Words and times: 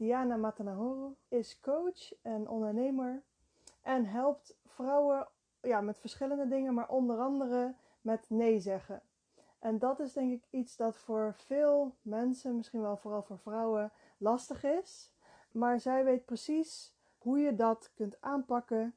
Diana 0.00 0.36
Matanahoro, 0.36 1.16
is 1.28 1.60
coach 1.60 2.12
en 2.22 2.48
ondernemer 2.48 3.22
en 3.82 4.06
helpt 4.06 4.56
vrouwen 4.66 5.28
ja, 5.60 5.80
met 5.80 5.98
verschillende 5.98 6.48
dingen, 6.48 6.74
maar 6.74 6.88
onder 6.88 7.18
andere 7.18 7.74
met 8.00 8.24
nee 8.28 8.60
zeggen. 8.60 9.02
En 9.58 9.78
dat 9.78 10.00
is 10.00 10.12
denk 10.12 10.32
ik 10.32 10.44
iets 10.50 10.76
dat 10.76 10.96
voor 10.96 11.34
veel 11.36 11.94
mensen, 12.02 12.56
misschien 12.56 12.80
wel 12.80 12.96
vooral 12.96 13.22
voor 13.22 13.38
vrouwen, 13.38 13.92
lastig 14.18 14.64
is. 14.64 15.12
Maar 15.52 15.80
zij 15.80 16.04
weet 16.04 16.24
precies 16.24 16.94
hoe 17.18 17.38
je 17.38 17.54
dat 17.54 17.92
kunt 17.94 18.20
aanpakken 18.20 18.94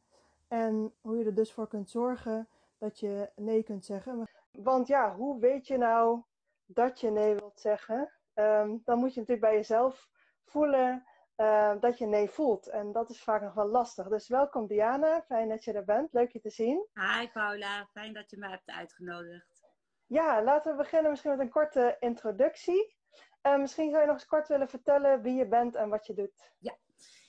en 0.47 0.93
hoe 1.01 1.17
je 1.17 1.25
er 1.25 1.35
dus 1.35 1.53
voor 1.53 1.67
kunt 1.67 1.89
zorgen 1.89 2.47
dat 2.77 2.99
je 2.99 3.29
nee 3.35 3.63
kunt 3.63 3.85
zeggen. 3.85 4.27
Want 4.51 4.87
ja, 4.87 5.15
hoe 5.15 5.39
weet 5.39 5.67
je 5.67 5.77
nou 5.77 6.21
dat 6.65 6.99
je 6.99 7.09
nee 7.09 7.35
wilt 7.35 7.59
zeggen? 7.59 8.11
Um, 8.33 8.81
dan 8.85 8.99
moet 8.99 9.13
je 9.13 9.19
natuurlijk 9.19 9.47
bij 9.47 9.55
jezelf 9.55 10.11
voelen 10.45 11.03
uh, 11.37 11.73
dat 11.79 11.97
je 11.97 12.05
nee 12.05 12.29
voelt. 12.29 12.67
En 12.67 12.91
dat 12.91 13.09
is 13.09 13.23
vaak 13.23 13.41
nog 13.41 13.53
wel 13.53 13.67
lastig. 13.67 14.07
Dus 14.07 14.27
welkom 14.27 14.67
Diana, 14.67 15.21
fijn 15.21 15.49
dat 15.49 15.63
je 15.63 15.73
er 15.73 15.85
bent. 15.85 16.13
Leuk 16.13 16.31
je 16.31 16.39
te 16.39 16.49
zien. 16.49 16.87
Hi 16.93 17.27
Paula, 17.27 17.87
fijn 17.91 18.13
dat 18.13 18.29
je 18.29 18.37
me 18.37 18.49
hebt 18.49 18.69
uitgenodigd. 18.69 19.63
Ja, 20.05 20.43
laten 20.43 20.71
we 20.71 20.77
beginnen 20.77 21.09
misschien 21.09 21.31
met 21.31 21.39
een 21.39 21.49
korte 21.49 21.97
introductie. 21.99 22.95
Uh, 23.43 23.57
misschien 23.57 23.89
zou 23.89 24.01
je 24.01 24.07
nog 24.07 24.15
eens 24.15 24.25
kort 24.25 24.47
willen 24.47 24.69
vertellen 24.69 25.21
wie 25.21 25.35
je 25.35 25.47
bent 25.47 25.75
en 25.75 25.89
wat 25.89 26.05
je 26.05 26.13
doet. 26.13 26.53
Ja, 26.59 26.77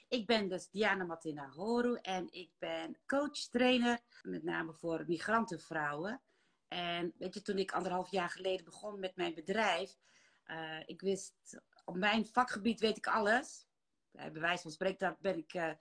ik 0.08 0.26
ben 0.26 0.48
dus 0.48 0.70
Diana 0.70 1.04
Martina 1.04 1.48
Horu 1.48 1.98
en 2.02 2.32
ik 2.32 2.50
ben 2.58 2.98
coach-trainer, 3.06 4.00
met 4.22 4.42
name 4.42 4.74
voor 4.74 5.04
migrantenvrouwen. 5.06 6.22
En 6.68 7.14
weet 7.18 7.34
je, 7.34 7.42
toen 7.42 7.58
ik 7.58 7.72
anderhalf 7.72 8.10
jaar 8.10 8.28
geleden 8.28 8.64
begon 8.64 9.00
met 9.00 9.16
mijn 9.16 9.34
bedrijf, 9.34 9.96
uh, 10.46 10.80
ik 10.84 11.00
wist, 11.00 11.60
op 11.84 11.96
mijn 11.96 12.26
vakgebied 12.26 12.80
weet 12.80 12.96
ik 12.96 13.06
alles. 13.06 13.66
Bij 14.10 14.32
bewijs 14.32 14.60
van 14.60 14.70
spreken 14.70 15.16
ben 15.20 15.38
ik, 15.38 15.54
uh, 15.54 15.72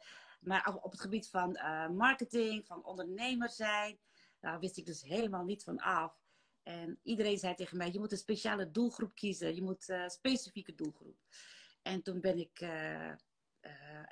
maar 0.41 0.75
op 0.81 0.91
het 0.91 1.01
gebied 1.01 1.29
van 1.29 1.57
uh, 1.57 1.89
marketing, 1.89 2.65
van 2.65 2.85
ondernemer 2.85 3.49
zijn, 3.49 3.99
daar 4.39 4.59
wist 4.59 4.77
ik 4.77 4.85
dus 4.85 5.01
helemaal 5.01 5.43
niet 5.43 5.63
van 5.63 5.79
af. 5.79 6.21
En 6.63 6.99
iedereen 7.03 7.37
zei 7.37 7.55
tegen 7.55 7.77
mij, 7.77 7.91
je 7.91 7.99
moet 7.99 8.11
een 8.11 8.17
speciale 8.17 8.71
doelgroep 8.71 9.15
kiezen. 9.15 9.55
Je 9.55 9.61
moet 9.61 9.89
een 9.89 10.09
specifieke 10.09 10.75
doelgroep. 10.75 11.17
En 11.81 12.01
toen 12.01 12.21
ben 12.21 12.37
ik 12.37 12.61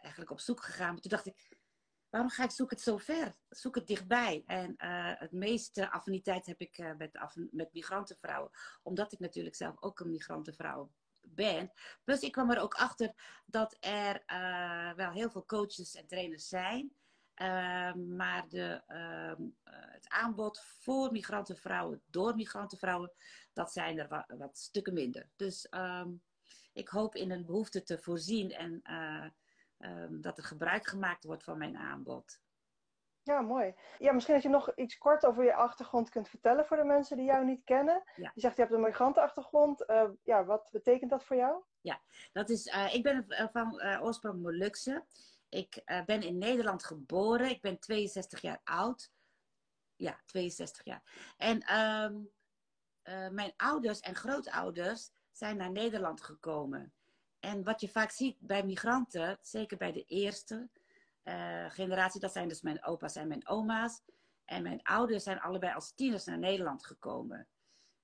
eigenlijk 0.02 0.32
op 0.32 0.40
zoek 0.40 0.64
gegaan. 0.64 0.92
Maar 0.92 1.02
toen 1.02 1.12
dacht 1.12 1.26
ik, 1.26 1.60
waarom 2.10 2.30
ga 2.30 2.44
ik 2.44 2.52
zoeken 2.52 2.76
het 2.76 2.86
zo 2.86 2.98
ver? 2.98 3.36
Zoek 3.50 3.76
het 3.76 3.88
dichtbij. 3.88 4.44
En 4.46 4.74
het 5.18 5.32
meeste 5.32 5.92
affiniteit 5.92 6.46
heb 6.46 6.60
ik 6.60 6.96
met, 6.98 7.20
met 7.52 7.74
migrantenvrouwen. 7.74 8.52
Omdat 8.84 9.12
ik 9.12 9.20
natuurlijk 9.20 9.56
zelf 9.56 9.82
ook 9.82 10.00
een 10.00 10.10
migrantenvrouw 10.10 10.92
ben. 11.22 11.72
Plus 12.04 12.20
ik 12.20 12.32
kwam 12.32 12.52
er 12.52 12.62
ook 12.62 12.74
achter 12.74 13.14
dat 13.46 13.78
er 13.80 14.24
wel 14.96 15.12
heel 15.12 15.30
veel 15.30 15.46
coaches 15.46 15.96
en 15.96 16.08
trainers 16.08 16.48
zijn. 16.48 16.94
maar 17.96 18.46
de, 18.50 18.82
ehm, 18.88 19.42
het 19.64 20.10
aanbod 20.10 20.60
voor 20.60 21.12
migrantenvrouwen, 21.12 22.02
door 22.06 22.36
migrantenvrouwen, 22.36 23.12
dat 23.54 23.72
zijn 23.72 24.00
er 24.00 24.26
wat, 24.38 24.58
stukken 24.58 24.94
minder. 24.94 25.30
Dus 25.36 25.68
um, 25.72 26.22
ik 26.74 26.88
hoop 26.88 27.16
in 27.16 27.32
een 27.32 27.46
behoefte 27.46 27.84
te 27.84 27.98
voorzien 27.98 28.52
en 28.52 28.82
um, 29.80 30.22
dat 30.22 30.38
er 30.38 30.44
gebruik 30.44 30.88
gemaakt 30.88 31.24
wordt 31.24 31.44
van 31.44 31.58
mijn 31.58 31.78
aanbod. 31.78 32.40
Ja, 33.24 33.42
mooi. 33.42 33.74
Ja, 33.98 34.12
misschien 34.12 34.34
dat 34.34 34.44
je 34.44 34.50
nog 34.50 34.76
iets 34.76 34.98
kort 34.98 35.26
over 35.26 35.44
je 35.44 35.54
achtergrond 35.54 36.10
kunt 36.10 36.30
vertellen 36.30 36.66
voor 36.66 36.78
de 36.78 36.84
mensen 36.84 37.18
die 37.18 37.26
jou 37.26 37.46
niet 37.46 37.64
kennen. 37.64 38.04
Je 38.16 38.32
zegt 38.36 38.56
je 38.56 38.62
hebt 38.62 38.74
een 38.74 38.82
migrantenachtergrond. 38.82 39.90
Uh, 39.90 40.10
ja, 40.24 40.46
wat 40.46 40.70
betekent 40.72 41.10
dat 41.10 41.24
voor 41.24 41.36
jou? 41.36 41.64
Ja, 41.82 42.02
dat 42.32 42.50
is, 42.50 42.66
uh, 42.66 42.94
ik 42.94 43.04
ben 43.04 43.26
van 43.52 43.82
uh, 43.82 44.04
oorsprong 44.04 44.42
Molukse. 44.42 45.06
Ik 45.50 45.84
ben 46.06 46.22
in 46.22 46.38
Nederland 46.38 46.84
geboren. 46.84 47.50
Ik 47.50 47.62
ben 47.62 47.80
62 47.80 48.42
jaar 48.42 48.62
oud. 48.64 49.12
Ja, 49.96 50.20
62 50.26 50.86
jaar. 50.86 51.34
En 51.38 51.80
um, 51.80 52.32
mijn 53.34 53.54
ouders 53.58 54.00
en 54.00 54.16
grootouders 54.16 55.12
zijn 55.32 55.58
naar 55.58 55.72
Nederland 55.72 56.22
gekomen. 56.22 56.94
En 57.40 57.64
wat 57.64 57.82
je 57.82 57.90
vaak 57.90 58.12
ziet 58.12 58.38
bij 58.40 58.64
migranten, 58.64 59.38
zeker 59.42 59.78
bij 59.78 59.92
de 59.92 60.04
eerste 60.04 60.70
uh, 61.24 61.70
generatie, 61.70 62.20
dat 62.20 62.32
zijn 62.32 62.48
dus 62.48 62.62
mijn 62.62 62.86
opa's 62.86 63.16
en 63.16 63.28
mijn 63.28 63.48
oma's. 63.48 64.02
En 64.46 64.64
mijn 64.64 64.84
ouders 64.84 65.24
zijn 65.24 65.40
allebei 65.40 65.74
als 65.74 65.94
tieners 65.94 66.26
naar 66.26 66.40
Nederland 66.40 66.86
gekomen. 66.86 67.48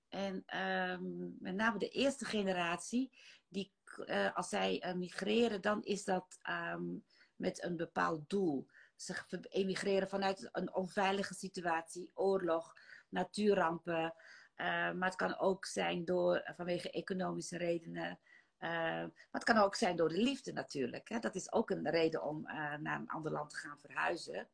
En 0.09 0.59
um, 0.91 1.35
met 1.39 1.55
name 1.55 1.79
de 1.79 1.89
eerste 1.89 2.25
generatie, 2.25 3.11
die, 3.47 3.73
uh, 4.05 4.35
als 4.35 4.49
zij 4.49 4.83
uh, 4.85 4.93
migreren, 4.93 5.61
dan 5.61 5.83
is 5.83 6.03
dat 6.03 6.39
um, 6.73 7.03
met 7.35 7.63
een 7.63 7.77
bepaald 7.77 8.29
doel. 8.29 8.67
Ze 8.95 9.15
emigreren 9.49 10.09
vanuit 10.09 10.49
een 10.51 10.73
onveilige 10.73 11.33
situatie, 11.33 12.11
oorlog, 12.13 12.73
natuurrampen. 13.09 14.13
maar 14.55 15.05
het 15.05 15.15
kan 15.15 15.39
ook 15.39 15.65
zijn 15.65 16.05
door, 16.05 16.51
vanwege 16.55 16.91
economische 16.91 17.57
redenen. 17.57 18.19
Uh, 18.59 18.69
maar 18.69 19.11
het 19.31 19.43
kan 19.43 19.57
ook 19.57 19.75
zijn 19.75 19.95
door 19.95 20.09
de 20.09 20.21
liefde 20.21 20.53
natuurlijk. 20.53 21.09
Hè? 21.09 21.19
Dat 21.19 21.35
is 21.35 21.51
ook 21.51 21.69
een 21.69 21.89
reden 21.89 22.23
om 22.23 22.47
uh, 22.47 22.75
naar 22.75 22.99
een 22.99 23.09
ander 23.09 23.31
land 23.31 23.49
te 23.49 23.55
gaan 23.55 23.79
verhuizen. 23.79 24.47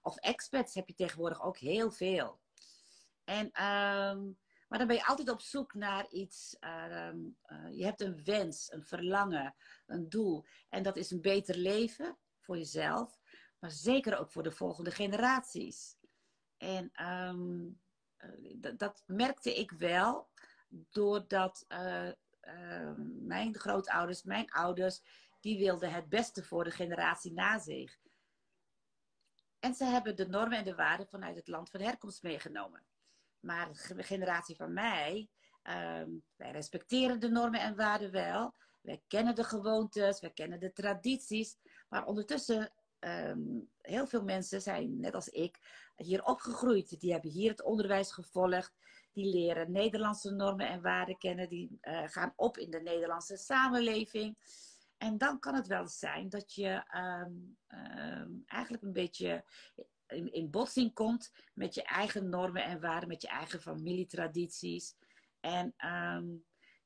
Of 0.00 0.16
expats 0.16 0.74
heb 0.74 0.88
je 0.88 0.94
tegenwoordig 0.94 1.42
ook 1.42 1.56
heel 1.56 1.90
veel. 1.90 2.40
En, 3.24 3.46
um, 3.46 4.38
maar 4.68 4.78
dan 4.78 4.86
ben 4.86 4.96
je 4.96 5.06
altijd 5.06 5.30
op 5.30 5.40
zoek 5.40 5.74
naar 5.74 6.08
iets. 6.08 6.56
Uh, 6.60 7.10
je 7.70 7.84
hebt 7.84 8.00
een 8.00 8.24
wens, 8.24 8.72
een 8.72 8.84
verlangen, 8.84 9.54
een 9.86 10.08
doel. 10.08 10.44
En 10.68 10.82
dat 10.82 10.96
is 10.96 11.10
een 11.10 11.20
beter 11.20 11.56
leven 11.56 12.16
voor 12.40 12.56
jezelf. 12.56 13.20
Maar 13.58 13.70
zeker 13.70 14.18
ook 14.18 14.30
voor 14.30 14.42
de 14.42 14.52
volgende 14.52 14.90
generaties. 14.90 15.96
En 16.56 16.92
um, 17.06 17.80
dat 18.76 19.02
merkte 19.06 19.54
ik 19.54 19.70
wel. 19.70 20.28
Doordat 20.68 21.66
mijn 23.20 23.54
grootouders, 23.54 24.22
mijn 24.22 24.50
ouders, 24.50 25.00
die 25.40 25.58
wilden 25.58 25.92
het 25.92 26.08
beste 26.08 26.44
voor 26.44 26.64
de 26.64 26.70
generatie 26.70 27.32
na 27.32 27.58
zich. 27.58 27.98
En 29.58 29.74
ze 29.74 29.84
hebben 29.84 30.16
de 30.16 30.28
normen 30.28 30.58
en 30.58 30.64
de 30.64 30.74
waarden 30.74 31.08
vanuit 31.08 31.36
het 31.36 31.48
land 31.48 31.70
van 31.70 31.80
herkomst 31.80 32.22
meegenomen. 32.22 32.86
Maar 33.40 33.72
de 33.72 34.02
generatie 34.02 34.56
van 34.56 34.72
mij, 34.72 35.28
um, 35.62 36.22
wij 36.36 36.50
respecteren 36.50 37.20
de 37.20 37.28
normen 37.28 37.60
en 37.60 37.76
waarden 37.76 38.10
wel. 38.10 38.54
Wij 38.80 39.02
kennen 39.06 39.34
de 39.34 39.44
gewoontes, 39.44 40.20
wij 40.20 40.30
kennen 40.30 40.60
de 40.60 40.72
tradities. 40.72 41.56
Maar 41.88 42.04
ondertussen 42.04 42.72
Um, 43.00 43.70
heel 43.80 44.06
veel 44.06 44.22
mensen 44.22 44.62
zijn, 44.62 45.00
net 45.00 45.14
als 45.14 45.28
ik, 45.28 45.58
hier 45.96 46.24
opgegroeid. 46.24 47.00
Die 47.00 47.12
hebben 47.12 47.30
hier 47.30 47.50
het 47.50 47.62
onderwijs 47.62 48.12
gevolgd. 48.12 48.74
Die 49.12 49.34
leren 49.34 49.72
Nederlandse 49.72 50.30
normen 50.30 50.68
en 50.68 50.82
waarden 50.82 51.18
kennen. 51.18 51.48
Die 51.48 51.78
uh, 51.82 52.02
gaan 52.06 52.32
op 52.36 52.58
in 52.58 52.70
de 52.70 52.80
Nederlandse 52.80 53.36
samenleving. 53.36 54.36
En 54.96 55.18
dan 55.18 55.38
kan 55.38 55.54
het 55.54 55.66
wel 55.66 55.86
zijn 55.86 56.28
dat 56.28 56.54
je 56.54 56.84
um, 56.96 57.56
um, 57.68 58.42
eigenlijk 58.46 58.82
een 58.82 58.92
beetje 58.92 59.44
in, 60.06 60.32
in 60.32 60.50
botsing 60.50 60.94
komt 60.94 61.32
met 61.54 61.74
je 61.74 61.82
eigen 61.82 62.28
normen 62.28 62.64
en 62.64 62.80
waarden, 62.80 63.08
met 63.08 63.22
je 63.22 63.28
eigen 63.28 63.60
familietradities. 63.60 64.94
En 65.40 65.74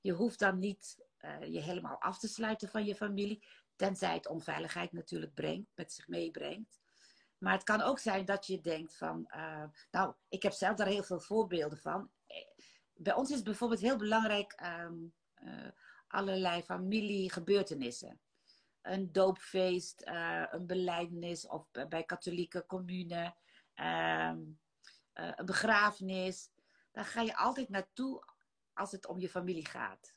je 0.01 0.13
hoeft 0.13 0.39
dan 0.39 0.59
niet 0.59 1.07
uh, 1.21 1.53
je 1.53 1.61
helemaal 1.61 2.01
af 2.01 2.19
te 2.19 2.29
sluiten 2.29 2.69
van 2.69 2.85
je 2.85 2.95
familie. 2.95 3.45
Tenzij 3.81 4.15
het 4.15 4.27
onveiligheid 4.27 4.93
natuurlijk 4.93 5.35
brengt, 5.35 5.71
met 5.75 5.93
zich 5.93 6.09
meebrengt. 6.09 6.81
Maar 7.39 7.53
het 7.53 7.63
kan 7.63 7.81
ook 7.81 7.99
zijn 7.99 8.25
dat 8.25 8.47
je 8.47 8.61
denkt 8.61 8.97
van, 8.97 9.31
uh, 9.37 9.65
nou, 9.91 10.15
ik 10.29 10.43
heb 10.43 10.53
zelf 10.53 10.77
daar 10.77 10.87
heel 10.87 11.03
veel 11.03 11.21
voorbeelden 11.21 11.79
van. 11.79 12.11
Bij 12.95 13.15
ons 13.15 13.31
is 13.31 13.43
bijvoorbeeld 13.43 13.81
heel 13.81 13.97
belangrijk 13.97 14.61
um, 14.63 15.15
uh, 15.43 15.69
allerlei 16.09 16.63
familiegebeurtenissen. 16.63 18.21
Een 18.83 19.13
doopfeest, 19.13 20.03
een 20.51 20.67
beleidenis 20.67 21.47
of 21.47 21.71
bij 21.89 22.05
katholieke 22.05 22.67
commune, 22.67 23.35
um, 23.75 24.61
een 25.13 25.45
begrafenis. 25.45 26.51
Daar 26.93 27.05
ga 27.05 27.21
je 27.21 27.37
altijd 27.37 27.69
naartoe 27.69 28.25
als 28.75 28.93
het 28.93 29.07
om 29.07 29.19
je 29.19 29.29
familie 29.29 29.67
gaat. 29.67 30.13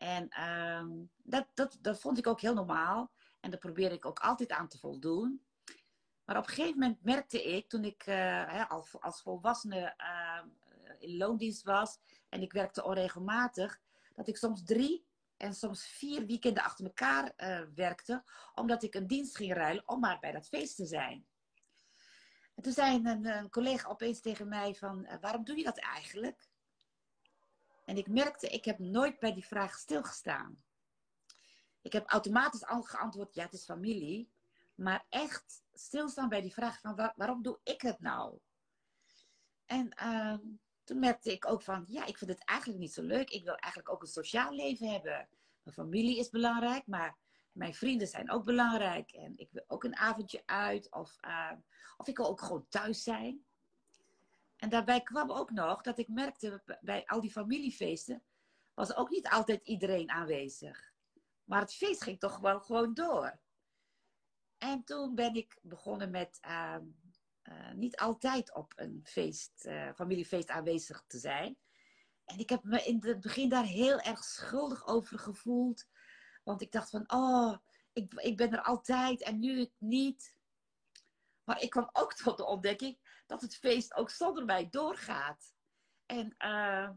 En 0.00 0.48
um, 0.50 1.10
dat, 1.16 1.46
dat, 1.54 1.78
dat 1.80 2.00
vond 2.00 2.18
ik 2.18 2.26
ook 2.26 2.40
heel 2.40 2.54
normaal. 2.54 3.10
En 3.40 3.50
daar 3.50 3.58
probeerde 3.58 3.94
ik 3.94 4.06
ook 4.06 4.18
altijd 4.18 4.50
aan 4.50 4.68
te 4.68 4.78
voldoen. 4.78 5.44
Maar 6.24 6.36
op 6.36 6.42
een 6.42 6.54
gegeven 6.54 6.78
moment 6.78 7.04
merkte 7.04 7.42
ik, 7.42 7.68
toen 7.68 7.84
ik 7.84 8.06
uh, 8.06 8.70
als, 8.70 9.00
als 9.00 9.22
volwassene 9.22 9.94
uh, 9.98 10.42
in 10.98 11.16
loondienst 11.16 11.62
was 11.62 11.98
en 12.28 12.42
ik 12.42 12.52
werkte 12.52 12.84
onregelmatig, 12.84 13.80
dat 14.14 14.28
ik 14.28 14.36
soms 14.36 14.64
drie 14.64 15.06
en 15.36 15.54
soms 15.54 15.86
vier 15.86 16.26
weekenden 16.26 16.62
achter 16.62 16.84
elkaar 16.84 17.32
uh, 17.36 17.60
werkte, 17.74 18.24
omdat 18.54 18.82
ik 18.82 18.94
een 18.94 19.06
dienst 19.06 19.36
ging 19.36 19.54
ruilen 19.54 19.88
om 19.88 20.00
maar 20.00 20.18
bij 20.18 20.32
dat 20.32 20.48
feest 20.48 20.76
te 20.76 20.86
zijn. 20.86 21.26
En 22.54 22.62
toen 22.62 22.72
zei 22.72 22.96
een, 23.04 23.26
een 23.26 23.50
collega 23.50 23.88
opeens 23.88 24.20
tegen 24.20 24.48
mij 24.48 24.74
van, 24.74 25.08
waarom 25.20 25.44
doe 25.44 25.56
je 25.56 25.64
dat 25.64 25.78
eigenlijk? 25.78 26.49
En 27.90 27.96
ik 27.96 28.08
merkte, 28.08 28.48
ik 28.48 28.64
heb 28.64 28.78
nooit 28.78 29.18
bij 29.18 29.34
die 29.34 29.46
vraag 29.46 29.78
stilgestaan. 29.78 30.62
ik 31.82 31.92
heb 31.92 32.06
automatisch 32.06 32.64
al 32.64 32.82
geantwoord, 32.82 33.34
ja, 33.34 33.42
het 33.42 33.52
is 33.52 33.64
familie. 33.64 34.32
Maar 34.74 35.06
echt 35.08 35.62
stilstaan 35.72 36.28
bij 36.28 36.40
die 36.40 36.52
vraag 36.52 36.80
van 36.80 37.12
waarom 37.16 37.42
doe 37.42 37.60
ik 37.62 37.80
het 37.80 38.00
nou? 38.00 38.38
En 39.64 39.96
uh, 40.02 40.38
toen 40.84 40.98
merkte 40.98 41.32
ik 41.32 41.46
ook 41.46 41.62
van, 41.62 41.84
ja, 41.88 42.06
ik 42.06 42.18
vind 42.18 42.30
het 42.30 42.44
eigenlijk 42.44 42.80
niet 42.80 42.92
zo 42.92 43.02
leuk. 43.02 43.30
Ik 43.30 43.44
wil 43.44 43.54
eigenlijk 43.54 43.92
ook 43.92 44.02
een 44.02 44.08
sociaal 44.08 44.52
leven 44.52 44.90
hebben. 44.90 45.28
Mijn 45.62 45.76
familie 45.76 46.18
is 46.18 46.28
belangrijk, 46.28 46.86
maar 46.86 47.18
mijn 47.52 47.74
vrienden 47.74 48.08
zijn 48.08 48.30
ook 48.30 48.44
belangrijk. 48.44 49.10
En 49.10 49.38
ik 49.38 49.48
wil 49.52 49.64
ook 49.66 49.84
een 49.84 49.96
avondje 49.96 50.42
uit. 50.46 50.92
Of, 50.92 51.16
uh, 51.26 51.52
of 51.96 52.08
ik 52.08 52.16
wil 52.16 52.26
ook 52.26 52.40
gewoon 52.40 52.68
thuis 52.68 53.02
zijn. 53.02 53.44
En 54.60 54.68
daarbij 54.68 55.00
kwam 55.00 55.30
ook 55.30 55.50
nog 55.50 55.82
dat 55.82 55.98
ik 55.98 56.08
merkte 56.08 56.78
bij 56.80 57.06
al 57.06 57.20
die 57.20 57.30
familiefeesten 57.30 58.22
was 58.74 58.94
ook 58.94 59.10
niet 59.10 59.28
altijd 59.28 59.66
iedereen 59.66 60.10
aanwezig. 60.10 60.92
Maar 61.44 61.60
het 61.60 61.74
feest 61.74 62.02
ging 62.02 62.18
toch 62.18 62.38
wel 62.38 62.60
gewoon 62.60 62.94
door. 62.94 63.38
En 64.58 64.84
toen 64.84 65.14
ben 65.14 65.34
ik 65.34 65.58
begonnen 65.62 66.10
met 66.10 66.38
uh, 66.46 66.76
uh, 67.42 67.72
niet 67.72 67.96
altijd 67.96 68.54
op 68.54 68.72
een 68.76 69.00
feest, 69.04 69.64
uh, 69.64 69.92
familiefeest 69.94 70.50
aanwezig 70.50 71.04
te 71.06 71.18
zijn. 71.18 71.58
En 72.24 72.38
ik 72.38 72.48
heb 72.48 72.62
me 72.64 72.84
in 72.84 72.98
het 73.00 73.20
begin 73.20 73.48
daar 73.48 73.64
heel 73.64 74.00
erg 74.00 74.24
schuldig 74.24 74.86
over 74.86 75.18
gevoeld. 75.18 75.86
Want 76.44 76.62
ik 76.62 76.72
dacht 76.72 76.90
van, 76.90 77.12
oh, 77.12 77.56
ik, 77.92 78.14
ik 78.14 78.36
ben 78.36 78.52
er 78.52 78.62
altijd 78.62 79.22
en 79.22 79.38
nu 79.38 79.58
het 79.58 79.74
niet. 79.78 80.36
Maar 81.44 81.60
ik 81.60 81.70
kwam 81.70 81.88
ook 81.92 82.14
tot 82.14 82.36
de 82.36 82.46
ontdekking 82.46 82.98
dat 83.30 83.40
het 83.40 83.56
feest 83.56 83.94
ook 83.94 84.10
zonder 84.10 84.44
mij 84.44 84.68
doorgaat. 84.70 85.54
En 86.06 86.34
uh, 86.38 86.90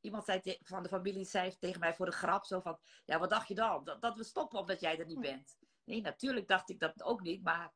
iemand 0.00 0.24
zei 0.24 0.58
van 0.60 0.82
de 0.82 0.88
familie 0.88 1.24
zei 1.24 1.58
tegen 1.58 1.80
mij 1.80 1.94
voor 1.94 2.06
de 2.06 2.12
grap 2.12 2.44
zo 2.44 2.60
van... 2.60 2.78
Ja, 3.04 3.18
wat 3.18 3.30
dacht 3.30 3.48
je 3.48 3.54
dan? 3.54 3.84
Dat, 3.84 4.02
dat 4.02 4.16
we 4.16 4.24
stoppen 4.24 4.58
omdat 4.58 4.80
jij 4.80 4.98
er 4.98 5.06
niet 5.06 5.20
bent. 5.20 5.58
Nee, 5.84 6.00
natuurlijk 6.00 6.48
dacht 6.48 6.70
ik 6.70 6.78
dat 6.78 7.02
ook 7.02 7.20
niet. 7.20 7.42
Maar 7.42 7.74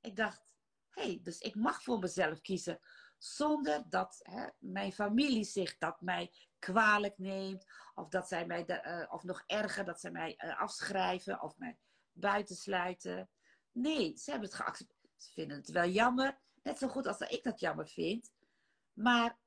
ik 0.00 0.16
dacht, 0.16 0.44
hé, 0.90 1.02
hey, 1.02 1.20
dus 1.22 1.38
ik 1.38 1.54
mag 1.54 1.82
voor 1.82 1.98
mezelf 1.98 2.40
kiezen. 2.40 2.78
Zonder 3.18 3.84
dat 3.88 4.18
hè, 4.22 4.46
mijn 4.58 4.92
familie 4.92 5.44
zich 5.44 5.78
dat 5.78 6.00
mij 6.00 6.32
kwalijk 6.58 7.18
neemt. 7.18 7.66
Of 7.94 8.08
dat 8.08 8.28
zij 8.28 8.46
mij, 8.46 8.64
de, 8.64 8.82
uh, 8.84 9.12
of 9.12 9.22
nog 9.22 9.42
erger, 9.46 9.84
dat 9.84 10.00
zij 10.00 10.10
mij 10.10 10.34
uh, 10.44 10.60
afschrijven 10.60 11.42
of 11.42 11.58
mij 11.58 11.78
buitensluiten. 12.12 13.30
Nee, 13.72 14.16
ze 14.16 14.30
hebben 14.30 14.48
het 14.48 14.58
geaccepteerd. 14.58 15.22
Ze 15.22 15.32
vinden 15.32 15.56
het 15.56 15.70
wel 15.70 15.88
jammer. 15.88 16.40
Net 16.62 16.78
zo 16.78 16.88
goed 16.88 17.06
als 17.06 17.18
dat 17.18 17.32
ik 17.32 17.42
dat 17.42 17.60
jammer 17.60 17.88
vind. 17.88 18.32
Maar 18.92 19.38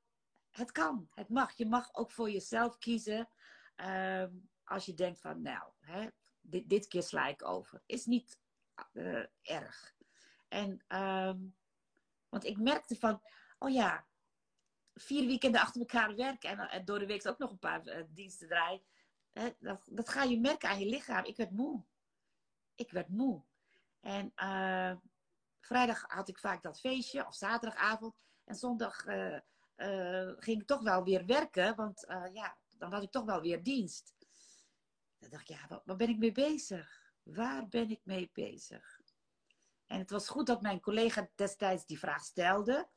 het 0.50 0.72
kan, 0.72 1.08
het 1.14 1.30
mag. 1.30 1.54
Je 1.58 1.66
mag 1.66 1.94
ook 1.94 2.12
voor 2.12 2.30
jezelf 2.30 2.78
kiezen. 2.78 3.30
Uh, 3.78 4.26
als 4.64 4.86
je 4.86 4.94
denkt 4.94 5.20
van, 5.20 5.42
nou, 5.42 5.72
hè, 5.80 6.08
dit, 6.42 6.70
dit 6.70 6.88
keer 6.88 7.04
sla 7.04 7.28
ik 7.28 7.46
over. 7.46 7.82
Is 7.86 8.06
niet 8.06 8.40
uh, 8.94 9.26
erg. 9.42 9.96
En, 10.48 10.84
um, 10.88 11.56
want 12.30 12.44
ik 12.44 12.58
merkte 12.58 12.96
van, 12.96 13.22
oh 13.60 13.72
ja, 13.72 14.08
vier 14.94 15.26
weekenden 15.26 15.62
achter 15.62 15.82
elkaar 15.82 16.16
werken 16.16 16.70
en, 16.70 16.86
door 16.86 17.00
de 17.00 17.06
week 17.06 17.28
ook 17.28 17.38
nog 17.38 17.52
een 17.52 17.60
paar 17.60 17.88
uh, 17.88 18.04
diensten 18.10 18.48
draaien. 18.48 18.84
Hè, 19.32 19.50
dat, 19.60 19.88
dat 19.92 20.10
ga 20.10 20.24
je 20.24 20.40
merken 20.40 20.70
aan 20.70 20.80
je 20.80 20.86
lichaam. 20.86 21.26
Ik 21.26 21.38
werd 21.38 21.52
moe. 21.52 21.86
Ik 22.76 22.92
werd 22.92 23.10
moe. 23.10 23.44
En 24.00 24.32
uh, 24.36 24.96
vrijdag 25.66 26.04
had 26.08 26.30
ik 26.30 26.40
vaak 26.40 26.64
dat 26.64 26.80
feestje, 26.80 27.28
of 27.28 27.36
zaterdagavond. 27.36 28.16
En 28.44 28.56
zondag 28.56 29.06
uh, 29.06 29.40
ging 30.38 30.62
ik 30.62 30.68
toch 30.68 30.82
wel 30.82 31.04
weer 31.04 31.26
werken, 31.26 31.76
want 31.76 32.06
ja, 32.34 32.58
dan 32.78 32.94
had 32.94 33.04
ik 33.04 33.12
toch 33.12 33.26
wel 33.26 33.42
weer 33.42 33.64
dienst. 33.64 34.16
Dan 35.18 35.30
dacht 35.30 35.50
ik, 35.50 35.58
ja, 35.58 35.68
waar, 35.68 35.82
waar 35.84 35.96
ben 35.96 36.10
ik 36.10 36.18
mee 36.18 36.32
bezig? 36.32 37.14
Waar 37.24 37.68
ben 37.68 37.90
ik 37.90 38.02
mee 38.04 38.30
bezig? 38.34 39.00
En 39.88 40.00
het 40.00 40.10
was 40.10 40.30
goed 40.30 40.48
dat 40.48 40.62
mijn 40.62 40.80
collega 40.80 41.30
destijds 41.36 41.86
die 41.86 42.00
vraag 42.00 42.24
stelde. 42.24 42.90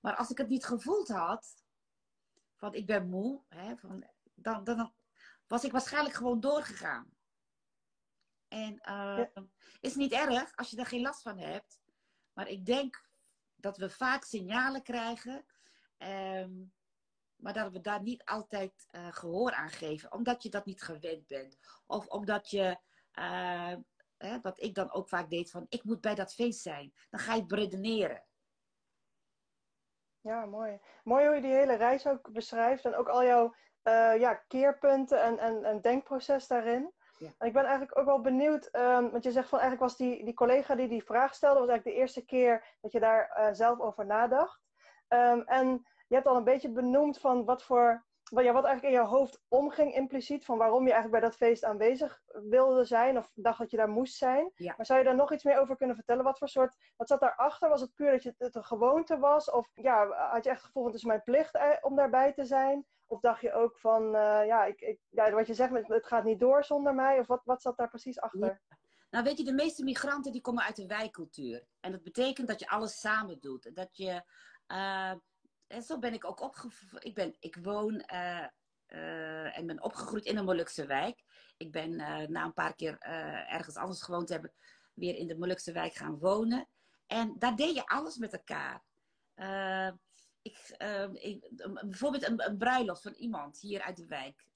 Maar 0.00 0.16
als 0.16 0.30
ik 0.30 0.38
het 0.38 0.48
niet 0.48 0.64
gevoeld 0.64 1.08
had, 1.08 1.64
van 2.54 2.74
ik 2.74 2.86
ben 2.86 3.08
moe, 3.08 3.42
hè, 3.48 3.76
van, 3.76 4.06
dan, 4.34 4.64
dan 4.64 4.94
was 5.46 5.64
ik 5.64 5.72
waarschijnlijk 5.72 6.14
gewoon 6.14 6.40
doorgegaan. 6.40 7.14
En 8.48 8.72
uh, 8.72 9.24
ja. 9.34 9.46
is 9.80 9.94
niet 9.94 10.12
erg 10.12 10.56
als 10.56 10.70
je 10.70 10.76
er 10.76 10.86
geen 10.86 11.00
last 11.00 11.22
van 11.22 11.38
hebt. 11.38 11.80
Maar 12.36 12.48
ik 12.48 12.66
denk 12.66 13.04
dat 13.54 13.76
we 13.76 13.90
vaak 13.90 14.24
signalen 14.24 14.82
krijgen, 14.82 15.44
um, 15.98 16.72
maar 17.36 17.52
dat 17.52 17.72
we 17.72 17.80
daar 17.80 18.02
niet 18.02 18.24
altijd 18.24 18.88
uh, 18.90 19.12
gehoor 19.12 19.52
aan 19.52 19.70
geven, 19.70 20.12
omdat 20.12 20.42
je 20.42 20.48
dat 20.48 20.64
niet 20.64 20.82
gewend 20.82 21.26
bent. 21.26 21.58
Of 21.86 22.06
omdat 22.06 22.50
je, 22.50 22.78
uh, 23.18 23.74
hè, 24.16 24.40
wat 24.40 24.62
ik 24.62 24.74
dan 24.74 24.92
ook 24.92 25.08
vaak 25.08 25.30
deed, 25.30 25.50
van 25.50 25.66
ik 25.68 25.84
moet 25.84 26.00
bij 26.00 26.14
dat 26.14 26.34
feest 26.34 26.60
zijn. 26.60 26.92
Dan 27.10 27.20
ga 27.20 27.32
je 27.32 27.38
het 27.38 27.48
beredeneren. 27.48 28.24
Ja, 30.20 30.46
mooi. 30.46 30.80
Mooi 31.04 31.26
hoe 31.26 31.34
je 31.34 31.40
die 31.40 31.52
hele 31.52 31.76
reis 31.76 32.06
ook 32.06 32.32
beschrijft 32.32 32.84
en 32.84 32.94
ook 32.94 33.08
al 33.08 33.24
jouw 33.24 33.54
uh, 33.84 34.20
ja, 34.20 34.34
keerpunten 34.34 35.22
en, 35.22 35.38
en, 35.38 35.64
en 35.64 35.80
denkproces 35.80 36.46
daarin. 36.46 36.92
Ja. 37.18 37.34
En 37.38 37.46
ik 37.46 37.52
ben 37.52 37.62
eigenlijk 37.64 37.98
ook 37.98 38.04
wel 38.04 38.20
benieuwd, 38.20 38.68
um, 38.72 39.10
want 39.10 39.24
je 39.24 39.30
zegt 39.30 39.48
van 39.48 39.58
eigenlijk 39.58 39.90
was 39.90 39.98
die, 39.98 40.24
die 40.24 40.34
collega 40.34 40.74
die 40.74 40.88
die 40.88 41.04
vraag 41.04 41.34
stelde, 41.34 41.58
was 41.60 41.68
eigenlijk 41.68 41.96
de 41.96 42.02
eerste 42.02 42.24
keer 42.24 42.76
dat 42.80 42.92
je 42.92 43.00
daar 43.00 43.36
uh, 43.38 43.48
zelf 43.52 43.80
over 43.80 44.06
nadacht. 44.06 44.60
Um, 45.08 45.42
en 45.42 45.86
je 46.06 46.14
hebt 46.14 46.26
al 46.26 46.36
een 46.36 46.44
beetje 46.44 46.70
benoemd 46.70 47.18
van 47.18 47.44
wat 47.44 47.62
voor, 47.62 48.04
ja, 48.30 48.52
wat 48.52 48.64
eigenlijk 48.64 48.94
in 48.94 49.00
je 49.00 49.06
hoofd 49.06 49.40
omging 49.48 49.94
impliciet, 49.94 50.44
van 50.44 50.58
waarom 50.58 50.86
je 50.86 50.92
eigenlijk 50.92 51.20
bij 51.20 51.30
dat 51.30 51.38
feest 51.38 51.64
aanwezig 51.64 52.20
wilde 52.26 52.84
zijn 52.84 53.18
of 53.18 53.30
dacht 53.34 53.58
dat 53.58 53.70
je 53.70 53.76
daar 53.76 53.88
moest 53.88 54.16
zijn. 54.16 54.52
Ja. 54.54 54.74
Maar 54.76 54.86
zou 54.86 54.98
je 54.98 55.04
daar 55.04 55.14
nog 55.14 55.32
iets 55.32 55.44
meer 55.44 55.58
over 55.58 55.76
kunnen 55.76 55.96
vertellen? 55.96 56.24
Wat 56.24 56.38
voor 56.38 56.48
soort, 56.48 56.76
wat 56.96 57.08
zat 57.08 57.20
daarachter? 57.20 57.68
Was 57.68 57.80
het 57.80 57.94
puur 57.94 58.10
dat 58.10 58.22
je, 58.22 58.34
het 58.38 58.54
een 58.54 58.64
gewoonte 58.64 59.18
was? 59.18 59.50
Of 59.50 59.70
ja, 59.74 60.06
had 60.06 60.44
je 60.44 60.50
echt 60.50 60.58
het 60.58 60.66
gevoel 60.66 60.82
van 60.82 60.92
het 60.92 61.00
is 61.00 61.06
mijn 61.06 61.22
plicht 61.22 61.54
eh, 61.54 61.70
om 61.80 61.96
daarbij 61.96 62.32
te 62.32 62.44
zijn? 62.44 62.86
Of 63.06 63.20
dacht 63.20 63.40
je 63.40 63.52
ook 63.52 63.78
van, 63.78 64.04
uh, 64.04 64.46
ja, 64.46 64.64
ik, 64.64 64.80
ik, 64.80 65.00
ja, 65.10 65.30
wat 65.30 65.46
je 65.46 65.54
zegt, 65.54 65.88
het 65.88 66.06
gaat 66.06 66.24
niet 66.24 66.40
door 66.40 66.64
zonder 66.64 66.94
mij? 66.94 67.18
Of 67.18 67.26
wat, 67.26 67.44
wat 67.44 67.62
zat 67.62 67.76
daar 67.76 67.88
precies 67.88 68.20
achter? 68.20 68.46
Ja. 68.46 68.76
Nou, 69.10 69.24
weet 69.24 69.38
je, 69.38 69.44
de 69.44 69.52
meeste 69.52 69.84
migranten 69.84 70.32
die 70.32 70.40
komen 70.40 70.64
uit 70.64 70.76
de 70.76 70.86
wijkcultuur. 70.86 71.66
En 71.80 71.92
dat 71.92 72.02
betekent 72.02 72.48
dat 72.48 72.60
je 72.60 72.68
alles 72.68 73.00
samen 73.00 73.40
doet. 73.40 73.70
Dat 73.74 73.96
je, 73.96 74.22
uh, 74.68 75.12
en 75.66 75.82
zo 75.82 75.98
ben 75.98 76.14
ik 76.14 76.24
ook 76.24 76.40
opgevoed. 76.40 77.04
Ik, 77.04 77.14
ben, 77.14 77.36
ik 77.38 77.56
woon 77.62 77.94
uh, 78.12 78.46
uh, 78.88 79.58
en 79.58 79.66
ben 79.66 79.82
opgegroeid 79.82 80.24
in 80.24 80.36
een 80.36 80.44
Molukse 80.44 80.86
wijk. 80.86 81.24
Ik 81.56 81.72
ben 81.72 81.96
na 82.30 82.44
een 82.44 82.52
paar 82.52 82.74
keer 82.74 82.98
ergens 83.48 83.76
anders 83.76 84.02
gewoond 84.02 84.26
te 84.26 84.32
hebben, 84.32 84.52
weer 84.94 85.14
in 85.14 85.26
de 85.26 85.38
Molukse 85.38 85.72
wijk 85.72 85.94
gaan 85.94 86.18
wonen. 86.18 86.68
En 87.06 87.34
daar 87.38 87.56
deed 87.56 87.74
je 87.74 87.86
alles 87.86 88.16
met 88.16 88.32
elkaar 88.32 88.82
ik, 90.46 90.76
ik, 91.12 91.50
bijvoorbeeld 91.88 92.28
een, 92.28 92.58
bruiloft 92.58 93.02
van 93.02 93.14
iemand 93.14 93.60
hier 93.60 93.82
uit 93.82 93.96
de 93.96 94.06
wijk. 94.06 94.46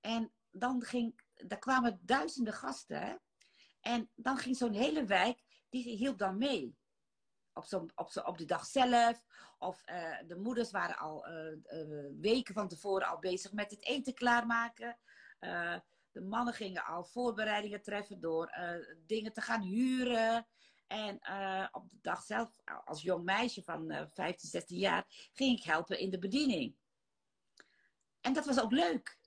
En 0.00 0.32
dan 0.50 0.82
ging, 0.82 1.20
daar 1.34 1.58
kwamen 1.58 2.00
duizenden 2.02 2.54
gasten. 2.54 3.20
En 3.80 4.10
dan 4.14 4.36
ging 4.36 4.56
zo'n 4.56 4.72
hele 4.72 5.04
wijk, 5.04 5.42
die 5.68 5.96
hielp 5.96 6.18
dan 6.18 6.38
mee. 6.38 6.76
Op, 7.54 7.90
op, 7.94 8.10
op 8.24 8.38
de 8.38 8.44
dag 8.44 8.66
zelf. 8.66 9.24
Of 9.58 9.82
uh, 9.86 10.18
de 10.26 10.36
moeders 10.36 10.70
waren 10.70 10.96
al 10.96 11.26
weken 12.20 12.54
van 12.54 12.68
tevoren 12.68 13.08
al 13.08 13.18
bezig 13.18 13.52
met 13.52 13.70
het 13.70 13.84
eten 13.84 14.14
klaarmaken. 14.14 14.98
de 16.10 16.20
mannen 16.20 16.54
gingen 16.54 16.84
al 16.84 17.04
voorbereidingen 17.04 17.82
treffen 17.82 18.20
door 18.20 18.50
dingen 19.06 19.32
te 19.32 19.40
gaan 19.40 19.62
huren. 19.62 20.46
En 20.86 21.14
op 21.72 21.90
de 21.90 21.98
dag 22.00 22.22
zelf, 22.22 22.60
als 22.84 23.02
jong 23.02 23.24
meisje 23.24 23.62
van 23.62 23.92
uh, 23.92 24.02
15, 24.06 24.48
16 24.48 24.78
jaar, 24.78 25.04
ging 25.32 25.58
ik 25.58 25.64
helpen 25.64 25.98
in 25.98 26.10
de 26.10 26.18
bediening. 26.18 26.76
En 28.20 28.32
dat 28.32 28.46
was 28.46 28.60
ook 28.60 28.72
leuk. 28.72 29.18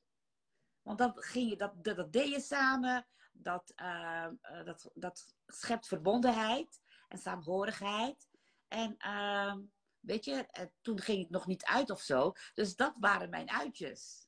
Want 0.81 0.97
dan 0.97 1.11
ging 1.15 1.49
je, 1.49 1.55
dat, 1.55 1.83
dat, 1.83 1.95
dat 1.95 2.11
deed 2.11 2.29
je 2.29 2.41
samen. 2.41 3.07
Dat, 3.31 3.73
uh, 3.75 4.27
dat, 4.65 4.91
dat 4.93 5.35
schept 5.45 5.87
verbondenheid 5.87 6.81
en 7.07 7.17
saamhorigheid. 7.17 8.27
En 8.67 8.95
ehm, 8.97 9.59
weet 9.99 10.25
je, 10.25 10.45
eh, 10.51 10.65
toen 10.81 10.99
ging 10.99 11.19
ik 11.19 11.29
nog 11.29 11.47
niet 11.47 11.65
uit 11.65 11.89
of 11.89 12.01
zo. 12.01 12.31
Dus 12.53 12.75
dat 12.75 12.93
waren 12.99 13.29
mijn 13.29 13.51
uitjes. 13.51 14.27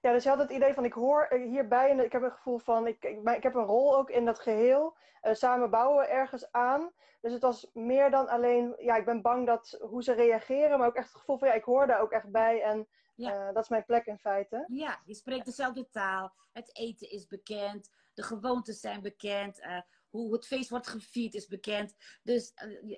Ja, 0.00 0.12
dus 0.12 0.22
je 0.22 0.28
had 0.28 0.38
het 0.38 0.50
idee 0.50 0.74
van 0.74 0.84
ik 0.84 0.92
hoor 0.92 1.28
hierbij 1.34 1.90
en 1.90 2.04
ik 2.04 2.12
heb 2.12 2.22
een 2.22 2.32
gevoel 2.32 2.58
van 2.58 2.86
ik, 2.86 3.04
ik, 3.04 3.28
ik 3.28 3.42
heb 3.42 3.54
een 3.54 3.64
rol 3.64 3.96
ook 3.96 4.10
in 4.10 4.24
dat 4.24 4.40
geheel. 4.40 4.96
Uh, 5.22 5.34
samen 5.34 5.70
bouwen 5.70 5.98
we 5.98 6.10
ergens 6.10 6.52
aan. 6.52 6.92
Dus 7.20 7.32
het 7.32 7.42
was 7.42 7.70
meer 7.72 8.10
dan 8.10 8.28
alleen, 8.28 8.74
ja, 8.78 8.96
ik 8.96 9.04
ben 9.04 9.22
bang 9.22 9.46
dat 9.46 9.78
hoe 9.80 10.02
ze 10.02 10.12
reageren, 10.12 10.78
maar 10.78 10.88
ook 10.88 10.94
echt 10.94 11.08
het 11.08 11.16
gevoel 11.16 11.38
van 11.38 11.48
ja, 11.48 11.54
ik 11.54 11.64
hoor 11.64 11.86
daar 11.86 12.00
ook 12.00 12.12
echt 12.12 12.30
bij 12.30 12.62
en 12.62 12.88
ja. 13.14 13.48
uh, 13.48 13.54
dat 13.54 13.62
is 13.62 13.68
mijn 13.68 13.84
plek 13.84 14.06
in 14.06 14.18
feite. 14.18 14.64
Ja, 14.66 15.00
je 15.04 15.14
spreekt 15.14 15.44
dezelfde 15.44 15.88
taal, 15.90 16.32
het 16.52 16.76
eten 16.76 17.10
is 17.10 17.26
bekend, 17.26 17.90
de 18.14 18.22
gewoontes 18.22 18.80
zijn 18.80 19.02
bekend, 19.02 19.60
uh, 19.60 19.80
hoe 20.12 20.32
het 20.32 20.46
feest 20.46 20.70
wordt 20.70 20.86
gevierd 20.86 21.34
is 21.34 21.46
bekend. 21.46 21.94
Dus 22.22 22.52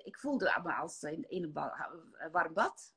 ik 0.05 0.19
voelde 0.19 0.61
me 0.63 0.73
als 0.73 1.03
in, 1.03 1.25
in 1.29 1.45
een 1.45 2.33
warm 2.33 2.55
bad. 2.55 2.95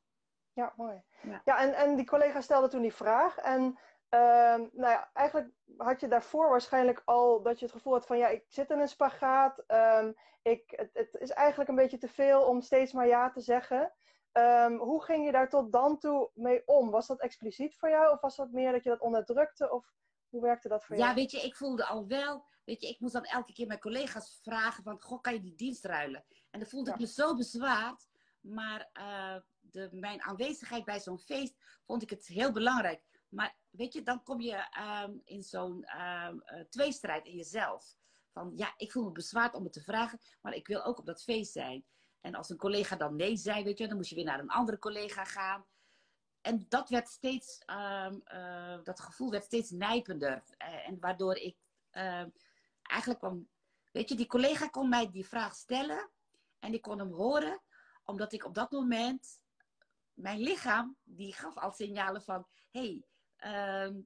Ja, 0.53 0.73
mooi. 0.75 1.03
Ja, 1.21 1.41
ja 1.45 1.59
en, 1.59 1.73
en 1.73 1.95
die 1.95 2.05
collega 2.05 2.41
stelde 2.41 2.67
toen 2.67 2.81
die 2.81 2.93
vraag 2.93 3.37
en 3.37 3.77
Ehm, 4.09 4.61
nou 4.71 4.91
ja, 4.91 5.09
eigenlijk 5.13 5.49
had 5.77 5.99
je 5.99 6.07
daarvoor 6.07 6.49
waarschijnlijk 6.49 7.01
al 7.05 7.41
dat 7.41 7.59
je 7.59 7.65
het 7.65 7.73
gevoel 7.73 7.93
had 7.93 8.05
van 8.05 8.17
ja, 8.17 8.27
ik 8.27 8.43
zit 8.47 8.69
in 8.69 8.79
een 8.79 8.87
spagaat. 8.87 9.63
Ehm, 9.67 10.11
ik, 10.41 10.73
het, 10.75 10.89
het, 10.93 11.15
is 11.19 11.29
eigenlijk 11.29 11.69
een 11.69 11.75
beetje 11.75 11.97
te 11.97 12.07
veel 12.07 12.41
om 12.41 12.61
steeds 12.61 12.93
maar 12.93 13.07
ja 13.07 13.29
te 13.29 13.41
zeggen. 13.41 13.93
Ehm, 14.31 14.75
hoe 14.75 15.03
ging 15.03 15.25
je 15.25 15.31
daar 15.31 15.49
tot 15.49 15.71
dan 15.71 15.97
toe 15.97 16.29
mee 16.33 16.61
om? 16.65 16.89
Was 16.89 17.07
dat 17.07 17.21
expliciet 17.21 17.77
voor 17.77 17.89
jou 17.89 18.11
of 18.13 18.21
was 18.21 18.35
dat 18.35 18.51
meer 18.51 18.71
dat 18.71 18.83
je 18.83 18.89
dat 18.89 18.99
onderdrukte? 18.99 19.71
Of 19.71 19.93
hoe 20.29 20.41
werkte 20.41 20.67
dat 20.67 20.85
voor 20.85 20.95
ja, 20.95 21.01
jou? 21.01 21.15
Ja, 21.15 21.21
weet 21.21 21.31
je, 21.31 21.41
ik 21.41 21.55
voelde 21.55 21.85
al 21.85 22.07
wel, 22.07 22.45
weet 22.67 22.81
je, 22.81 22.87
ik 22.87 22.99
moest 22.99 23.13
dan 23.13 23.23
elke 23.23 23.53
keer 23.53 23.67
mijn 23.67 23.79
collega's 23.79 24.39
vragen 24.41 24.83
van, 24.83 25.01
goh, 25.01 25.21
kan 25.21 25.33
je 25.33 25.41
die 25.41 25.55
dienst 25.55 25.85
ruilen? 25.85 26.25
En 26.49 26.59
dan 26.59 26.69
voelde 26.69 26.91
ik 26.91 26.99
me 26.99 27.07
zo 27.07 27.35
bezwaard. 27.35 28.07
Maar 28.41 28.89
uh, 28.93 29.35
de, 29.59 29.89
mijn 29.91 30.21
aanwezigheid 30.21 30.85
bij 30.85 30.99
zo'n 30.99 31.19
feest 31.19 31.55
vond 31.85 32.01
ik 32.01 32.09
het 32.09 32.27
heel 32.27 32.51
belangrijk. 32.51 33.03
Maar 33.29 33.57
weet 33.69 33.93
je, 33.93 34.03
dan 34.03 34.23
kom 34.23 34.41
je 34.41 34.67
um, 35.05 35.21
in 35.23 35.43
zo'n 35.43 35.85
uh, 35.95 36.29
tweestrijd 36.69 37.25
in 37.25 37.35
jezelf. 37.35 37.95
Van 38.31 38.51
ja, 38.55 38.73
ik 38.77 38.91
voel 38.91 39.03
me 39.03 39.11
bezwaard 39.11 39.53
om 39.53 39.63
het 39.63 39.73
te 39.73 39.81
vragen, 39.81 40.19
maar 40.41 40.53
ik 40.53 40.67
wil 40.67 40.83
ook 40.83 40.99
op 40.99 41.05
dat 41.05 41.23
feest 41.23 41.51
zijn. 41.51 41.85
En 42.21 42.35
als 42.35 42.49
een 42.49 42.57
collega 42.57 42.95
dan 42.95 43.15
nee 43.15 43.37
zei, 43.37 43.63
weet 43.63 43.77
je, 43.77 43.87
dan 43.87 43.97
moest 43.97 44.09
je 44.09 44.15
weer 44.15 44.25
naar 44.25 44.39
een 44.39 44.49
andere 44.49 44.79
collega 44.79 45.23
gaan. 45.23 45.65
En 46.41 46.65
dat 46.69 46.89
werd 46.89 47.07
steeds, 47.07 47.63
um, 47.65 48.21
uh, 48.33 48.83
dat 48.83 48.99
gevoel 48.99 49.31
werd 49.31 49.43
steeds 49.43 49.69
nijpender. 49.69 50.43
En 50.57 50.99
waardoor 50.99 51.35
ik 51.35 51.57
eigenlijk 52.87 53.19
kwam, 53.19 53.49
weet 53.91 54.09
je, 54.09 54.15
die 54.15 54.27
collega 54.27 54.67
kon 54.67 54.89
mij 54.89 55.11
die 55.11 55.27
vraag 55.27 55.55
stellen. 55.55 56.09
En 56.59 56.73
ik 56.73 56.81
kon 56.81 56.99
hem 56.99 57.11
horen, 57.11 57.61
omdat 58.03 58.33
ik 58.33 58.45
op 58.45 58.53
dat 58.53 58.71
moment, 58.71 59.39
mijn 60.13 60.39
lichaam, 60.39 60.97
die 61.03 61.33
gaf 61.33 61.57
al 61.57 61.71
signalen 61.71 62.21
van, 62.21 62.47
hé, 62.71 63.01
hey, 63.37 64.05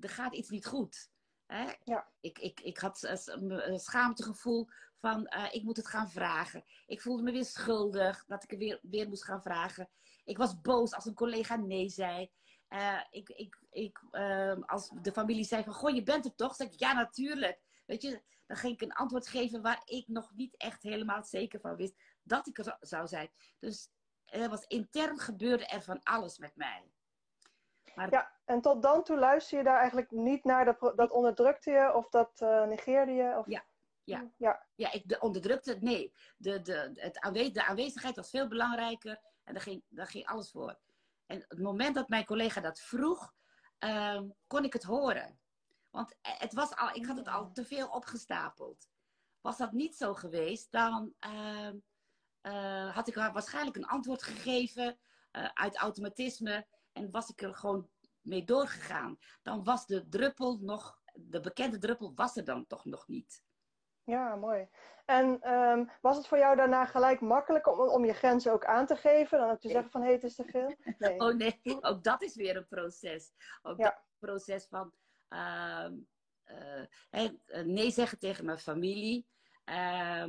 er 0.00 0.08
gaat 0.08 0.34
iets 0.34 0.48
niet 0.48 0.66
goed. 0.66 1.10
Hè? 1.46 1.72
Ja. 1.84 2.08
Ik, 2.20 2.38
ik, 2.38 2.60
ik 2.60 2.78
had 2.78 3.02
een 3.02 3.80
schaamtegevoel 3.80 4.68
van 5.00 5.32
uh, 5.36 5.46
ik 5.50 5.62
moet 5.62 5.76
het 5.76 5.88
gaan 5.88 6.10
vragen. 6.10 6.64
Ik 6.86 7.00
voelde 7.00 7.22
me 7.22 7.32
weer 7.32 7.44
schuldig 7.44 8.24
dat 8.26 8.42
ik 8.42 8.52
er 8.52 8.58
weer, 8.58 8.78
weer 8.82 9.08
moest 9.08 9.24
gaan 9.24 9.42
vragen. 9.42 9.88
Ik 10.24 10.36
was 10.36 10.60
boos 10.60 10.94
als 10.94 11.04
een 11.04 11.14
collega 11.14 11.56
nee 11.56 11.88
zei. 11.88 12.30
Uh, 12.68 13.00
ik, 13.10 13.28
ik, 13.28 13.58
ik, 13.70 14.02
uh, 14.12 14.56
als 14.66 14.90
de 15.02 15.12
familie 15.12 15.44
zei 15.44 15.64
van, 15.64 15.72
goh, 15.72 15.94
je 15.94 16.02
bent 16.02 16.24
er 16.24 16.34
toch? 16.34 16.54
Zeg 16.54 16.72
ik, 16.72 16.78
ja, 16.78 16.92
natuurlijk. 16.92 17.60
Weet 17.90 18.02
je, 18.02 18.22
dan 18.46 18.56
ging 18.56 18.74
ik 18.74 18.82
een 18.82 18.92
antwoord 18.92 19.28
geven 19.28 19.62
waar 19.62 19.82
ik 19.84 20.08
nog 20.08 20.32
niet 20.34 20.56
echt 20.56 20.82
helemaal 20.82 21.22
zeker 21.22 21.60
van 21.60 21.76
wist 21.76 21.94
dat 22.22 22.46
ik 22.46 22.58
er 22.58 22.76
zou 22.80 23.06
zijn. 23.06 23.30
Dus 23.58 23.90
er 24.24 24.48
was 24.48 24.64
intern 24.66 25.18
gebeurde 25.18 25.66
er 25.66 25.82
van 25.82 26.02
alles 26.02 26.38
met 26.38 26.56
mij. 26.56 26.90
Maar... 27.94 28.10
Ja, 28.10 28.32
en 28.44 28.60
tot 28.60 28.82
dan 28.82 29.04
toe 29.04 29.18
luister 29.18 29.58
je 29.58 29.64
daar 29.64 29.78
eigenlijk 29.78 30.10
niet 30.10 30.44
naar, 30.44 30.64
dat, 30.64 30.92
dat 30.96 31.10
onderdrukte 31.10 31.70
je 31.70 31.94
of 31.94 32.08
dat 32.08 32.40
uh, 32.40 32.66
negeerde 32.66 33.12
je? 33.12 33.36
Of... 33.38 33.46
Ja. 33.46 33.64
Ja, 34.04 34.30
ja. 34.36 34.66
ja 34.74 34.92
ik 34.92 35.08
de 35.08 35.20
onderdrukte 35.20 35.70
het. 35.70 35.82
Nee, 35.82 36.14
de, 36.36 36.60
de, 36.60 36.90
het 36.94 37.18
aanwe 37.18 37.50
de 37.50 37.64
aanwezigheid 37.64 38.16
was 38.16 38.30
veel 38.30 38.48
belangrijker 38.48 39.20
en 39.44 39.52
daar 39.52 39.62
ging, 39.62 39.84
daar 39.88 40.06
ging 40.06 40.26
alles 40.26 40.50
voor. 40.50 40.78
En 41.26 41.44
het 41.48 41.58
moment 41.58 41.94
dat 41.94 42.08
mijn 42.08 42.24
collega 42.24 42.60
dat 42.60 42.80
vroeg, 42.80 43.34
uh, 43.84 44.20
kon 44.46 44.64
ik 44.64 44.72
het 44.72 44.82
horen. 44.82 45.39
Want 45.90 46.16
het 46.22 46.52
was 46.52 46.76
al, 46.76 46.94
ik 46.94 47.06
had 47.06 47.16
het 47.16 47.28
al 47.28 47.52
te 47.52 47.64
veel 47.64 47.88
opgestapeld. 47.88 48.88
Was 49.40 49.56
dat 49.56 49.72
niet 49.72 49.96
zo 49.96 50.14
geweest, 50.14 50.72
dan 50.72 51.14
uh, 51.26 51.70
uh, 52.42 52.94
had 52.94 53.08
ik 53.08 53.14
haar 53.14 53.32
waarschijnlijk 53.32 53.76
een 53.76 53.86
antwoord 53.86 54.22
gegeven 54.22 54.98
uh, 55.32 55.48
uit 55.54 55.76
automatisme 55.76 56.66
en 56.92 57.10
was 57.10 57.28
ik 57.28 57.42
er 57.42 57.54
gewoon 57.54 57.90
mee 58.20 58.44
doorgegaan. 58.44 59.18
Dan 59.42 59.64
was 59.64 59.86
de 59.86 60.08
druppel 60.08 60.58
nog, 60.60 61.02
de 61.14 61.40
bekende 61.40 61.78
druppel 61.78 62.12
was 62.14 62.36
er 62.36 62.44
dan 62.44 62.66
toch 62.66 62.84
nog 62.84 63.08
niet. 63.08 63.42
Ja, 64.04 64.36
mooi. 64.36 64.68
En 65.04 65.52
um, 65.52 65.90
was 66.00 66.16
het 66.16 66.26
voor 66.26 66.38
jou 66.38 66.56
daarna 66.56 66.84
gelijk 66.84 67.20
makkelijk 67.20 67.66
om, 67.66 67.78
om 67.78 68.04
je 68.04 68.12
grenzen 68.12 68.52
ook 68.52 68.64
aan 68.64 68.86
te 68.86 68.96
geven? 68.96 69.38
Dan 69.38 69.50
ook 69.50 69.60
te 69.60 69.68
zeggen 69.68 69.90
van, 69.90 70.00
hé, 70.00 70.06
hey, 70.06 70.16
het 70.16 70.24
is 70.24 70.34
te 70.34 70.44
veel? 70.44 70.76
Nee. 70.98 71.20
Oh 71.20 71.34
nee, 71.34 71.60
ook 71.80 72.04
dat 72.04 72.22
is 72.22 72.34
weer 72.34 72.56
een 72.56 72.68
proces. 72.68 73.32
Ook 73.62 73.78
ja. 73.78 73.84
dat 73.84 74.02
proces 74.18 74.66
van 74.66 74.92
nee 77.64 77.90
zeggen 77.90 78.18
tegen 78.18 78.44
mijn 78.44 78.58
familie. 78.58 79.26
Uh, 79.64 80.26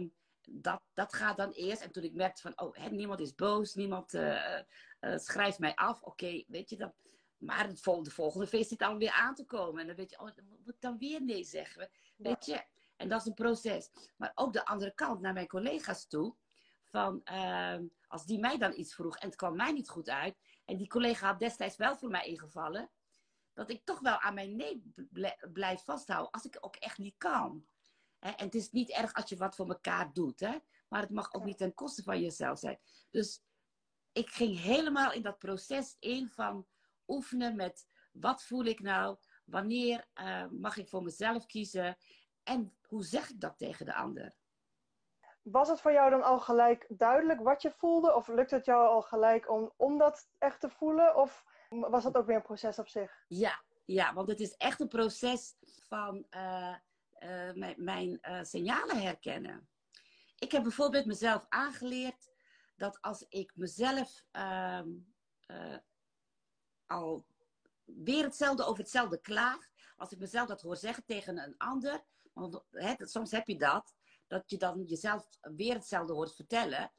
dat, 0.49 0.81
dat 0.93 1.13
gaat 1.13 1.37
dan 1.37 1.51
eerst. 1.51 1.81
En 1.81 1.91
toen 1.91 2.03
ik 2.03 2.13
merkte 2.13 2.41
van, 2.41 2.59
oh, 2.59 2.75
hè, 2.75 2.89
niemand 2.89 3.19
is 3.19 3.35
boos, 3.35 3.73
niemand 3.73 4.13
uh, 4.13 4.59
schrijft 4.99 5.59
mij 5.59 5.75
af. 5.75 6.01
Oké, 6.01 6.25
okay, 6.25 6.45
weet 6.47 6.69
je 6.69 6.77
dat. 6.77 6.93
Maar 7.37 7.67
het 7.67 7.81
volgende, 7.81 8.09
de 8.09 8.15
volgende 8.15 8.47
feest 8.47 8.69
zit 8.69 8.81
alweer 8.81 9.11
aan 9.11 9.35
te 9.35 9.45
komen. 9.45 9.81
En 9.81 9.87
dan 9.87 9.95
weet 9.95 10.09
je, 10.09 10.19
oh, 10.19 10.35
dan 10.35 10.45
moet 10.47 10.75
ik 10.75 10.81
dan 10.81 10.97
weer 10.97 11.23
nee 11.23 11.43
zeggen. 11.43 11.89
Weet 12.17 12.45
je, 12.45 12.63
en 12.95 13.09
dat 13.09 13.21
is 13.21 13.27
een 13.27 13.33
proces. 13.33 13.89
Maar 14.17 14.31
ook 14.35 14.53
de 14.53 14.65
andere 14.65 14.93
kant, 14.93 15.21
naar 15.21 15.33
mijn 15.33 15.47
collega's 15.47 16.07
toe. 16.07 16.35
Van, 16.85 17.21
uh, 17.31 17.77
als 18.07 18.25
die 18.25 18.39
mij 18.39 18.57
dan 18.57 18.73
iets 18.75 18.93
vroeg 18.93 19.17
en 19.17 19.27
het 19.27 19.35
kwam 19.35 19.55
mij 19.55 19.71
niet 19.71 19.89
goed 19.89 20.09
uit. 20.09 20.37
En 20.65 20.77
die 20.77 20.87
collega 20.87 21.27
had 21.27 21.39
destijds 21.39 21.77
wel 21.77 21.97
voor 21.97 22.09
mij 22.09 22.25
ingevallen. 22.25 22.89
Dat 23.61 23.69
ik 23.69 23.85
toch 23.85 23.99
wel 23.99 24.19
aan 24.19 24.33
mijn 24.33 24.55
nee 24.55 24.93
blijf 25.53 25.83
vasthouden. 25.83 26.31
Als 26.31 26.45
ik 26.45 26.57
ook 26.59 26.75
echt 26.75 26.97
niet 26.97 27.17
kan. 27.17 27.65
En 28.19 28.33
het 28.37 28.55
is 28.55 28.71
niet 28.71 28.89
erg 28.89 29.13
als 29.13 29.29
je 29.29 29.37
wat 29.37 29.55
voor 29.55 29.67
elkaar 29.67 30.13
doet. 30.13 30.39
Hè? 30.39 30.57
Maar 30.87 31.01
het 31.01 31.09
mag 31.09 31.33
ook 31.33 31.43
niet 31.43 31.57
ten 31.57 31.73
koste 31.73 32.03
van 32.03 32.21
jezelf 32.21 32.59
zijn. 32.59 32.79
Dus 33.09 33.43
ik 34.11 34.29
ging 34.29 34.59
helemaal 34.59 35.11
in 35.11 35.21
dat 35.21 35.37
proces 35.37 35.95
in 35.99 36.29
van 36.29 36.67
oefenen 37.07 37.55
met 37.55 37.87
wat 38.11 38.43
voel 38.43 38.63
ik 38.63 38.79
nou? 38.79 39.17
Wanneer 39.45 40.07
uh, 40.21 40.45
mag 40.49 40.77
ik 40.77 40.89
voor 40.89 41.03
mezelf 41.03 41.45
kiezen? 41.45 41.97
En 42.43 42.77
hoe 42.87 43.03
zeg 43.03 43.29
ik 43.29 43.39
dat 43.39 43.57
tegen 43.57 43.85
de 43.85 43.93
ander? 43.93 44.35
Was 45.41 45.69
het 45.69 45.81
voor 45.81 45.91
jou 45.91 46.09
dan 46.09 46.23
al 46.23 46.39
gelijk 46.39 46.85
duidelijk 46.89 47.41
wat 47.41 47.61
je 47.61 47.71
voelde? 47.71 48.15
Of 48.15 48.27
lukt 48.27 48.51
het 48.51 48.65
jou 48.65 48.87
al 48.87 49.01
gelijk 49.01 49.49
om, 49.49 49.73
om 49.77 49.97
dat 49.97 50.29
echt 50.37 50.59
te 50.59 50.69
voelen? 50.69 51.15
Of 51.15 51.45
was 51.79 52.03
dat 52.03 52.15
ook 52.15 52.25
weer 52.25 52.35
een 52.35 52.41
proces 52.41 52.79
op 52.79 52.87
zich? 52.87 53.23
Ja, 53.27 53.63
ja 53.85 54.13
want 54.13 54.29
het 54.29 54.39
is 54.39 54.55
echt 54.55 54.79
een 54.79 54.87
proces 54.87 55.55
van 55.87 56.25
uh, 56.29 56.75
uh, 57.19 57.75
mijn, 57.75 58.19
uh, 58.21 58.43
signalen 58.43 59.01
herkennen. 59.01 59.69
Ik 60.39 60.51
heb 60.51 60.63
bijvoorbeeld 60.63 61.05
mezelf 61.05 61.45
aangeleerd 61.49 62.29
dat 62.75 63.01
als 63.01 63.25
ik 63.29 63.51
mezelf 63.55 64.23
al 66.85 67.25
weer 67.85 68.23
hetzelfde 68.23 68.63
over 68.63 68.79
hetzelfde 68.79 69.21
klaag, 69.21 69.69
als 69.95 70.11
ik 70.11 70.19
mezelf 70.19 70.47
dat 70.47 70.61
hoor 70.61 70.77
zeggen 70.77 71.05
tegen 71.05 71.37
een 71.37 71.57
ander, 71.57 72.03
want 72.33 72.63
soms 72.97 73.31
heb 73.31 73.47
je 73.47 73.57
dat, 73.57 73.95
dat 74.27 74.49
je 74.49 74.57
dan 74.57 74.83
jezelf 74.83 75.27
weer 75.41 75.73
hetzelfde 75.73 76.13
hoort 76.13 76.35
vertellen. 76.35 76.91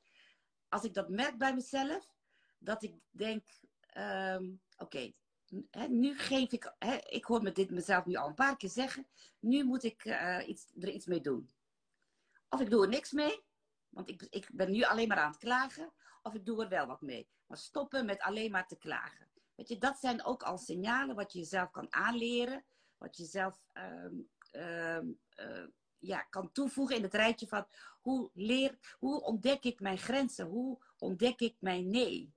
Als 0.68 0.84
ik 0.84 0.94
dat 0.94 1.08
merk 1.08 1.38
bij 1.38 1.54
mezelf, 1.54 2.06
dat 2.58 2.82
ik 2.82 2.94
denk, 3.10 3.48
um, 3.98 4.60
oké, 4.76 5.12
nu 5.88 6.18
geef 6.18 6.52
ik, 6.52 6.74
ik 7.08 7.24
hoor 7.24 7.42
me 7.42 7.52
dit 7.52 7.70
mezelf 7.70 8.06
nu 8.06 8.14
al 8.14 8.28
een 8.28 8.34
paar 8.34 8.56
keer 8.56 8.68
zeggen, 8.68 9.06
nu 9.38 9.64
moet 9.64 9.82
ik 9.82 10.04
uh, 10.04 10.48
iets, 10.48 10.66
er 10.80 10.90
iets 10.90 11.06
mee 11.06 11.20
doen. 11.20 11.50
Of 12.48 12.60
ik 12.60 12.70
doe 12.70 12.82
er 12.82 12.88
niks 12.88 13.12
mee, 13.12 13.44
want 13.88 14.08
ik, 14.08 14.26
ik 14.30 14.48
ben 14.52 14.70
nu 14.70 14.82
alleen 14.82 15.08
maar 15.08 15.18
aan 15.18 15.30
het 15.30 15.40
klagen, 15.40 15.92
of 16.22 16.34
ik 16.34 16.46
doe 16.46 16.62
er 16.62 16.68
wel 16.68 16.86
wat 16.86 17.00
mee. 17.00 17.28
Maar 17.46 17.58
stoppen 17.58 18.06
met 18.06 18.20
alleen 18.20 18.50
maar 18.50 18.66
te 18.66 18.76
klagen. 18.76 19.28
Weet 19.54 19.68
je, 19.68 19.78
dat 19.78 19.98
zijn 19.98 20.24
ook 20.24 20.42
al 20.42 20.58
signalen 20.58 21.14
wat 21.14 21.32
je 21.32 21.38
jezelf 21.38 21.70
kan 21.70 21.92
aanleren, 21.92 22.64
wat 22.98 23.16
je 23.16 23.24
zelf 23.24 23.60
um, 23.72 24.28
uh, 24.52 25.02
uh, 25.36 25.66
ja, 25.98 26.22
kan 26.22 26.52
toevoegen 26.52 26.96
in 26.96 27.02
het 27.02 27.14
rijtje 27.14 27.46
van 27.46 27.66
hoe, 28.00 28.30
leer, 28.34 28.96
hoe 28.98 29.22
ontdek 29.22 29.64
ik 29.64 29.80
mijn 29.80 29.98
grenzen? 29.98 30.46
Hoe 30.46 30.78
ontdek 30.98 31.40
ik 31.40 31.56
mijn 31.58 31.90
nee? 31.90 32.32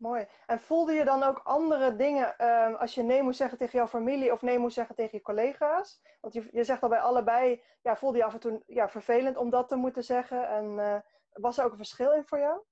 Mooi. 0.00 0.26
En 0.46 0.60
voelde 0.60 0.92
je 0.92 1.04
dan 1.04 1.22
ook 1.22 1.38
andere 1.38 1.96
dingen 1.96 2.34
uh, 2.38 2.80
als 2.80 2.94
je 2.94 3.02
nee 3.02 3.22
moest 3.22 3.36
zeggen 3.36 3.58
tegen 3.58 3.78
jouw 3.78 3.88
familie 3.88 4.32
of 4.32 4.42
nee 4.42 4.58
moest 4.58 4.74
zeggen 4.74 4.94
tegen 4.94 5.18
je 5.18 5.24
collega's? 5.24 6.00
Want 6.20 6.34
je, 6.34 6.48
je 6.52 6.64
zegt 6.64 6.82
al 6.82 6.88
bij 6.88 7.00
allebei, 7.00 7.62
ja, 7.82 7.96
voelde 7.96 8.18
je 8.18 8.24
af 8.24 8.32
en 8.32 8.40
toe 8.40 8.62
ja, 8.66 8.88
vervelend 8.88 9.36
om 9.36 9.50
dat 9.50 9.68
te 9.68 9.76
moeten 9.76 10.04
zeggen. 10.04 10.48
En 10.48 10.64
uh, 10.64 10.98
was 11.32 11.58
er 11.58 11.64
ook 11.64 11.70
een 11.70 11.76
verschil 11.76 12.12
in 12.12 12.24
voor 12.24 12.38
jou? 12.38 12.62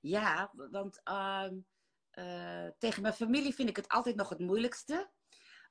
Ja, 0.00 0.50
want 0.70 1.00
uh, 1.04 1.48
tegen 2.78 3.02
mijn 3.02 3.14
familie 3.14 3.54
vind 3.54 3.68
ik 3.68 3.76
het 3.76 3.88
altijd 3.88 4.16
nog 4.16 4.28
het 4.28 4.38
moeilijkste. 4.38 5.10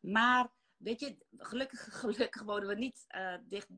Maar 0.01 0.51
weet 0.77 0.99
je, 0.99 1.17
gelukkig, 1.37 1.87
gelukkig 2.01 2.43
wonen 2.43 2.67
we 2.67 2.75
niet 2.75 3.05
uh, 3.15 3.35
dicht 3.43 3.69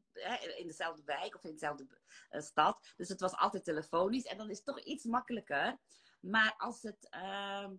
in 0.58 0.68
dezelfde 0.68 1.04
wijk 1.06 1.36
of 1.36 1.44
in 1.44 1.52
dezelfde 1.52 1.88
stad. 2.30 2.94
Dus 2.96 3.10
het 3.10 3.20
was 3.20 3.36
altijd 3.36 3.64
telefonisch. 3.64 4.26
En 4.26 4.38
dan 4.38 4.50
is 4.50 4.58
het 4.58 4.66
toch 4.66 4.80
iets 4.80 5.04
makkelijker. 5.04 5.80
Maar 6.24 6.56
als 6.58 6.82
het 6.82 7.08
uh, 7.16 7.70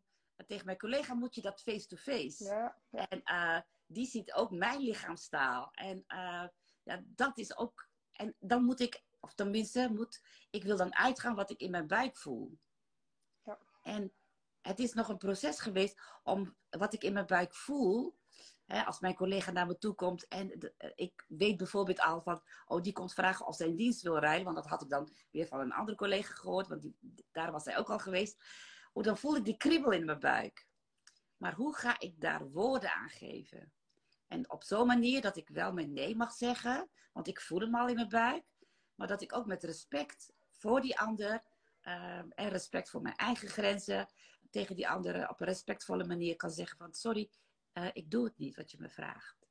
tegen 0.47 0.65
mijn 0.65 0.79
collega 0.79 1.15
moet 1.15 1.35
je 1.35 1.41
dat 1.41 1.63
face-to-face. 1.63 2.45
Ja, 2.45 2.79
ja. 2.91 3.09
En 3.09 3.21
uh, 3.25 3.61
die 3.87 4.07
ziet 4.07 4.33
ook 4.33 4.51
mijn 4.51 4.81
lichaamstaal. 4.81 5.71
En 5.73 6.05
uh, 6.09 6.49
ja, 6.83 7.03
dat 7.05 7.39
is 7.39 7.57
ook. 7.57 7.89
En 8.13 8.37
dan 8.39 8.65
moet 8.65 8.81
ik, 8.81 9.05
of 9.21 9.35
tenminste, 9.35 9.89
moet, 9.93 10.23
ik 10.51 10.65
wil 10.65 10.77
dan 10.77 10.95
uitgaan 10.95 11.35
wat 11.35 11.51
ik 11.51 11.61
in 11.61 11.71
mijn 11.71 11.87
buik 11.87 12.17
voel. 12.17 12.59
Ja. 13.43 13.59
En 13.83 14.13
het 14.61 14.79
is 14.79 14.93
nog 14.93 15.09
een 15.09 15.19
proces 15.19 15.61
geweest 15.61 16.01
om 16.23 16.57
wat 16.71 16.93
ik 16.93 17.03
in 17.03 17.13
mijn 17.13 17.27
buik 17.27 17.55
voel 17.55 18.19
als 18.67 19.01
mijn 19.01 19.15
collega 19.15 19.51
naar 19.51 19.67
me 19.67 19.79
toe 19.79 19.95
komt 19.95 20.29
en 20.29 20.73
eh, 20.77 20.91
ik 20.95 21.25
weet 21.29 21.57
bijvoorbeeld 21.57 22.01
al 22.01 22.23
van, 22.23 22.43
oh, 22.67 22.83
die 22.83 22.93
komt 22.93 23.15
vragen 23.15 23.47
of 23.47 23.57
zijn 23.57 23.77
dienst 23.77 24.03
wil 24.03 24.19
rijden, 24.19 24.45
want 24.45 24.57
dat 24.57 24.67
had 24.67 24.83
ik 24.83 24.89
dan 24.89 25.13
weer 25.31 25.47
van 25.47 25.61
een 25.61 25.73
andere 25.73 25.97
collega 25.97 26.35
gehoord, 26.35 26.69
want 26.69 26.89
daar 27.33 27.53
was 27.53 27.65
hij 27.65 27.79
ook 27.79 27.91
al 27.91 27.99
geweest. 27.99 28.45
Oh, 28.93 29.03
dan 29.03 29.19
voel 29.19 29.37
ik 29.37 29.45
die 29.45 29.57
kriebel 29.57 29.91
in 29.91 30.05
mijn 30.05 30.21
buik. 30.21 30.67
Maar 31.37 31.55
hoe 31.55 31.77
ga 31.77 32.01
ik 32.01 32.21
daar 32.21 32.51
woorden 32.51 32.93
aan 32.93 33.09
geven? 33.09 33.73
En 34.29 34.51
op 34.51 34.65
zo'n 34.65 34.87
manier 34.87 35.21
dat 35.21 35.37
ik 35.37 35.49
wel 35.49 35.73
mijn 35.73 35.93
nee 35.93 36.17
mag 36.17 36.33
zeggen, 36.33 36.91
want 37.13 37.29
ik 37.29 37.41
voel 37.41 37.61
hem 37.61 37.75
al 37.75 37.89
in 37.89 37.95
mijn 37.95 38.09
buik, 38.09 38.45
maar 38.95 39.09
dat 39.09 39.23
ik 39.23 39.37
ook 39.37 39.47
met 39.47 39.65
respect 39.65 40.33
voor 40.51 40.81
die 40.81 40.99
ander 40.99 41.43
ehm, 41.81 42.29
en 42.31 42.49
respect 42.49 42.91
voor 42.91 43.03
mijn 43.03 43.17
eigen 43.17 43.49
grenzen 43.49 44.09
tegen 44.51 44.77
die 44.77 44.89
andere 44.89 45.29
op 45.29 45.41
een 45.41 45.47
respectvolle 45.47 46.05
manier 46.05 46.37
kan 46.37 46.51
zeggen 46.51 46.79
van 46.79 46.95
sorry, 46.95 47.31
uh, 47.75 47.89
ik 47.93 48.11
doe 48.11 48.25
het 48.25 48.39
niet 48.39 48.57
wat 48.57 48.71
je 48.71 48.77
me 48.81 48.89
vraagt. 48.89 49.47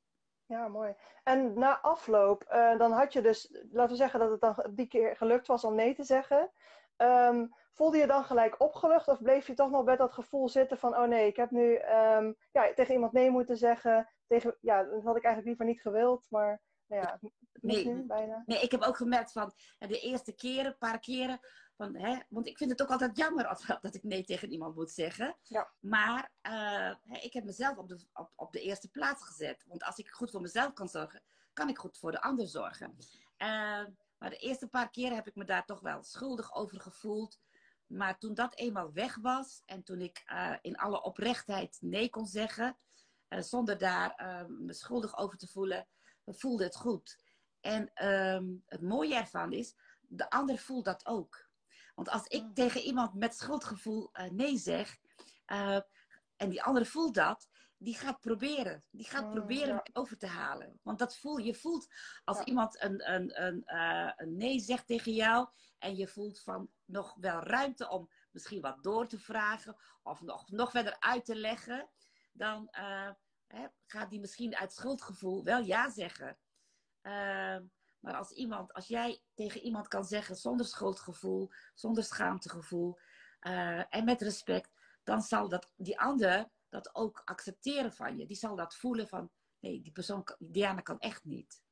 Ja, 0.46 0.68
mooi. 0.68 0.94
En 1.22 1.58
na 1.58 1.80
afloop, 1.80 2.44
uh, 2.52 2.78
dan 2.78 2.92
had 2.92 3.12
je 3.12 3.22
dus, 3.22 3.58
laten 3.70 3.90
we 3.90 3.96
zeggen 3.96 4.20
dat 4.20 4.30
het 4.30 4.40
dan 4.40 4.74
die 4.74 4.88
keer 4.88 5.16
gelukt 5.16 5.46
was 5.46 5.64
om 5.64 5.74
nee 5.74 5.94
te 5.94 6.04
zeggen. 6.04 6.50
Um, 6.96 7.54
voelde 7.72 7.98
je 7.98 8.06
dan 8.06 8.24
gelijk 8.24 8.60
opgelucht 8.60 9.08
of 9.08 9.22
bleef 9.22 9.46
je 9.46 9.54
toch 9.54 9.70
nog 9.70 9.84
met 9.84 9.98
dat 9.98 10.12
gevoel 10.12 10.48
zitten 10.48 10.78
van, 10.78 10.96
oh 10.96 11.08
nee, 11.08 11.26
ik 11.26 11.36
heb 11.36 11.50
nu 11.50 11.78
um, 11.78 12.36
ja, 12.52 12.72
tegen 12.74 12.94
iemand 12.94 13.12
nee 13.12 13.30
moeten 13.30 13.56
zeggen. 13.56 14.08
Tegen, 14.26 14.56
ja, 14.60 14.82
dat 14.82 15.02
had 15.02 15.16
ik 15.16 15.24
eigenlijk 15.24 15.44
liever 15.44 15.64
niet 15.64 15.80
gewild, 15.80 16.26
maar 16.30 16.62
nou 16.86 17.02
ja, 17.02 17.18
nee, 17.52 17.86
nu, 17.86 18.06
bijna. 18.06 18.42
Nee, 18.46 18.60
ik 18.60 18.70
heb 18.70 18.82
ook 18.82 18.96
gemerkt 18.96 19.32
van 19.32 19.52
de 19.78 20.00
eerste 20.00 20.34
keren, 20.34 20.66
een 20.66 20.78
paar 20.78 20.98
keren, 20.98 21.40
van, 21.76 21.96
hè, 21.96 22.18
want 22.28 22.46
ik 22.46 22.56
vind 22.56 22.70
het 22.70 22.82
ook 22.82 22.90
altijd 22.90 23.16
jammer 23.16 23.46
als, 23.46 23.66
dat 23.80 23.94
ik 23.94 24.02
nee 24.02 24.24
tegen 24.24 24.50
iemand 24.50 24.74
moet 24.74 24.90
zeggen. 24.90 25.36
Ja. 25.42 25.70
Maar 25.80 26.32
uh, 26.42 27.22
ik 27.24 27.32
heb 27.32 27.44
mezelf 27.44 27.76
op 27.76 27.88
de, 27.88 28.06
op, 28.12 28.32
op 28.36 28.52
de 28.52 28.60
eerste 28.60 28.88
plaats 28.88 29.24
gezet. 29.24 29.64
Want 29.66 29.82
als 29.82 29.98
ik 29.98 30.08
goed 30.08 30.30
voor 30.30 30.40
mezelf 30.40 30.72
kan 30.72 30.88
zorgen, 30.88 31.22
kan 31.52 31.68
ik 31.68 31.78
goed 31.78 31.98
voor 31.98 32.10
de 32.10 32.22
ander 32.22 32.48
zorgen. 32.48 32.96
Uh, 33.38 33.84
maar 34.18 34.30
de 34.30 34.36
eerste 34.36 34.68
paar 34.68 34.90
keren 34.90 35.14
heb 35.14 35.26
ik 35.26 35.34
me 35.34 35.44
daar 35.44 35.64
toch 35.64 35.80
wel 35.80 36.02
schuldig 36.02 36.54
over 36.54 36.80
gevoeld. 36.80 37.40
Maar 37.86 38.18
toen 38.18 38.34
dat 38.34 38.56
eenmaal 38.56 38.92
weg 38.92 39.16
was 39.16 39.62
en 39.64 39.82
toen 39.82 40.00
ik 40.00 40.22
uh, 40.32 40.56
in 40.60 40.76
alle 40.76 41.02
oprechtheid 41.02 41.78
nee 41.80 42.10
kon 42.10 42.26
zeggen, 42.26 42.76
zonder 43.28 43.78
daar 43.78 44.44
me 44.48 44.72
schuldig 44.72 45.18
over 45.18 45.38
te 45.38 45.46
voelen, 45.46 45.86
voelde 46.26 46.64
het 46.64 46.76
goed. 46.76 47.18
En 47.60 47.90
ehm, 47.94 48.44
het 48.66 48.82
mooie 48.82 49.14
ervan 49.14 49.52
is, 49.52 49.74
de 50.00 50.30
ander 50.30 50.58
voelt 50.58 50.84
dat 50.84 51.06
ook. 51.06 51.48
Want 51.94 52.08
als 52.08 52.26
ik 52.26 52.42
mm. 52.42 52.54
tegen 52.54 52.80
iemand 52.80 53.14
met 53.14 53.36
schuldgevoel 53.36 54.10
uh, 54.12 54.30
nee 54.30 54.58
zeg, 54.58 54.96
uh, 55.46 55.80
en 56.36 56.48
die 56.48 56.62
andere 56.62 56.86
voelt 56.86 57.14
dat, 57.14 57.48
die 57.76 57.94
gaat 57.94 58.20
proberen. 58.20 58.84
Die 58.90 59.06
gaat 59.06 59.24
mm, 59.24 59.30
proberen 59.30 59.90
over 59.92 60.18
te 60.18 60.26
halen. 60.26 60.80
Want 60.82 60.98
dat 60.98 61.16
voel, 61.16 61.36
je 61.36 61.54
voelt 61.54 61.86
als 62.24 62.40
iemand 62.40 62.82
een, 62.82 63.12
een, 63.12 63.42
een, 63.42 63.62
uh, 63.66 64.12
een 64.16 64.36
nee 64.36 64.60
zegt 64.60 64.86
tegen 64.86 65.12
jou 65.12 65.48
en 65.78 65.96
je 65.96 66.08
voelt 66.08 66.40
van 66.40 66.70
nog 66.84 67.14
wel 67.20 67.38
ruimte 67.38 67.88
om 67.88 68.10
misschien 68.30 68.60
wat 68.60 68.82
door 68.82 69.06
te 69.06 69.18
vragen 69.18 69.76
of 70.02 70.20
nog, 70.20 70.50
nog 70.50 70.70
verder 70.70 70.96
uit 70.98 71.24
te 71.24 71.36
leggen, 71.36 71.90
dan 72.32 72.68
hè, 73.46 73.66
gaat 73.86 74.10
die 74.10 74.20
misschien 74.20 74.56
uit 74.56 74.72
schuldgevoel 74.72 75.44
wel 75.44 75.62
ja 75.62 75.90
zeggen. 75.90 76.38
Maar 78.04 78.14
als 78.14 78.30
iemand, 78.30 78.72
als 78.72 78.86
jij 78.86 79.22
tegen 79.34 79.60
iemand 79.60 79.88
kan 79.88 80.04
zeggen 80.04 80.36
zonder 80.36 80.66
schuldgevoel, 80.66 81.50
zonder 81.74 82.04
schaamtegevoel 82.04 82.98
uh, 83.40 83.94
en 83.94 84.04
met 84.04 84.22
respect, 84.22 84.70
dan 85.02 85.22
zal 85.22 85.48
dat, 85.48 85.70
die 85.76 86.00
ander 86.00 86.50
dat 86.68 86.94
ook 86.94 87.22
accepteren 87.24 87.92
van 87.92 88.16
je. 88.16 88.26
Die 88.26 88.36
zal 88.36 88.56
dat 88.56 88.74
voelen 88.74 89.08
van, 89.08 89.30
nee, 89.60 89.80
die 89.80 89.92
persoon, 89.92 90.26
Diana 90.38 90.80
kan 90.80 90.98
echt 90.98 91.24
niet. 91.24 91.62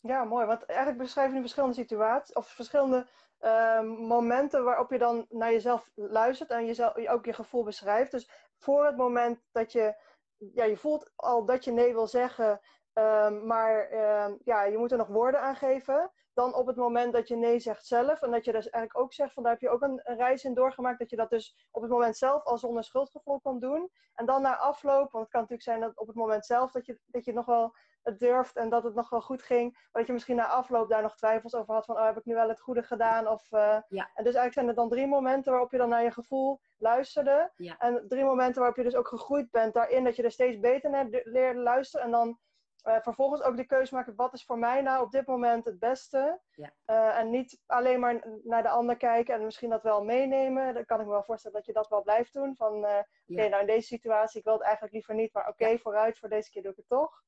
Ja, 0.00 0.24
mooi. 0.24 0.46
Want 0.46 0.64
eigenlijk 0.64 0.98
beschrijf 0.98 1.28
je 1.28 1.34
nu 1.34 1.40
verschillende 1.40 1.74
situaties 1.74 2.34
of 2.34 2.48
verschillende 2.48 3.06
uh, 3.40 3.80
momenten 3.82 4.64
waarop 4.64 4.90
je 4.90 4.98
dan 4.98 5.26
naar 5.28 5.52
jezelf 5.52 5.90
luistert 5.94 6.50
en 6.50 6.66
jezelf, 6.66 6.96
ook 6.96 7.24
je 7.24 7.32
gevoel 7.32 7.64
beschrijft. 7.64 8.10
Dus 8.10 8.30
voor 8.56 8.86
het 8.86 8.96
moment 8.96 9.40
dat 9.52 9.72
je, 9.72 9.96
ja, 10.36 10.64
je 10.64 10.76
voelt 10.76 11.12
al 11.16 11.44
dat 11.44 11.64
je 11.64 11.72
nee 11.72 11.92
wil 11.92 12.06
zeggen, 12.06 12.60
Um, 12.94 13.46
maar 13.46 13.92
um, 13.92 14.38
ja, 14.44 14.64
je 14.64 14.78
moet 14.78 14.92
er 14.92 14.98
nog 14.98 15.06
woorden 15.06 15.40
aan 15.40 15.56
geven. 15.56 16.10
Dan 16.34 16.54
op 16.54 16.66
het 16.66 16.76
moment 16.76 17.12
dat 17.12 17.28
je 17.28 17.36
nee 17.36 17.58
zegt 17.58 17.86
zelf. 17.86 18.22
En 18.22 18.30
dat 18.30 18.44
je 18.44 18.52
dus 18.52 18.70
eigenlijk 18.70 19.04
ook 19.04 19.12
zegt, 19.12 19.32
van 19.32 19.42
daar 19.42 19.52
heb 19.52 19.60
je 19.60 19.70
ook 19.70 19.82
een, 19.82 20.00
een, 20.02 20.16
reis 20.16 20.44
in 20.44 20.54
doorgemaakt. 20.54 20.98
Dat 20.98 21.10
je 21.10 21.16
dat 21.16 21.30
dus 21.30 21.66
op 21.70 21.82
het 21.82 21.90
moment 21.90 22.16
zelf 22.16 22.44
al 22.44 22.58
zonder 22.58 22.84
schuldgevoel 22.84 23.40
kan 23.40 23.58
doen. 23.58 23.90
En 24.14 24.26
dan 24.26 24.42
na 24.42 24.56
afloop, 24.56 25.10
want 25.10 25.24
het 25.24 25.32
kan 25.32 25.40
natuurlijk 25.40 25.68
zijn 25.68 25.80
dat 25.80 25.98
op 25.98 26.06
het 26.06 26.16
moment 26.16 26.46
zelf 26.46 26.72
dat 26.72 26.86
je, 26.86 26.98
dat 27.06 27.24
je 27.24 27.32
nog 27.32 27.46
wel 27.46 27.74
het 28.02 28.18
durft 28.18 28.56
en 28.56 28.68
dat 28.68 28.82
het 28.82 28.94
nog 28.94 29.10
wel 29.10 29.20
goed 29.20 29.42
ging. 29.42 29.72
Maar 29.72 29.88
dat 29.92 30.06
je 30.06 30.12
misschien 30.12 30.36
na 30.36 30.46
afloop 30.46 30.88
daar 30.88 31.02
nog 31.02 31.16
twijfels 31.16 31.54
over 31.54 31.74
had 31.74 31.84
van, 31.84 31.96
oh 31.96 32.04
heb 32.04 32.16
ik 32.16 32.24
nu 32.24 32.34
wel 32.34 32.48
het 32.48 32.60
goede 32.60 32.82
gedaan? 32.82 33.28
Of, 33.28 33.52
uh, 33.52 33.78
ja. 33.88 34.10
En 34.14 34.24
dus 34.24 34.34
eigenlijk 34.34 34.52
zijn 34.52 34.68
er 34.68 34.74
dan 34.74 34.88
drie 34.88 35.06
momenten 35.06 35.52
waarop 35.52 35.70
je 35.70 35.78
dan 35.78 35.88
naar 35.88 36.02
je 36.02 36.10
gevoel 36.10 36.60
luisterde. 36.76 37.52
Ja. 37.56 37.78
En 37.78 38.04
drie 38.08 38.24
momenten 38.24 38.58
waarop 38.58 38.76
je 38.76 38.82
dus 38.82 38.96
ook 38.96 39.08
gegroeid 39.08 39.50
bent 39.50 39.74
daarin. 39.74 40.04
Dat 40.04 40.16
je 40.16 40.22
er 40.22 40.30
steeds 40.30 40.58
beter 40.58 40.90
naar 40.90 41.06
leert 41.08 41.56
luisteren. 41.56 42.06
En 42.06 42.12
dan 42.12 42.38
uh, 42.84 42.96
vervolgens 43.00 43.42
ook 43.42 43.56
de 43.56 43.66
keuze 43.66 43.94
maken, 43.94 44.14
wat 44.16 44.34
is 44.34 44.44
voor 44.44 44.58
mij 44.58 44.82
nou 44.82 45.04
op 45.04 45.10
dit 45.10 45.26
moment 45.26 45.64
het 45.64 45.78
beste? 45.78 46.40
Ja. 46.54 46.72
Uh, 46.86 47.18
en 47.18 47.30
niet 47.30 47.60
alleen 47.66 48.00
maar 48.00 48.40
naar 48.44 48.62
de 48.62 48.68
ander 48.68 48.96
kijken 48.96 49.34
en 49.34 49.44
misschien 49.44 49.70
dat 49.70 49.82
wel 49.82 50.04
meenemen. 50.04 50.74
Dan 50.74 50.84
kan 50.84 51.00
ik 51.00 51.06
me 51.06 51.12
wel 51.12 51.24
voorstellen 51.24 51.56
dat 51.56 51.66
je 51.66 51.72
dat 51.72 51.88
wel 51.88 52.02
blijft 52.02 52.32
doen. 52.32 52.56
Van, 52.56 52.74
uh, 52.74 52.98
oké, 53.26 53.48
nou 53.48 53.60
in 53.60 53.66
deze 53.66 53.86
situatie, 53.86 54.38
ik 54.38 54.44
wil 54.44 54.54
het 54.54 54.62
eigenlijk 54.62 54.94
liever 54.94 55.14
niet, 55.14 55.32
maar 55.32 55.48
oké, 55.48 55.62
okay, 55.62 55.78
vooruit, 55.78 56.18
voor 56.18 56.28
deze 56.28 56.50
keer 56.50 56.62
doe 56.62 56.70
ik 56.70 56.76
het 56.76 56.88
toch. 56.88 57.22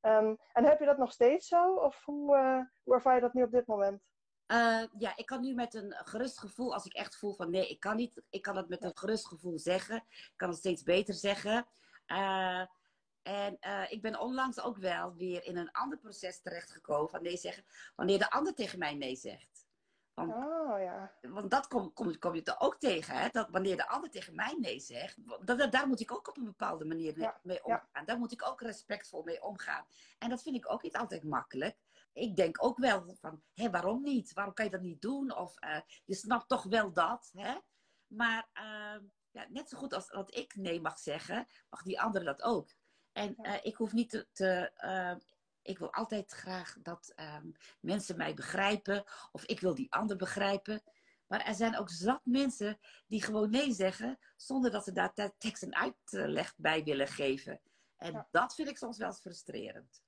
Um, 0.00 0.38
en 0.52 0.64
heb 0.64 0.78
je 0.78 0.86
dat 0.86 0.98
nog 0.98 1.12
steeds 1.12 1.48
zo? 1.48 1.74
Of 1.74 2.04
hoe, 2.04 2.36
hoe 2.82 2.94
ervaar 2.94 3.14
je 3.14 3.20
dat 3.20 3.34
nu 3.34 3.42
op 3.42 3.50
dit 3.50 3.66
moment? 3.66 4.02
ja, 4.98 5.16
ik 5.16 5.26
kan 5.26 5.40
nu 5.40 5.54
met 5.54 5.74
een 5.74 5.94
gerust 6.04 6.38
gevoel, 6.38 6.74
als 6.74 6.84
ik 6.84 6.92
echt 6.92 7.18
voel 7.18 7.34
van 7.34 7.50
nee, 7.50 7.68
ik 7.68 7.80
kan 7.80 7.96
niet, 7.96 8.22
ik 8.30 8.42
kan 8.42 8.56
het 8.56 8.68
met 8.68 8.82
een 8.82 8.96
gerust 8.96 9.26
gevoel 9.26 9.58
zeggen. 9.58 9.96
Ik 9.96 10.32
kan 10.36 10.48
het 10.48 10.58
steeds 10.58 10.82
beter 10.82 11.14
zeggen. 11.14 11.66
En 13.26 13.56
uh, 13.60 13.90
ik 13.92 14.02
ben 14.02 14.20
onlangs 14.20 14.60
ook 14.60 14.76
wel 14.76 15.14
weer 15.14 15.44
in 15.44 15.56
een 15.56 15.72
ander 15.72 15.98
proces 15.98 16.40
terechtgekomen 16.40 17.10
van 17.10 17.22
nee 17.22 17.36
zeggen, 17.36 17.64
wanneer 17.96 18.18
de 18.18 18.30
ander 18.30 18.54
tegen 18.54 18.78
mij 18.78 18.94
nee 18.94 19.16
zegt. 19.16 19.66
Want, 20.14 20.32
oh, 20.32 20.80
ja. 20.80 21.12
want 21.20 21.50
dat 21.50 21.68
kom, 21.68 21.92
kom, 21.92 22.18
kom 22.18 22.34
je 22.34 22.42
er 22.42 22.60
ook 22.60 22.78
tegen, 22.78 23.14
hè? 23.14 23.28
dat 23.28 23.48
wanneer 23.50 23.76
de 23.76 23.88
ander 23.88 24.10
tegen 24.10 24.34
mij 24.34 24.56
nee 24.60 24.80
zegt, 24.80 25.16
dat, 25.46 25.72
daar 25.72 25.88
moet 25.88 26.00
ik 26.00 26.12
ook 26.12 26.28
op 26.28 26.36
een 26.36 26.44
bepaalde 26.44 26.84
manier 26.84 27.34
mee 27.42 27.64
omgaan. 27.64 27.88
Ja. 27.92 28.04
Daar 28.04 28.18
moet 28.18 28.32
ik 28.32 28.48
ook 28.48 28.60
respectvol 28.60 29.22
mee 29.22 29.42
omgaan. 29.42 29.86
En 30.18 30.28
dat 30.28 30.42
vind 30.42 30.56
ik 30.56 30.72
ook 30.72 30.82
niet 30.82 30.96
altijd 30.96 31.24
makkelijk. 31.24 31.76
Ik 32.12 32.36
denk 32.36 32.64
ook 32.64 32.78
wel 32.78 33.16
van, 33.20 33.42
hé, 33.54 33.70
waarom 33.70 34.02
niet? 34.02 34.32
Waarom 34.32 34.54
kan 34.54 34.64
je 34.64 34.70
dat 34.70 34.80
niet 34.80 35.02
doen? 35.02 35.36
Of 35.36 35.54
uh, 35.64 35.80
je 36.04 36.14
snapt 36.14 36.48
toch 36.48 36.62
wel 36.62 36.92
dat, 36.92 37.30
hè? 37.32 37.54
Maar 38.06 38.48
uh, 38.54 39.02
ja, 39.30 39.46
net 39.48 39.68
zo 39.68 39.78
goed 39.78 39.92
als 39.92 40.08
dat 40.08 40.34
ik 40.34 40.56
nee 40.56 40.80
mag 40.80 40.98
zeggen, 40.98 41.46
mag 41.70 41.82
die 41.82 42.00
ander 42.00 42.24
dat 42.24 42.42
ook. 42.42 42.74
En 43.16 43.36
uh, 43.42 43.54
ik 43.62 43.76
hoef 43.76 43.92
niet 43.92 44.10
te. 44.10 44.26
te 44.32 44.70
uh, 44.84 45.14
ik 45.62 45.78
wil 45.78 45.92
altijd 45.92 46.30
graag 46.30 46.76
dat 46.82 47.12
um, 47.16 47.52
mensen 47.80 48.16
mij 48.16 48.34
begrijpen. 48.34 49.04
Of 49.32 49.44
ik 49.44 49.60
wil 49.60 49.74
die 49.74 49.92
ander 49.92 50.16
begrijpen. 50.16 50.82
Maar 51.26 51.40
er 51.40 51.54
zijn 51.54 51.78
ook 51.78 51.90
zat 51.90 52.20
mensen 52.24 52.78
die 53.06 53.22
gewoon 53.22 53.50
nee 53.50 53.72
zeggen. 53.72 54.18
Zonder 54.36 54.70
dat 54.70 54.84
ze 54.84 54.92
daar 54.92 55.12
tekst 55.38 55.62
en 55.62 55.74
uitleg 55.74 56.54
bij 56.56 56.84
willen 56.84 57.06
geven. 57.06 57.60
En 57.96 58.12
ja. 58.12 58.28
dat 58.30 58.54
vind 58.54 58.68
ik 58.68 58.76
soms 58.76 58.98
wel 58.98 59.08
eens 59.08 59.20
frustrerend. 59.20 60.02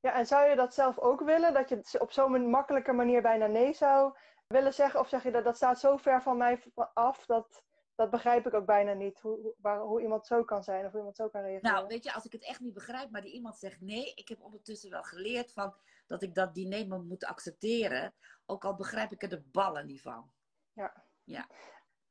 Ja, 0.00 0.12
en 0.12 0.26
zou 0.26 0.48
je 0.48 0.56
dat 0.56 0.74
zelf 0.74 0.98
ook 0.98 1.20
willen? 1.20 1.54
Dat 1.54 1.68
je 1.68 2.00
op 2.00 2.12
zo'n 2.12 2.50
makkelijke 2.50 2.92
manier 2.92 3.22
bijna 3.22 3.46
nee 3.46 3.72
zou 3.72 4.16
willen 4.46 4.74
zeggen? 4.74 5.00
Of 5.00 5.08
zeg 5.08 5.22
je 5.22 5.30
dat 5.30 5.44
dat 5.44 5.56
staat 5.56 5.80
zo 5.80 5.96
ver 5.96 6.22
van 6.22 6.36
mij 6.36 6.62
af 6.94 7.26
dat 7.26 7.62
dat 7.94 8.10
begrijp 8.10 8.46
ik 8.46 8.54
ook 8.54 8.66
bijna 8.66 8.92
niet. 8.92 9.20
Hoe, 9.20 9.54
waar, 9.58 9.80
hoe 9.80 10.02
iemand 10.02 10.26
zo 10.26 10.44
kan 10.44 10.62
zijn 10.62 10.84
of 10.84 10.90
hoe 10.90 10.98
iemand 10.98 11.16
zo 11.16 11.28
kan 11.28 11.42
reageren. 11.42 11.72
Nou, 11.72 11.86
weet 11.86 12.04
je, 12.04 12.12
als 12.12 12.24
ik 12.24 12.32
het 12.32 12.44
echt 12.44 12.60
niet 12.60 12.74
begrijp, 12.74 13.10
maar 13.10 13.22
die 13.22 13.32
iemand 13.32 13.58
zegt 13.58 13.80
nee. 13.80 14.14
Ik 14.14 14.28
heb 14.28 14.42
ondertussen 14.42 14.90
wel 14.90 15.02
geleerd 15.02 15.52
van 15.52 15.74
dat 16.06 16.22
ik 16.22 16.34
dat 16.34 16.54
diner 16.54 17.00
moet 17.00 17.24
accepteren. 17.24 18.14
Ook 18.46 18.64
al 18.64 18.74
begrijp 18.74 19.12
ik 19.12 19.22
er 19.22 19.28
de 19.28 19.42
ballen 19.52 19.86
niet 19.86 20.02
van. 20.02 20.30
Ja. 20.72 21.04
Ja. 21.24 21.48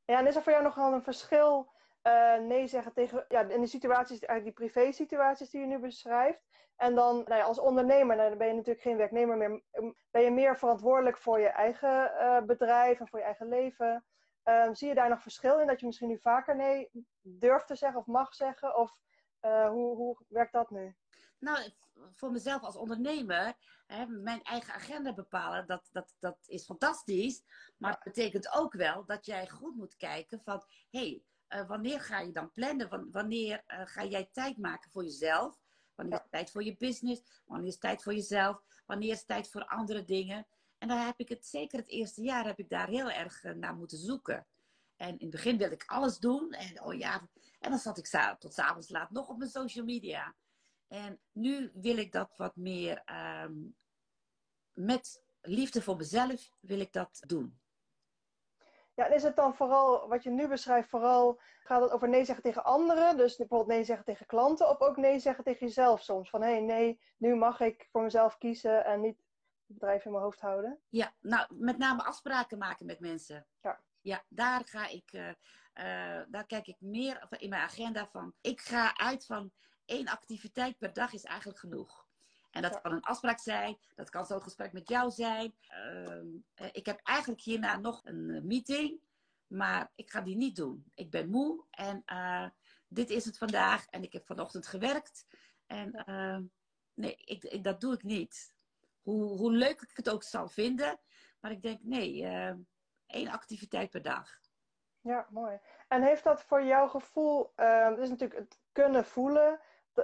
Ja, 0.04 0.18
en 0.18 0.26
is 0.26 0.36
er 0.36 0.42
voor 0.42 0.52
jou 0.52 0.64
nogal 0.64 0.92
een 0.92 1.02
verschil 1.02 1.72
uh, 2.02 2.38
nee 2.38 2.66
zeggen 2.66 2.92
tegen, 2.92 3.24
ja, 3.28 3.40
in 3.40 3.60
de 3.60 3.66
situaties, 3.66 4.18
eigenlijk 4.18 4.56
die 4.56 4.68
privé 4.68 4.92
situaties 4.92 5.50
die 5.50 5.60
je 5.60 5.66
nu 5.66 5.78
beschrijft. 5.78 6.42
En 6.76 6.94
dan, 6.94 7.14
nou 7.14 7.34
ja, 7.34 7.42
als 7.42 7.58
ondernemer, 7.58 8.16
nou, 8.16 8.28
dan 8.28 8.38
ben 8.38 8.46
je 8.46 8.54
natuurlijk 8.54 8.82
geen 8.84 8.96
werknemer 8.96 9.36
meer. 9.36 9.62
Ben 10.10 10.22
je 10.22 10.30
meer 10.30 10.58
verantwoordelijk 10.58 11.18
voor 11.18 11.40
je 11.40 11.48
eigen 11.48 12.12
uh, 12.20 12.42
bedrijf 12.42 13.00
en 13.00 13.08
voor 13.08 13.18
je 13.18 13.24
eigen 13.24 13.48
leven. 13.48 14.04
Um, 14.44 14.74
zie 14.74 14.88
je 14.88 14.94
daar 14.94 15.08
nog 15.08 15.22
verschil 15.22 15.60
in? 15.60 15.66
Dat 15.66 15.80
je 15.80 15.86
misschien 15.86 16.08
nu 16.08 16.18
vaker 16.18 16.56
nee 16.56 16.90
durft 17.20 17.66
te 17.66 17.74
zeggen 17.74 18.00
of 18.00 18.06
mag 18.06 18.34
zeggen? 18.34 18.76
Of 18.76 18.98
uh, 19.40 19.68
hoe, 19.68 19.96
hoe 19.96 20.16
werkt 20.28 20.52
dat 20.52 20.70
nu? 20.70 20.96
Nou, 21.38 21.72
voor 22.12 22.30
mezelf 22.30 22.62
als 22.62 22.76
ondernemer, 22.76 23.54
hè, 23.86 24.06
mijn 24.06 24.42
eigen 24.42 24.74
agenda 24.74 25.14
bepalen, 25.14 25.66
dat, 25.66 25.88
dat, 25.92 26.16
dat 26.18 26.38
is 26.46 26.64
fantastisch. 26.64 27.42
Maar 27.76 27.90
ja. 27.90 27.96
het 27.96 28.14
betekent 28.14 28.54
ook 28.54 28.72
wel 28.72 29.04
dat 29.04 29.26
jij 29.26 29.48
goed 29.48 29.76
moet 29.76 29.96
kijken 29.96 30.40
van, 30.40 30.64
hé, 30.90 30.98
hey, 31.00 31.22
eh, 31.46 31.68
wanneer 31.68 32.00
ga 32.00 32.20
je 32.20 32.32
dan 32.32 32.50
plannen? 32.50 33.10
Wanneer 33.10 33.64
uh, 33.66 33.80
ga 33.84 34.04
jij 34.04 34.28
tijd 34.32 34.58
maken 34.58 34.90
voor 34.90 35.04
jezelf? 35.04 35.58
Wanneer 35.94 36.14
is 36.14 36.22
het 36.22 36.30
tijd 36.30 36.50
voor 36.50 36.64
je 36.64 36.76
business? 36.76 37.42
Wanneer 37.46 37.68
is 37.68 37.78
tijd 37.78 38.02
voor 38.02 38.14
jezelf? 38.14 38.62
Wanneer 38.86 39.10
is 39.10 39.24
tijd 39.24 39.50
voor 39.50 39.64
andere 39.64 40.04
dingen? 40.04 40.46
En 40.84 40.90
dan 40.90 40.98
heb 40.98 41.18
ik 41.18 41.28
het, 41.28 41.46
zeker 41.46 41.78
het 41.78 41.88
eerste 41.88 42.22
jaar, 42.22 42.44
heb 42.44 42.58
ik 42.58 42.68
daar 42.68 42.88
heel 42.88 43.10
erg 43.10 43.42
naar 43.42 43.74
moeten 43.74 43.98
zoeken. 43.98 44.46
En 44.96 45.08
in 45.08 45.16
het 45.20 45.30
begin 45.30 45.58
wilde 45.58 45.74
ik 45.74 45.84
alles 45.86 46.18
doen. 46.18 46.52
En, 46.52 46.82
oh 46.82 46.94
ja, 46.94 47.28
en 47.60 47.70
dan 47.70 47.78
zat 47.78 47.98
ik 47.98 48.36
tot 48.38 48.54
s'avonds 48.54 48.88
laat 48.88 49.10
nog 49.10 49.28
op 49.28 49.38
mijn 49.38 49.50
social 49.50 49.84
media. 49.84 50.34
En 50.88 51.20
nu 51.32 51.70
wil 51.74 51.96
ik 51.96 52.12
dat 52.12 52.36
wat 52.36 52.56
meer 52.56 53.02
um, 53.44 53.76
met 54.72 55.24
liefde 55.40 55.82
voor 55.82 55.96
mezelf 55.96 56.50
wil 56.60 56.80
ik 56.80 56.92
dat 56.92 57.22
doen. 57.26 57.60
Ja, 58.94 59.06
en 59.06 59.14
is 59.14 59.22
het 59.22 59.36
dan 59.36 59.54
vooral, 59.54 60.08
wat 60.08 60.22
je 60.22 60.30
nu 60.30 60.48
beschrijft, 60.48 60.88
vooral 60.88 61.40
gaat 61.62 61.82
het 61.82 61.90
over 61.90 62.08
nee 62.08 62.24
zeggen 62.24 62.44
tegen 62.44 62.64
anderen? 62.64 63.16
Dus 63.16 63.36
bijvoorbeeld 63.36 63.70
nee 63.70 63.84
zeggen 63.84 64.04
tegen 64.04 64.26
klanten 64.26 64.68
of 64.68 64.80
ook 64.80 64.96
nee 64.96 65.18
zeggen 65.18 65.44
tegen 65.44 65.66
jezelf 65.66 66.02
soms? 66.02 66.30
Van 66.30 66.42
hé, 66.42 66.50
hey, 66.50 66.60
nee, 66.60 67.00
nu 67.16 67.34
mag 67.34 67.60
ik 67.60 67.88
voor 67.90 68.02
mezelf 68.02 68.38
kiezen 68.38 68.84
en 68.84 69.00
niet 69.00 69.23
bedrijf 69.66 70.04
in 70.04 70.10
mijn 70.10 70.22
hoofd 70.22 70.40
houden? 70.40 70.78
Ja, 70.88 71.14
nou, 71.20 71.54
met 71.54 71.78
name 71.78 72.02
afspraken 72.02 72.58
maken 72.58 72.86
met 72.86 73.00
mensen. 73.00 73.46
Ja. 73.60 73.80
Ja, 74.00 74.24
daar 74.28 74.62
ga 74.64 74.88
ik, 74.88 75.12
uh, 75.12 75.28
uh, 75.28 75.34
daar 76.28 76.46
kijk 76.46 76.66
ik 76.66 76.80
meer 76.80 77.26
in 77.38 77.48
mijn 77.48 77.62
agenda 77.62 78.08
van. 78.08 78.34
Ik 78.40 78.60
ga 78.60 78.96
uit 78.96 79.26
van 79.26 79.52
één 79.84 80.08
activiteit 80.08 80.78
per 80.78 80.92
dag 80.92 81.12
is 81.12 81.24
eigenlijk 81.24 81.58
genoeg. 81.58 82.06
En 82.50 82.62
dat 82.62 82.80
kan 82.80 82.92
een 82.92 83.02
afspraak 83.02 83.38
zijn, 83.38 83.78
dat 83.94 84.10
kan 84.10 84.26
zo'n 84.26 84.42
gesprek 84.42 84.72
met 84.72 84.88
jou 84.88 85.10
zijn. 85.10 85.54
Uh, 85.70 86.68
ik 86.72 86.86
heb 86.86 87.00
eigenlijk 87.02 87.40
hierna 87.40 87.76
nog 87.76 88.00
een 88.04 88.46
meeting, 88.46 89.00
maar 89.46 89.92
ik 89.94 90.10
ga 90.10 90.20
die 90.20 90.36
niet 90.36 90.56
doen. 90.56 90.84
Ik 90.94 91.10
ben 91.10 91.28
moe 91.28 91.64
en 91.70 92.04
dit 92.88 93.10
is 93.10 93.24
het 93.24 93.38
vandaag 93.38 93.86
en 93.86 94.02
ik 94.02 94.12
heb 94.12 94.26
vanochtend 94.26 94.66
gewerkt. 94.66 95.26
En 95.66 96.04
nee, 96.94 97.16
ik, 97.16 97.44
ik, 97.44 97.64
dat 97.64 97.80
doe 97.80 97.94
ik 97.94 98.02
niet. 98.02 98.53
Hoe, 99.04 99.52
leuk 99.52 99.80
ik 99.80 99.96
het 99.96 100.10
ook 100.10 100.22
zal 100.22 100.48
vinden, 100.48 101.00
maar 101.40 101.50
ik 101.50 101.62
denk 101.62 101.78
nee, 101.82 102.22
één 103.06 103.28
activiteit 103.28 103.90
per 103.90 104.02
dag. 104.02 104.28
Ja, 105.00 105.26
mooi. 105.30 105.58
En 105.88 106.02
heeft 106.02 106.24
dat 106.24 106.42
voor 106.42 106.64
jouw 106.64 106.88
gevoel, 106.88 107.52
het 107.54 107.98
is 107.98 108.08
natuurlijk 108.08 108.40
het 108.40 108.58
kunnen 108.72 109.04
voelen, 109.04 109.60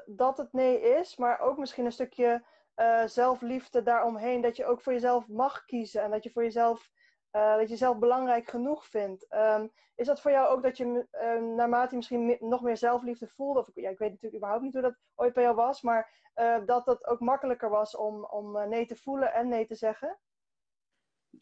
dat 0.06 0.36
het 0.36 0.52
nee 0.52 0.80
is, 0.80 1.16
maar 1.16 1.40
ook 1.40 1.58
misschien 1.58 1.84
een 1.84 1.92
stukje 1.92 2.44
uh, 2.76 3.06
zelfliefde 3.06 3.82
daaromheen. 3.82 4.40
Dat 4.40 4.56
je 4.56 4.64
ook 4.64 4.80
voor 4.80 4.92
jezelf 4.92 5.28
mag 5.28 5.64
kiezen 5.64 6.02
en 6.02 6.10
dat 6.10 6.24
je 6.24 6.30
voor 6.30 6.42
jezelf, 6.42 6.90
uh, 7.32 7.52
dat 7.52 7.62
je 7.62 7.68
jezelf 7.68 7.98
belangrijk 7.98 8.50
genoeg 8.50 8.86
vindt. 8.86 9.26
Um, 9.34 9.72
is 9.94 10.06
dat 10.06 10.20
voor 10.20 10.30
jou 10.30 10.48
ook 10.48 10.62
dat 10.62 10.76
je 10.76 10.84
uh, 11.12 11.56
naarmate 11.56 11.90
je 11.90 11.96
misschien 11.96 12.36
nog 12.40 12.62
meer 12.62 12.76
zelfliefde 12.76 13.28
voelde, 13.28 13.60
of 13.60 13.68
ja, 13.74 13.90
ik 13.90 13.98
weet 13.98 14.10
natuurlijk 14.10 14.36
überhaupt 14.36 14.62
niet 14.62 14.72
hoe 14.72 14.82
dat 14.82 14.98
ooit 15.14 15.34
bij 15.34 15.42
jou 15.42 15.54
was, 15.54 15.82
maar 15.82 16.18
dat 16.66 16.86
het 16.86 17.06
ook 17.06 17.20
makkelijker 17.20 17.70
was 17.70 17.96
om, 17.96 18.24
om 18.24 18.68
nee 18.68 18.86
te 18.86 18.96
voelen 18.96 19.32
en 19.32 19.48
nee 19.48 19.66
te 19.66 19.74
zeggen? 19.74 20.18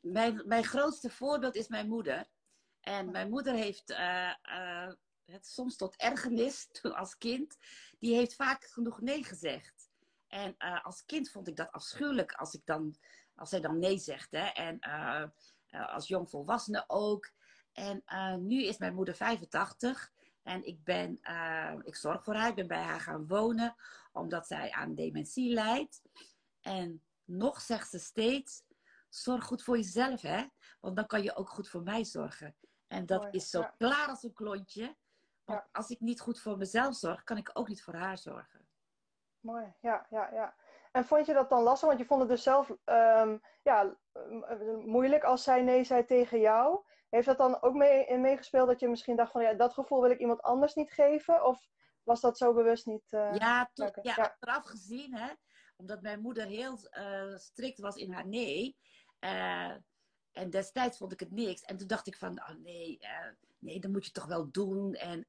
Mijn, 0.00 0.42
mijn 0.46 0.64
grootste 0.64 1.10
voorbeeld 1.10 1.54
is 1.54 1.68
mijn 1.68 1.88
moeder. 1.88 2.28
En 2.80 3.10
mijn 3.10 3.30
moeder 3.30 3.54
heeft 3.54 3.96
het 5.24 5.46
soms 5.46 5.76
tot 5.76 5.96
ergernis 5.96 6.66
toen 6.80 6.94
als 6.94 7.18
kind, 7.18 7.56
die 7.98 8.14
heeft 8.14 8.34
vaak 8.34 8.64
genoeg 8.64 9.00
nee 9.00 9.24
gezegd. 9.24 9.90
En 10.26 10.56
als 10.82 11.04
kind 11.04 11.30
vond 11.30 11.48
ik 11.48 11.56
dat 11.56 11.72
afschuwelijk 11.72 12.32
als, 12.32 12.54
ik 12.54 12.66
dan, 12.66 12.96
als 13.34 13.48
zij 13.48 13.60
dan 13.60 13.78
nee 13.78 13.98
zegt. 13.98 14.30
Hè? 14.30 14.46
En 14.46 14.78
uh, 15.70 15.94
als 15.94 16.08
jongvolwassene 16.08 16.84
ook. 16.86 17.30
En 17.72 18.02
nu 18.46 18.64
is 18.64 18.78
mijn 18.78 18.94
moeder 18.94 19.14
85. 19.14 20.12
En 20.42 20.66
ik, 20.66 20.84
ben, 20.84 21.20
ik 21.82 21.96
zorg 21.96 22.24
voor 22.24 22.34
haar. 22.34 22.48
Ik 22.48 22.54
ben 22.54 22.66
bij 22.66 22.82
haar 22.82 23.00
gaan 23.00 23.26
wonen. 23.26 23.74
Omdat 24.12 24.46
zij 24.46 24.70
aan 24.70 24.94
dementie 24.94 25.52
lijdt. 25.52 26.02
En 26.60 27.02
nog 27.24 27.60
zegt 27.60 27.90
ze 27.90 27.98
steeds. 27.98 28.62
Zorg 29.08 29.44
goed 29.44 29.62
voor 29.62 29.76
jezelf, 29.76 30.20
hè? 30.20 30.46
Want 30.80 30.96
dan 30.96 31.06
kan 31.06 31.22
je 31.22 31.36
ook 31.36 31.48
goed 31.48 31.68
voor 31.68 31.82
mij 31.82 32.04
zorgen. 32.04 32.56
En 32.86 33.06
dat 33.06 33.34
is 33.34 33.50
zo 33.50 33.70
klaar 33.76 34.08
als 34.08 34.22
een 34.22 34.32
klontje. 34.32 34.96
Want 35.44 35.62
als 35.72 35.90
ik 35.90 36.00
niet 36.00 36.20
goed 36.20 36.40
voor 36.40 36.56
mezelf 36.56 36.94
zorg, 36.94 37.24
kan 37.24 37.36
ik 37.36 37.50
ook 37.52 37.68
niet 37.68 37.82
voor 37.82 37.94
haar 37.94 38.18
zorgen. 38.18 38.68
Mooi, 39.40 39.74
ja, 39.80 40.06
ja, 40.10 40.32
ja. 40.32 40.54
En 40.98 41.04
vond 41.04 41.26
je 41.26 41.32
dat 41.32 41.48
dan 41.48 41.62
lastig? 41.62 41.88
Want 41.88 42.00
je 42.00 42.06
vond 42.06 42.20
het 42.20 42.28
dus 42.28 42.42
zelf 42.42 42.70
um, 42.84 43.42
ja, 43.62 43.96
moeilijk 44.84 45.24
als 45.24 45.42
zij 45.42 45.62
nee 45.62 45.84
zei 45.84 46.04
tegen 46.04 46.40
jou. 46.40 46.80
Heeft 47.08 47.26
dat 47.26 47.38
dan 47.38 47.62
ook 47.62 47.74
mee, 47.74 48.18
meegespeeld 48.18 48.68
dat 48.68 48.80
je 48.80 48.88
misschien 48.88 49.16
dacht 49.16 49.32
van 49.32 49.42
ja, 49.42 49.54
dat 49.54 49.72
gevoel 49.72 50.00
wil 50.00 50.10
ik 50.10 50.18
iemand 50.18 50.42
anders 50.42 50.74
niet 50.74 50.92
geven? 50.92 51.44
Of 51.44 51.68
was 52.02 52.20
dat 52.20 52.38
zo 52.38 52.54
bewust 52.54 52.86
niet? 52.86 53.12
Uh, 53.12 53.34
ja, 53.34 53.70
to, 53.72 53.84
ja, 53.84 53.92
ja, 54.02 54.14
achteraf 54.14 54.64
gezien, 54.64 55.14
hè, 55.14 55.32
omdat 55.76 56.02
mijn 56.02 56.20
moeder 56.20 56.46
heel 56.46 56.78
uh, 56.90 57.36
strikt 57.36 57.80
was 57.80 57.96
in 57.96 58.12
haar 58.12 58.26
nee. 58.26 58.76
Uh, 59.20 59.74
en 60.32 60.50
destijds 60.50 60.96
vond 60.96 61.12
ik 61.12 61.20
het 61.20 61.30
niks. 61.30 61.62
En 61.62 61.76
toen 61.76 61.86
dacht 61.86 62.06
ik 62.06 62.16
van, 62.16 62.40
oh 62.40 62.54
nee, 62.62 62.98
nee, 63.58 63.80
dat 63.80 63.90
moet 63.90 64.06
je 64.06 64.12
toch 64.12 64.26
wel 64.26 64.50
doen. 64.50 64.94
En, 64.94 65.24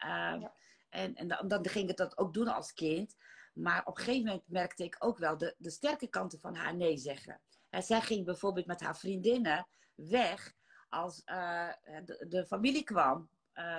en, 0.89 1.15
en 1.15 1.27
dan, 1.27 1.47
dan 1.47 1.67
ging 1.67 1.89
ik 1.89 1.97
dat 1.97 2.17
ook 2.17 2.33
doen 2.33 2.47
als 2.47 2.73
kind. 2.73 3.15
Maar 3.61 3.85
op 3.85 3.97
een 3.97 4.03
gegeven 4.03 4.25
moment 4.25 4.47
merkte 4.47 4.83
ik 4.83 4.95
ook 4.99 5.17
wel 5.17 5.37
de, 5.37 5.55
de 5.57 5.69
sterke 5.69 6.07
kanten 6.07 6.39
van 6.39 6.55
haar 6.55 6.75
nee 6.75 6.97
zeggen. 6.97 7.41
En 7.69 7.83
zij 7.83 8.01
ging 8.01 8.25
bijvoorbeeld 8.25 8.65
met 8.65 8.81
haar 8.81 8.97
vriendinnen 8.97 9.67
weg 9.95 10.53
als 10.89 11.21
uh, 11.25 11.71
de, 12.05 12.25
de, 12.29 12.45
familie 12.45 12.83
kwam. 12.83 13.29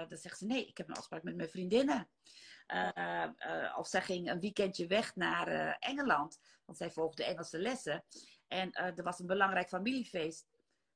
dan 0.09 0.19
zegt 0.19 0.39
ze, 0.39 0.47
nee, 0.47 0.67
ik 0.67 0.77
heb 0.77 0.89
een 0.89 0.95
afspraak 0.95 1.23
met 1.23 1.37
mijn 1.37 1.49
vriendinnen. 1.49 2.09
of 3.77 3.87
zij 3.87 4.03
ging 4.03 4.31
een 4.31 4.41
weekendje 4.41 4.87
weg 4.87 5.17
naar 5.17 5.77
Engeland. 5.79 6.39
Want 6.65 6.79
zij 6.79 6.91
volgde 6.91 7.25
Engelse 7.25 7.59
lessen. 7.59 8.05
En 8.49 8.73
er 8.73 9.03
was 9.03 9.19
een 9.19 9.27
belangrijk 9.27 9.69
familiefeest. 9.69 10.47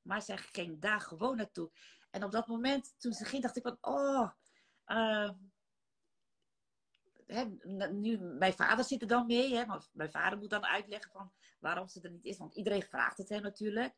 Maar 0.01 0.21
zij 0.21 0.37
ging 0.37 0.81
daar 0.81 1.01
gewoon 1.01 1.35
naartoe. 1.35 1.71
En 2.11 2.23
op 2.23 2.31
dat 2.31 2.47
moment, 2.47 2.95
toen 2.97 3.13
ze 3.13 3.25
ging, 3.25 3.41
dacht 3.41 3.57
ik 3.57 3.63
van, 3.63 3.77
oh, 3.81 4.29
hè, 7.25 7.45
nu, 7.91 8.17
mijn 8.19 8.53
vader 8.53 8.85
zit 8.85 9.01
er 9.01 9.07
dan 9.07 9.25
mee. 9.25 9.55
Hè, 9.55 9.65
maar 9.65 9.87
mijn 9.91 10.11
vader 10.11 10.37
moet 10.37 10.49
dan 10.49 10.65
uitleggen 10.65 11.11
van 11.11 11.31
waarom 11.59 11.87
ze 11.87 12.01
er 12.01 12.11
niet 12.11 12.25
is. 12.25 12.37
Want 12.37 12.55
iedereen 12.55 12.83
vraagt 12.83 13.17
het 13.17 13.29
hem 13.29 13.41
natuurlijk. 13.41 13.93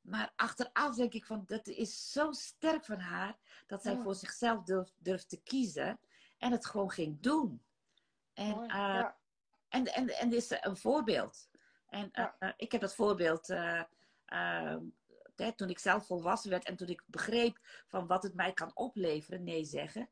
Maar 0.00 0.32
achteraf 0.36 0.94
denk 0.94 1.12
ik 1.12 1.24
van, 1.24 1.42
dat 1.46 1.66
is 1.66 2.12
zo 2.12 2.32
sterk 2.32 2.84
van 2.84 2.98
haar. 2.98 3.36
Dat 3.66 3.82
zij 3.82 3.96
voor 3.96 4.14
zichzelf 4.14 4.62
durft, 4.62 4.94
durft, 4.98 5.28
te 5.28 5.40
kiezen. 5.42 6.00
En 6.38 6.52
het 6.52 6.66
gewoon 6.66 6.90
ging 6.90 7.20
doen. 7.20 7.62
En, 8.32 8.62
uh, 8.62 8.68
ja. 8.68 9.16
en, 9.68 9.86
en, 9.86 10.08
en 10.08 10.28
dit 10.30 10.42
is 10.42 10.58
een 10.60 10.76
voorbeeld. 10.76 11.48
En 11.86 12.10
uh, 12.12 12.50
ik 12.56 12.72
heb 12.72 12.80
dat 12.80 12.94
voorbeeld 12.94 13.46
hè, 15.36 15.52
toen 15.52 15.70
ik 15.70 15.78
zelf 15.78 16.06
volwassen 16.06 16.50
werd 16.50 16.64
en 16.64 16.76
toen 16.76 16.88
ik 16.88 17.02
begreep 17.06 17.58
van 17.86 18.06
wat 18.06 18.22
het 18.22 18.34
mij 18.34 18.52
kan 18.52 18.70
opleveren, 18.74 19.44
nee 19.44 19.64
zeggen, 19.64 20.08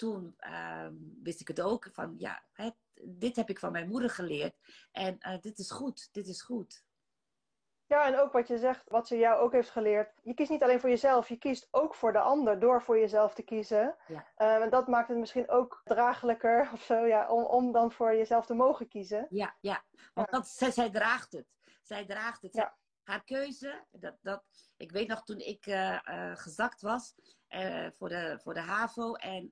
toen 0.00 0.36
uh, 0.40 0.86
wist 1.22 1.40
ik 1.40 1.48
het 1.48 1.60
ook 1.60 1.88
van 1.92 2.14
ja, 2.18 2.42
dit 3.02 3.36
heb 3.36 3.50
ik 3.50 3.58
van 3.58 3.72
mijn 3.72 3.88
moeder 3.88 4.10
geleerd 4.10 4.54
en 4.92 5.18
uh, 5.26 5.40
dit 5.40 5.58
is 5.58 5.70
goed, 5.70 6.08
dit 6.12 6.26
is 6.26 6.42
goed. 6.42 6.84
Ja, 7.86 8.06
en 8.06 8.18
ook 8.18 8.32
wat 8.32 8.48
je 8.48 8.58
zegt, 8.58 8.88
wat 8.88 9.06
ze 9.06 9.18
jou 9.18 9.40
ook 9.40 9.52
heeft 9.52 9.70
geleerd. 9.70 10.12
Je 10.22 10.34
kiest 10.34 10.50
niet 10.50 10.62
alleen 10.62 10.80
voor 10.80 10.88
jezelf, 10.88 11.28
je 11.28 11.36
kiest 11.36 11.68
ook 11.70 11.94
voor 11.94 12.12
de 12.12 12.20
ander 12.20 12.60
door 12.60 12.82
voor 12.82 12.98
jezelf 12.98 13.34
te 13.34 13.42
kiezen. 13.42 13.96
Ja. 14.06 14.26
Uh, 14.36 14.62
en 14.62 14.70
dat 14.70 14.88
maakt 14.88 15.08
het 15.08 15.18
misschien 15.18 15.48
ook 15.48 15.80
draaglijker 15.84 16.68
of 16.72 16.82
zo, 16.82 17.06
ja, 17.06 17.28
om, 17.28 17.44
om 17.44 17.72
dan 17.72 17.92
voor 17.92 18.14
jezelf 18.14 18.46
te 18.46 18.54
mogen 18.54 18.88
kiezen. 18.88 19.26
Ja, 19.30 19.56
ja. 19.60 19.84
want 20.14 20.30
ja. 20.30 20.36
Dat, 20.38 20.48
zij, 20.48 20.70
zij 20.70 20.90
draagt 20.90 21.32
het. 21.32 21.46
Zij 21.82 22.06
draagt 22.06 22.42
het. 22.42 22.54
Ja 22.54 22.78
haar 23.10 23.24
keuze. 23.24 23.86
Dat, 23.90 24.16
dat, 24.22 24.44
ik 24.76 24.92
weet 24.92 25.08
nog 25.08 25.24
toen 25.24 25.38
ik 25.38 25.66
uh, 25.66 26.00
uh, 26.04 26.36
gezakt 26.36 26.80
was 26.80 27.14
uh, 27.48 27.88
voor, 27.90 28.08
de, 28.08 28.38
voor 28.42 28.54
de 28.54 28.60
HAVO. 28.60 29.14
En 29.14 29.50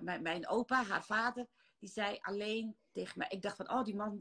mijn, 0.00 0.22
mijn 0.22 0.48
opa, 0.48 0.84
haar 0.84 1.04
vader, 1.04 1.46
die 1.78 1.88
zei 1.88 2.18
alleen 2.20 2.76
tegen 2.92 3.18
mij. 3.18 3.28
Ik 3.28 3.42
dacht 3.42 3.56
van, 3.56 3.70
oh, 3.70 3.84
die 3.84 3.96
man 3.96 4.18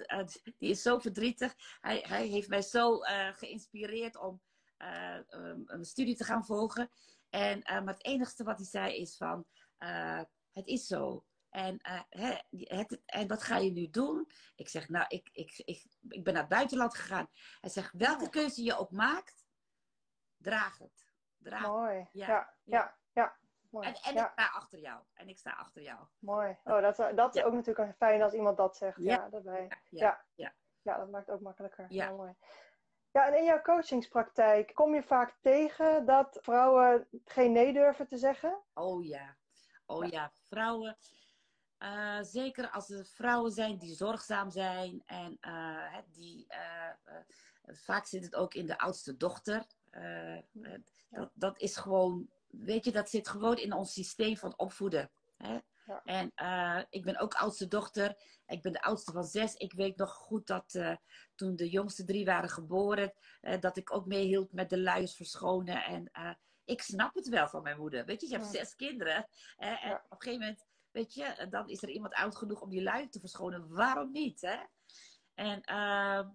die 0.57 0.69
is 0.69 0.81
zo 0.81 0.99
verdrietig. 0.99 1.55
Hij, 1.81 2.03
hij 2.07 2.27
heeft 2.27 2.49
mij 2.49 2.61
zo 2.61 2.99
geïnspireerd 3.33 4.17
om 4.17 4.41
een 5.65 5.85
studie 5.85 6.15
te 6.15 6.23
gaan 6.23 6.45
volgen. 6.45 6.89
En, 7.29 7.59
maar 7.63 7.93
het 7.93 8.05
enigste 8.05 8.43
wat 8.43 8.57
hij 8.57 8.65
zei 8.65 8.95
is 8.95 9.17
van, 9.17 9.45
het 10.51 10.67
is 10.67 10.85
zo. 10.85 11.25
En, 11.49 11.79
uh, 12.09 12.35
het, 12.49 13.01
en 13.05 13.27
wat 13.27 13.43
ga 13.43 13.57
je 13.57 13.71
nu 13.71 13.89
doen? 13.89 14.31
Ik 14.55 14.69
zeg, 14.69 14.89
nou, 14.89 15.05
ik, 15.07 15.29
ik, 15.31 15.61
ik, 15.65 15.85
ik 16.09 16.23
ben 16.23 16.33
naar 16.33 16.41
het 16.41 16.51
buitenland 16.51 16.95
gegaan. 16.95 17.27
Hij 17.61 17.69
zegt, 17.69 17.93
welke 17.93 18.29
keuze 18.29 18.63
je 18.63 18.77
ook 18.77 18.91
maakt, 18.91 19.45
draag 20.37 20.77
het. 20.77 21.07
Draag 21.37 21.67
Mooi. 21.67 22.09
Ja, 22.11 22.27
ja, 22.27 22.53
ja. 22.63 22.97
ja. 23.13 23.37
Mooi. 23.69 23.87
En, 23.87 23.93
en 23.93 24.15
ik 24.15 24.29
sta 24.31 24.47
achter 24.47 24.79
jou. 24.79 25.03
En 25.13 25.29
ik 25.29 25.37
sta 25.37 25.51
achter 25.51 25.81
jou. 25.81 25.99
Mooi. 26.19 26.57
Oh, 26.63 26.81
dat, 26.81 27.15
dat 27.15 27.35
is 27.35 27.43
ook 27.43 27.53
natuurlijk 27.53 27.95
fijn 27.97 28.21
als 28.21 28.33
iemand 28.33 28.57
dat 28.57 28.77
zegt. 28.77 28.97
Ja, 28.97 29.29
daarbij. 29.29 29.71
Ja. 29.89 30.25
Ja. 30.35 30.55
Ja. 30.81 30.97
dat 30.97 31.09
maakt 31.09 31.25
het 31.25 31.35
ook 31.35 31.41
makkelijker. 31.41 31.85
Ja. 31.89 32.11
mooi. 32.11 32.35
Ja, 33.11 33.27
en 33.27 33.37
in 33.37 33.43
jouw 33.43 33.61
coachingspraktijk 33.61 34.73
kom 34.73 34.93
je 34.93 35.03
vaak 35.03 35.37
tegen 35.41 36.05
dat 36.05 36.37
vrouwen 36.41 37.07
geen 37.25 37.51
nee 37.51 37.73
durven 37.73 38.07
te 38.07 38.17
zeggen? 38.17 38.63
Oh 38.73 39.05
ja. 39.05 39.37
Oh 39.85 40.05
ja, 40.05 40.31
vrouwen. 40.47 40.97
Uh, 41.79 42.21
zeker 42.21 42.69
als 42.69 42.89
er 42.89 43.05
vrouwen 43.05 43.51
zijn 43.51 43.77
die 43.77 43.95
zorgzaam 43.95 44.51
zijn 44.51 45.03
en 45.05 45.37
uh, 45.41 45.97
die 46.11 46.47
uh, 46.49 47.15
vaak 47.65 48.05
zit 48.05 48.23
het 48.23 48.35
ook 48.35 48.53
in 48.53 48.65
de 48.65 48.77
oudste 48.77 49.17
dochter. 49.17 49.65
dat, 51.09 51.31
dat 51.33 51.59
is 51.59 51.77
gewoon, 51.77 52.29
weet 52.47 52.85
je, 52.85 52.91
dat 52.91 53.09
zit 53.09 53.27
gewoon 53.27 53.57
in 53.57 53.73
ons 53.73 53.93
systeem 53.93 54.37
van 54.37 54.57
opvoeden. 54.57 55.11
Hè? 55.37 55.59
Ja. 55.85 56.01
En 56.03 56.31
ik 56.89 57.03
ben 57.03 57.17
ook 57.17 57.33
oudste 57.33 57.67
dochter. 57.67 58.15
Ik 58.47 58.61
ben 58.61 58.71
de 58.71 58.81
oudste 58.81 59.11
van 59.11 59.23
zes. 59.23 59.53
Ik 59.53 59.73
weet 59.73 59.97
nog 59.97 60.13
goed 60.13 60.47
dat 60.47 60.79
toen 61.35 61.55
de 61.55 61.69
jongste 61.69 62.03
drie 62.03 62.25
waren 62.25 62.49
geboren, 62.49 63.13
dat 63.59 63.77
ik 63.77 63.93
ook 63.93 64.05
meehield 64.05 64.53
met 64.53 64.69
de 64.69 64.79
luiers 64.79 65.15
verschonen. 65.15 65.83
En 65.83 66.11
ik 66.65 66.81
snap 66.81 67.15
het 67.15 67.27
wel 67.27 67.47
van 67.47 67.63
mijn 67.63 67.77
moeder. 67.77 68.05
Weet 68.05 68.21
je, 68.21 68.27
je 68.27 68.33
hebt 68.33 68.47
zes 68.47 68.75
kinderen. 68.75 69.27
en 69.57 69.93
op 69.93 70.11
een 70.11 70.21
gegeven 70.21 70.39
moment 70.39 70.68
Weet 70.99 71.13
je, 71.13 71.47
dan 71.49 71.69
is 71.69 71.83
er 71.83 71.89
iemand 71.89 72.13
oud 72.13 72.35
genoeg 72.35 72.61
om 72.61 72.69
die 72.69 72.83
lui 72.83 73.09
te 73.09 73.19
verschonen. 73.19 73.69
Waarom 73.69 74.11
niet? 74.11 74.41
Hè? 74.41 74.57
En 75.33 75.61
uh, 75.71 76.27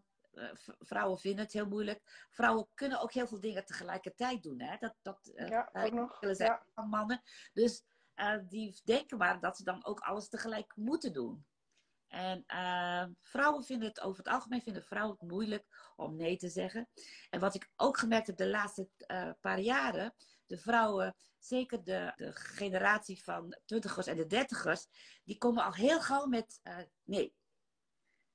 vrouwen 0.79 1.19
vinden 1.19 1.45
het 1.45 1.53
heel 1.53 1.67
moeilijk. 1.67 2.29
Vrouwen 2.31 2.69
kunnen 2.75 3.01
ook 3.01 3.13
heel 3.13 3.27
veel 3.27 3.41
dingen 3.41 3.65
tegelijkertijd 3.65 4.43
doen. 4.43 4.61
Hè? 4.61 4.77
Dat, 4.79 4.95
dat 5.03 5.33
uh, 5.35 5.49
ja, 5.49 5.71
ook 5.73 5.93
nog. 5.93 6.19
zijn 6.21 6.51
ja. 6.51 6.67
van 6.75 6.89
mannen. 6.89 7.23
Dus 7.53 7.85
uh, 8.17 8.39
die 8.49 8.81
denken 8.85 9.19
maar 9.19 9.41
dat 9.41 9.57
ze 9.57 9.65
dan 9.65 9.85
ook 9.85 10.01
alles 10.01 10.29
tegelijk 10.29 10.77
moeten 10.77 11.13
doen. 11.13 11.47
En 12.07 12.45
vrouwen 13.23 13.65
vinden 13.65 13.89
het 13.89 14.01
over 14.01 14.19
het 14.19 14.33
algemeen 14.33 14.63
vinden 14.63 14.85
vrouwen 14.85 15.17
het 15.21 15.31
moeilijk 15.31 15.93
om 15.97 16.17
nee 16.17 16.37
te 16.37 16.49
zeggen. 16.49 16.89
En 17.31 17.41
wat 17.41 17.55
ik 17.55 17.71
ook 17.77 17.99
gemerkt 17.99 18.27
heb 18.27 18.37
de 18.37 18.49
laatste 18.49 18.89
paar 19.41 19.61
jaren, 19.61 20.15
de 20.47 20.59
vrouwen, 20.59 21.15
zeker 21.39 21.85
de, 21.85 22.13
de 22.17 22.33
generatie 22.33 23.23
van 23.23 23.57
twintigers 23.65 24.07
en 24.07 24.17
de 24.17 24.27
dertigers, 24.27 24.87
die 25.25 25.39
komen 25.39 25.65
al 25.65 25.75
heel 25.75 26.01
gauw 26.01 26.27
met 26.27 26.61
uh, 26.63 26.79
nee. 27.05 27.35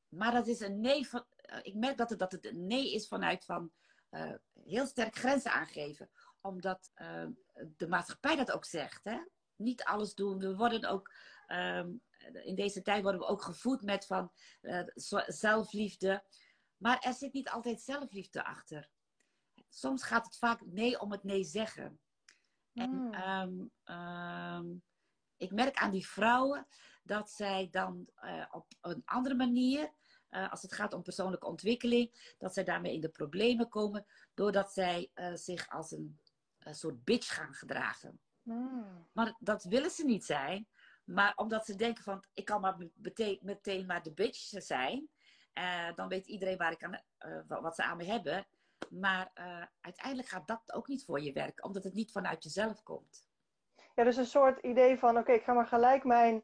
Maar 0.07 0.31
dat 0.31 0.47
is 0.47 0.59
een 0.59 0.79
nee 0.79 1.07
van. 1.07 1.25
Uh, 1.51 1.59
ik 1.61 1.75
merk 1.75 1.97
dat 1.97 2.09
het, 2.09 2.19
dat 2.19 2.31
het 2.31 2.45
een 2.45 2.67
nee 2.67 2.93
is 2.93 3.07
vanuit 3.07 3.45
van 3.45 3.71
uh, 4.11 4.33
heel 4.63 4.85
sterk 4.85 5.15
grenzen 5.15 5.51
aangeven. 5.51 6.09
Omdat 6.41 6.91
de 7.77 7.87
maatschappij 7.87 8.35
dat 8.35 8.51
ook 8.51 8.65
zegt. 8.65 9.03
Hè? 9.03 9.19
Niet 9.55 9.83
alles 9.83 10.13
doen. 10.13 10.37
We 10.37 10.55
worden 10.55 10.89
ook. 10.89 11.11
Um, 11.47 12.01
in 12.43 12.55
deze 12.55 12.81
tijd 12.81 13.01
worden 13.01 13.21
we 13.21 13.27
ook 13.27 13.41
gevoed 13.41 13.81
met 13.81 14.05
van 14.05 14.31
zelfliefde. 15.25 16.23
Maar 16.77 16.99
er 16.99 17.13
zit 17.13 17.33
niet 17.33 17.49
altijd 17.49 17.81
zelfliefde 17.81 18.43
achter. 18.43 18.89
Soms 19.69 20.03
gaat 20.03 20.25
het 20.25 20.37
vaak 20.37 20.65
nee 20.65 20.99
om 20.99 21.11
het 21.11 21.23
nee 21.23 21.43
zeggen. 21.43 21.99
En 22.73 22.89
hmm. 22.89 23.13
ehm, 23.13 23.65
ehm, 23.83 24.65
ik 25.37 25.51
merk 25.51 25.77
aan 25.77 25.91
die 25.91 26.07
vrouwen 26.07 26.67
dat 27.03 27.29
zij 27.29 27.67
dan 27.71 28.09
uh, 28.23 28.45
op 28.51 28.67
een 28.81 29.01
andere 29.05 29.35
manier, 29.35 29.93
uh, 30.29 30.51
als 30.51 30.61
het 30.61 30.73
gaat 30.73 30.93
om 30.93 31.01
persoonlijke 31.01 31.45
ontwikkeling, 31.45 32.35
dat 32.37 32.53
zij 32.53 32.63
daarmee 32.63 32.93
in 32.93 33.01
de 33.01 33.09
problemen 33.09 33.69
komen, 33.69 34.05
doordat 34.33 34.71
zij 34.71 35.11
uh, 35.15 35.33
zich 35.33 35.69
als 35.69 35.91
een, 35.91 36.19
een, 36.59 36.75
soort 36.75 37.03
bitch 37.03 37.35
gaan 37.35 37.53
gedragen. 37.53 38.19
Mm. 38.41 39.07
Maar 39.13 39.35
dat 39.39 39.63
willen 39.63 39.91
ze 39.91 40.05
niet 40.05 40.25
zijn, 40.25 40.67
maar 41.03 41.33
omdat 41.35 41.65
ze 41.65 41.75
denken 41.75 42.03
van, 42.03 42.23
ik 42.33 42.45
kan 42.45 42.61
maar 42.61 42.77
meteen, 42.93 43.39
meteen 43.41 43.85
maar 43.85 44.03
de 44.03 44.13
bitch 44.13 44.47
zijn, 44.61 45.09
dan 45.95 46.07
weet 46.07 46.27
iedereen 46.27 46.57
waar 46.57 46.71
ik 46.71 46.83
aan, 46.83 47.03
wat 47.47 47.75
ze 47.75 47.83
aan 47.83 47.97
me 47.97 48.03
hebben. 48.05 48.47
Maar 48.89 49.31
uh, 49.35 49.63
uiteindelijk 49.81 50.27
gaat 50.27 50.47
dat 50.47 50.73
ook 50.73 50.87
niet 50.87 51.05
voor 51.05 51.21
je 51.21 51.33
werken, 51.33 51.63
omdat 51.63 51.83
het 51.83 51.93
niet 51.93 52.11
vanuit 52.11 52.43
jezelf 52.43 52.83
komt. 52.83 53.27
Ja, 53.95 54.03
dus 54.03 54.17
een 54.17 54.25
soort 54.25 54.59
idee 54.59 54.99
van: 54.99 55.17
oké, 55.17 55.31
ik 55.31 55.43
ga 55.43 55.53
maar 55.53 55.67
gelijk 55.67 56.03
mijn, 56.03 56.35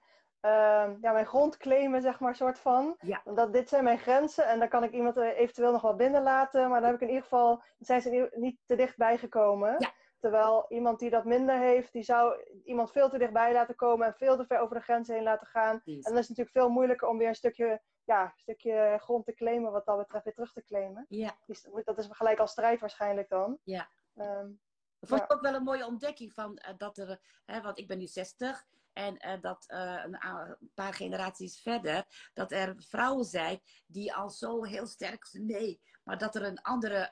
uh, 0.41 0.91
ja, 1.01 1.11
mijn 1.11 1.25
grond 1.25 1.57
claimen, 1.57 2.01
zeg 2.01 2.19
maar, 2.19 2.35
soort 2.35 2.59
van. 2.59 2.95
Ja. 2.99 3.21
Dat 3.23 3.53
dit 3.53 3.69
zijn 3.69 3.83
mijn 3.83 3.99
grenzen 3.99 4.47
en 4.47 4.59
dan 4.59 4.69
kan 4.69 4.83
ik 4.83 4.91
iemand 4.91 5.17
eventueel 5.17 5.71
nog 5.71 5.81
wel 5.81 5.95
binnenlaten, 5.95 6.69
maar 6.69 6.81
dan 6.81 6.89
heb 6.89 6.95
ik 6.95 7.01
in 7.01 7.13
ieder 7.13 7.23
geval, 7.23 7.63
zijn 7.79 8.01
ze 8.01 8.29
niet 8.33 8.57
te 8.65 8.75
dichtbij 8.75 9.17
gekomen. 9.17 9.75
Ja. 9.79 9.91
Terwijl 10.19 10.65
iemand 10.69 10.99
die 10.99 11.09
dat 11.09 11.25
minder 11.25 11.57
heeft, 11.57 11.93
die 11.93 12.03
zou 12.03 12.43
iemand 12.63 12.91
veel 12.91 13.09
te 13.09 13.17
dichtbij 13.17 13.53
laten 13.53 13.75
komen 13.75 14.07
en 14.07 14.13
veel 14.13 14.37
te 14.37 14.45
ver 14.45 14.59
over 14.59 14.75
de 14.75 14.83
grenzen 14.83 15.15
heen 15.15 15.23
laten 15.23 15.47
gaan. 15.47 15.81
En 15.85 16.01
dan 16.01 16.17
is 16.17 16.27
het 16.27 16.37
natuurlijk 16.37 16.57
veel 16.57 16.69
moeilijker 16.69 17.07
om 17.07 17.17
weer 17.17 17.27
een 17.27 17.35
stukje 17.35 17.81
ja, 18.05 18.23
een 18.23 18.31
stukje 18.35 18.97
grond 19.01 19.25
te 19.25 19.33
claimen, 19.33 19.71
wat 19.71 19.85
dat 19.85 19.97
betreft 19.97 20.23
weer 20.23 20.33
terug 20.33 20.53
te 20.53 20.63
claimen. 20.63 21.05
Ja. 21.09 21.37
Dat 21.83 21.97
is 21.97 22.07
gelijk 22.09 22.39
al 22.39 22.47
strijd 22.47 22.79
waarschijnlijk 22.79 23.29
dan. 23.29 23.59
Ja. 23.63 23.89
Um, 24.15 24.59
dat 24.99 25.09
vond 25.09 25.21
ik 25.21 25.33
ook 25.33 25.41
wel 25.41 25.53
een 25.53 25.63
mooie 25.63 25.85
ontdekking 25.85 26.33
van 26.33 26.61
uh, 26.67 26.77
dat 26.77 26.97
er, 26.97 27.19
hè, 27.45 27.61
want 27.61 27.77
ik 27.77 27.87
ben 27.87 27.97
nu 27.97 28.07
60 28.07 28.65
en 28.93 29.27
uh, 29.27 29.41
dat 29.41 29.65
uh, 29.67 30.03
een, 30.03 30.57
paar 30.73 30.93
generaties 30.93 31.61
verder, 31.61 32.05
dat 32.33 32.51
er 32.51 32.75
vrouwen 32.77 33.25
zijn 33.25 33.61
die 33.87 34.13
al 34.13 34.29
zo 34.29 34.63
heel 34.63 34.87
sterk 34.87 35.29
nee, 35.31 35.81
maar 36.03 36.17
dat 36.17 36.35
er 36.35 36.43
een 36.43 36.61
andere, 36.61 37.09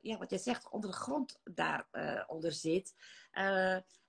ja, 0.00 0.18
wat 0.18 0.30
jij 0.30 0.38
zegt, 0.38 0.68
onder 0.70 0.90
de 0.90 0.96
grond 0.96 1.40
daaronder 1.44 2.24
onder 2.26 2.52
zit. 2.52 2.94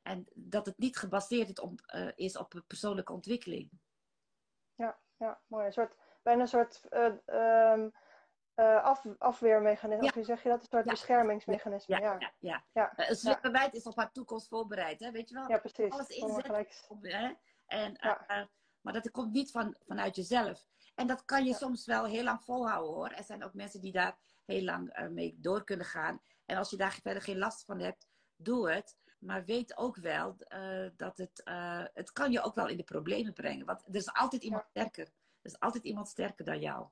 en 0.01 0.27
dat 0.33 0.65
het 0.65 0.77
niet 0.77 0.97
gebaseerd 0.97 1.49
is 1.49 1.59
op, 1.59 1.81
is 2.15 2.37
op 2.37 2.63
persoonlijke 2.67 3.13
ontwikkeling. 3.13 3.69
Ja, 4.75 4.99
ja, 5.17 5.41
mooi. 5.47 5.65
Een 5.65 5.73
soort 5.73 5.95
bijna 6.25 6.41
een 6.41 6.47
soort 6.47 6.81
uh, 8.55 8.83
af, 8.83 9.05
afweermechanisme. 9.17 10.03
Ja. 10.03 10.09
Of 10.09 10.15
hoe 10.15 10.23
zeg 10.23 10.43
je 10.43 10.49
dat? 10.49 10.59
Een 10.59 10.67
soort 10.69 10.85
beschermingsmechanisme. 10.85 11.99
Ja, 11.99 12.17
ja. 12.19 12.33
ja, 12.39 12.63
ja. 12.71 12.93
Uh, 12.97 13.09
een 13.09 13.15
slippenwijd 13.15 13.73
is 13.73 13.83
op 13.83 13.95
haar 13.95 14.11
toekomst 14.11 14.47
voorbereid. 14.47 14.99
Hè? 14.99 15.11
Weet 15.11 15.29
je 15.29 15.35
wel? 15.35 15.49
Ja, 15.49 15.57
precies. 15.57 15.91
Alles 15.91 16.07
inzet. 16.07 16.85
Op, 16.87 17.03
hè? 17.03 17.33
En, 17.65 17.99
maar 18.81 18.93
dat 18.93 19.11
komt 19.11 19.31
niet 19.31 19.51
van, 19.51 19.75
vanuit 19.85 20.15
jezelf. 20.15 20.67
En 20.95 21.07
dat 21.07 21.25
kan 21.25 21.45
je 21.45 21.53
soms 21.53 21.85
wel 21.85 22.05
heel 22.05 22.23
lang 22.23 22.43
volhouden 22.43 22.93
hoor. 22.93 23.09
Er 23.09 23.23
zijn 23.23 23.43
ook 23.43 23.53
mensen 23.53 23.81
die 23.81 23.91
daar 23.91 24.17
heel 24.45 24.63
lang 24.63 25.07
mee 25.09 25.37
door 25.39 25.63
kunnen 25.63 25.85
gaan. 25.85 26.21
En 26.45 26.57
als 26.57 26.69
je 26.69 26.77
daar 26.77 26.99
verder 27.03 27.21
geen 27.21 27.37
last 27.37 27.65
van 27.65 27.79
hebt, 27.79 28.07
doe 28.35 28.71
het. 28.71 28.97
Maar 29.19 29.45
weet 29.45 29.77
ook 29.77 29.95
wel 29.95 30.35
dat 30.95 31.17
het, 31.17 31.41
het 31.93 32.11
kan 32.11 32.31
je 32.31 32.41
ook 32.41 32.55
wel 32.55 32.67
in 32.67 32.77
de 32.77 32.83
problemen 32.83 33.33
brengen. 33.33 33.65
Want 33.65 33.87
er 33.87 33.95
is 33.95 34.13
altijd 34.13 34.43
iemand 34.43 34.65
sterker. 34.69 35.07
Er 35.45 35.51
is 35.51 35.59
altijd 35.59 35.83
iemand 35.83 36.07
sterker 36.07 36.45
dan 36.45 36.59
jou. 36.59 36.87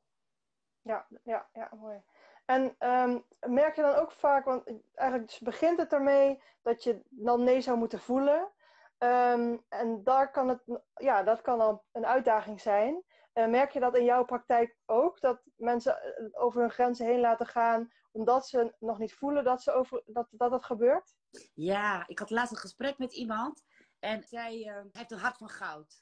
Ja, 0.81 1.07
ja, 1.23 1.49
ja, 1.53 1.69
mooi. 1.79 2.03
En 2.45 2.75
um, 2.89 3.25
merk 3.39 3.75
je 3.75 3.81
dan 3.81 3.95
ook 3.95 4.11
vaak, 4.11 4.45
want 4.45 4.63
eigenlijk 4.93 5.29
dus 5.29 5.39
begint 5.39 5.77
het 5.77 5.93
ermee 5.93 6.41
dat 6.61 6.83
je 6.83 7.01
dan 7.09 7.43
nee 7.43 7.61
zou 7.61 7.77
moeten 7.77 7.99
voelen. 7.99 8.51
Um, 8.97 9.65
en 9.69 10.03
daar 10.03 10.31
kan 10.31 10.47
het, 10.47 10.63
ja, 10.93 11.23
dat 11.23 11.41
kan 11.41 11.57
dan 11.57 11.81
een 11.91 12.05
uitdaging 12.05 12.61
zijn. 12.61 13.03
Uh, 13.33 13.47
merk 13.47 13.71
je 13.71 13.79
dat 13.79 13.97
in 13.97 14.05
jouw 14.05 14.25
praktijk 14.25 14.77
ook? 14.85 15.19
Dat 15.19 15.41
mensen 15.55 15.97
over 16.31 16.61
hun 16.61 16.71
grenzen 16.71 17.05
heen 17.05 17.19
laten 17.19 17.47
gaan 17.47 17.91
omdat 18.13 18.47
ze 18.47 18.75
nog 18.79 18.97
niet 18.99 19.13
voelen 19.13 19.43
dat, 19.43 19.61
ze 19.61 19.71
over, 19.71 20.03
dat, 20.05 20.27
dat 20.31 20.51
het 20.51 20.65
gebeurt? 20.65 21.15
Ja, 21.53 22.07
ik 22.07 22.19
had 22.19 22.29
laatst 22.29 22.51
een 22.51 22.57
gesprek 22.57 22.97
met 22.97 23.13
iemand 23.13 23.63
en 23.99 24.23
zij 24.23 24.57
uh, 24.57 24.81
heeft 24.91 25.11
een 25.11 25.17
hart 25.17 25.37
van 25.37 25.49
goud. 25.49 26.01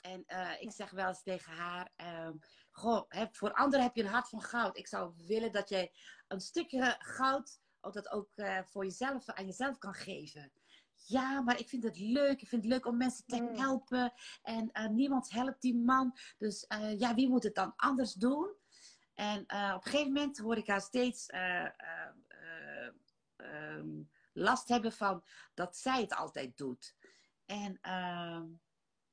En 0.00 0.24
uh, 0.26 0.60
ik 0.60 0.72
zeg 0.72 0.90
wel 0.90 1.08
eens 1.08 1.22
tegen 1.22 1.52
haar: 1.52 1.92
um, 2.26 2.38
Goh, 2.70 3.04
hè, 3.08 3.26
voor 3.32 3.52
anderen 3.52 3.84
heb 3.84 3.94
je 3.94 4.02
een 4.02 4.08
hart 4.08 4.28
van 4.28 4.42
goud. 4.42 4.78
Ik 4.78 4.86
zou 4.86 5.12
willen 5.26 5.52
dat 5.52 5.68
jij 5.68 5.92
een 6.28 6.40
stukje 6.40 6.96
goud 6.98 7.60
dat 7.80 8.10
ook 8.10 8.36
uh, 8.36 8.58
voor 8.62 8.84
jezelf, 8.84 9.26
aan 9.26 9.46
jezelf 9.46 9.78
kan 9.78 9.94
geven. 9.94 10.52
Ja, 10.94 11.40
maar 11.40 11.58
ik 11.58 11.68
vind 11.68 11.82
het 11.82 11.98
leuk. 11.98 12.42
Ik 12.42 12.48
vind 12.48 12.62
het 12.62 12.72
leuk 12.72 12.86
om 12.86 12.96
mensen 12.96 13.26
te 13.26 13.40
mm. 13.40 13.54
helpen. 13.54 14.12
En 14.42 14.70
uh, 14.72 14.88
niemand 14.88 15.30
helpt 15.30 15.62
die 15.62 15.76
man. 15.76 16.18
Dus 16.38 16.64
ja, 16.96 17.14
wie 17.14 17.28
moet 17.28 17.42
het 17.42 17.54
dan 17.54 17.72
anders 17.76 18.12
doen? 18.12 18.54
En 19.14 19.40
op 19.40 19.84
een 19.84 19.90
gegeven 19.90 20.12
moment 20.12 20.38
hoor 20.38 20.56
ik 20.56 20.66
haar 20.66 20.80
steeds 20.80 21.26
um, 23.36 24.10
last 24.32 24.68
hebben 24.68 24.92
van 24.92 25.24
dat 25.54 25.76
zij 25.76 26.00
het 26.00 26.14
altijd 26.14 26.56
doet. 26.56 26.94
En 27.46 27.78
ehm, 27.80 28.46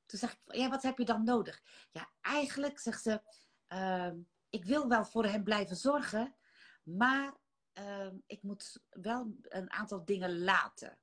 toen 0.08 0.18
zeg 0.18 0.32
ik, 0.32 0.54
ja, 0.54 0.68
wat 0.68 0.82
heb 0.82 0.98
je 0.98 1.04
dan 1.04 1.24
nodig? 1.24 1.62
Ja, 1.90 2.10
eigenlijk, 2.20 2.78
zegt 2.78 3.02
ze, 3.02 3.22
uh, 3.68 4.12
ik 4.48 4.64
wil 4.64 4.88
wel 4.88 5.04
voor 5.04 5.24
hem 5.24 5.44
blijven 5.44 5.76
zorgen, 5.76 6.36
maar 6.82 7.36
uh, 7.74 8.12
ik 8.26 8.42
moet 8.42 8.84
wel 8.90 9.36
een 9.42 9.72
aantal 9.72 10.04
dingen 10.04 10.38
laten. 10.38 10.98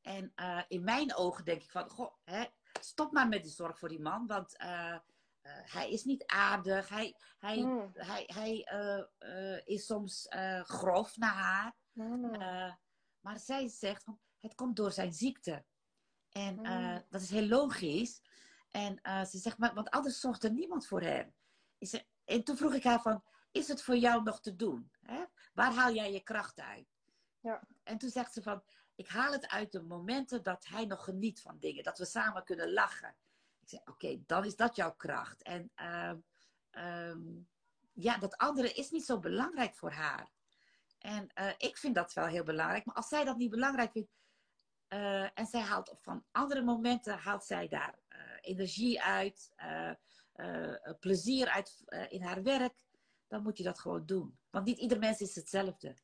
En 0.00 0.32
uh, 0.36 0.62
in 0.68 0.84
mijn 0.84 1.14
ogen 1.14 1.44
denk 1.44 1.62
ik 1.62 1.70
van, 1.70 1.88
goh, 1.88 2.14
hè, 2.24 2.44
stop 2.80 3.12
maar 3.12 3.28
met 3.28 3.42
die 3.42 3.52
zorg 3.52 3.78
voor 3.78 3.88
die 3.88 4.00
man, 4.00 4.26
want 4.26 4.60
uh, 4.60 4.98
hij 5.42 5.90
is 5.90 6.04
niet 6.04 6.26
aardig, 6.26 6.88
hij, 6.88 7.16
hij, 7.38 7.62
mm. 7.62 7.90
hij, 7.92 8.30
hij 8.34 9.62
is 9.64 9.86
soms 9.86 10.26
grof 10.62 11.16
naar 11.16 11.34
haar. 11.34 11.74
Mm. 11.92 12.30
maar 13.20 13.38
zij 13.38 13.68
zegt, 13.68 14.04
het 14.40 14.54
komt 14.54 14.76
door 14.76 14.92
zijn 14.92 15.12
ziekte. 15.12 15.64
En 16.36 16.66
uh, 16.66 16.96
dat 17.10 17.20
is 17.20 17.30
heel 17.30 17.46
logisch. 17.46 18.20
En 18.70 18.98
uh, 19.02 19.24
ze 19.24 19.38
zegt, 19.38 19.58
maar, 19.58 19.74
want 19.74 19.90
anders 19.90 20.20
zorgt 20.20 20.44
er 20.44 20.52
niemand 20.52 20.86
voor 20.86 21.00
hem. 21.00 21.34
Ze, 21.80 22.04
en 22.24 22.44
toen 22.44 22.56
vroeg 22.56 22.74
ik 22.74 22.84
haar 22.84 23.02
van, 23.02 23.22
is 23.50 23.68
het 23.68 23.82
voor 23.82 23.96
jou 23.96 24.22
nog 24.22 24.40
te 24.40 24.56
doen? 24.56 24.90
Hè? 25.02 25.24
Waar 25.54 25.72
haal 25.72 25.94
jij 25.94 26.12
je 26.12 26.20
kracht 26.20 26.60
uit? 26.60 26.86
Ja. 27.40 27.62
En 27.82 27.98
toen 27.98 28.10
zegt 28.10 28.32
ze 28.32 28.42
van, 28.42 28.62
ik 28.94 29.08
haal 29.08 29.32
het 29.32 29.48
uit 29.48 29.72
de 29.72 29.82
momenten 29.82 30.42
dat 30.42 30.66
hij 30.66 30.84
nog 30.84 31.04
geniet 31.04 31.40
van 31.40 31.58
dingen. 31.58 31.84
Dat 31.84 31.98
we 31.98 32.04
samen 32.04 32.44
kunnen 32.44 32.72
lachen. 32.72 33.16
Ik 33.60 33.68
zeg, 33.68 33.80
oké, 33.84 34.22
dan 34.26 34.44
is 34.44 34.56
dat 34.56 34.76
jouw 34.76 34.94
kracht. 34.94 35.42
En 35.42 35.70
ehm, 35.74 36.18
ehm, 36.70 37.20
ja, 37.92 38.18
dat 38.18 38.36
andere 38.36 38.72
is 38.72 38.90
niet 38.90 39.04
zo 39.04 39.18
belangrijk 39.18 39.74
voor 39.74 39.92
haar. 39.92 40.30
En 40.98 41.30
uh, 41.34 41.50
ik 41.58 41.76
vind 41.76 41.94
dat 41.94 42.12
wel 42.12 42.26
heel 42.26 42.44
belangrijk. 42.44 42.84
Maar 42.84 42.94
als 42.94 43.08
zij 43.08 43.24
dat 43.24 43.36
niet 43.36 43.50
belangrijk 43.50 43.92
vindt... 43.92 44.10
Uh, 44.88 45.38
en 45.38 45.46
zij 45.46 45.60
haalt 45.60 45.94
van 46.00 46.24
andere 46.32 46.62
momenten 46.62 47.18
haalt 47.18 47.44
zij 47.44 47.68
daar 47.68 47.98
uh, 48.08 48.18
energie 48.40 49.02
uit, 49.02 49.52
plezier 51.00 51.48
uit 51.48 51.84
in 52.08 52.22
haar 52.22 52.42
werk, 52.42 52.84
dan 53.28 53.42
moet 53.42 53.58
je 53.58 53.64
dat 53.64 53.80
gewoon 53.80 54.06
doen. 54.06 54.38
Want 54.50 54.64
niet 54.64 54.78
ieder 54.78 54.98
mens 54.98 55.20
is 55.20 55.34
hetzelfde. 55.34 55.96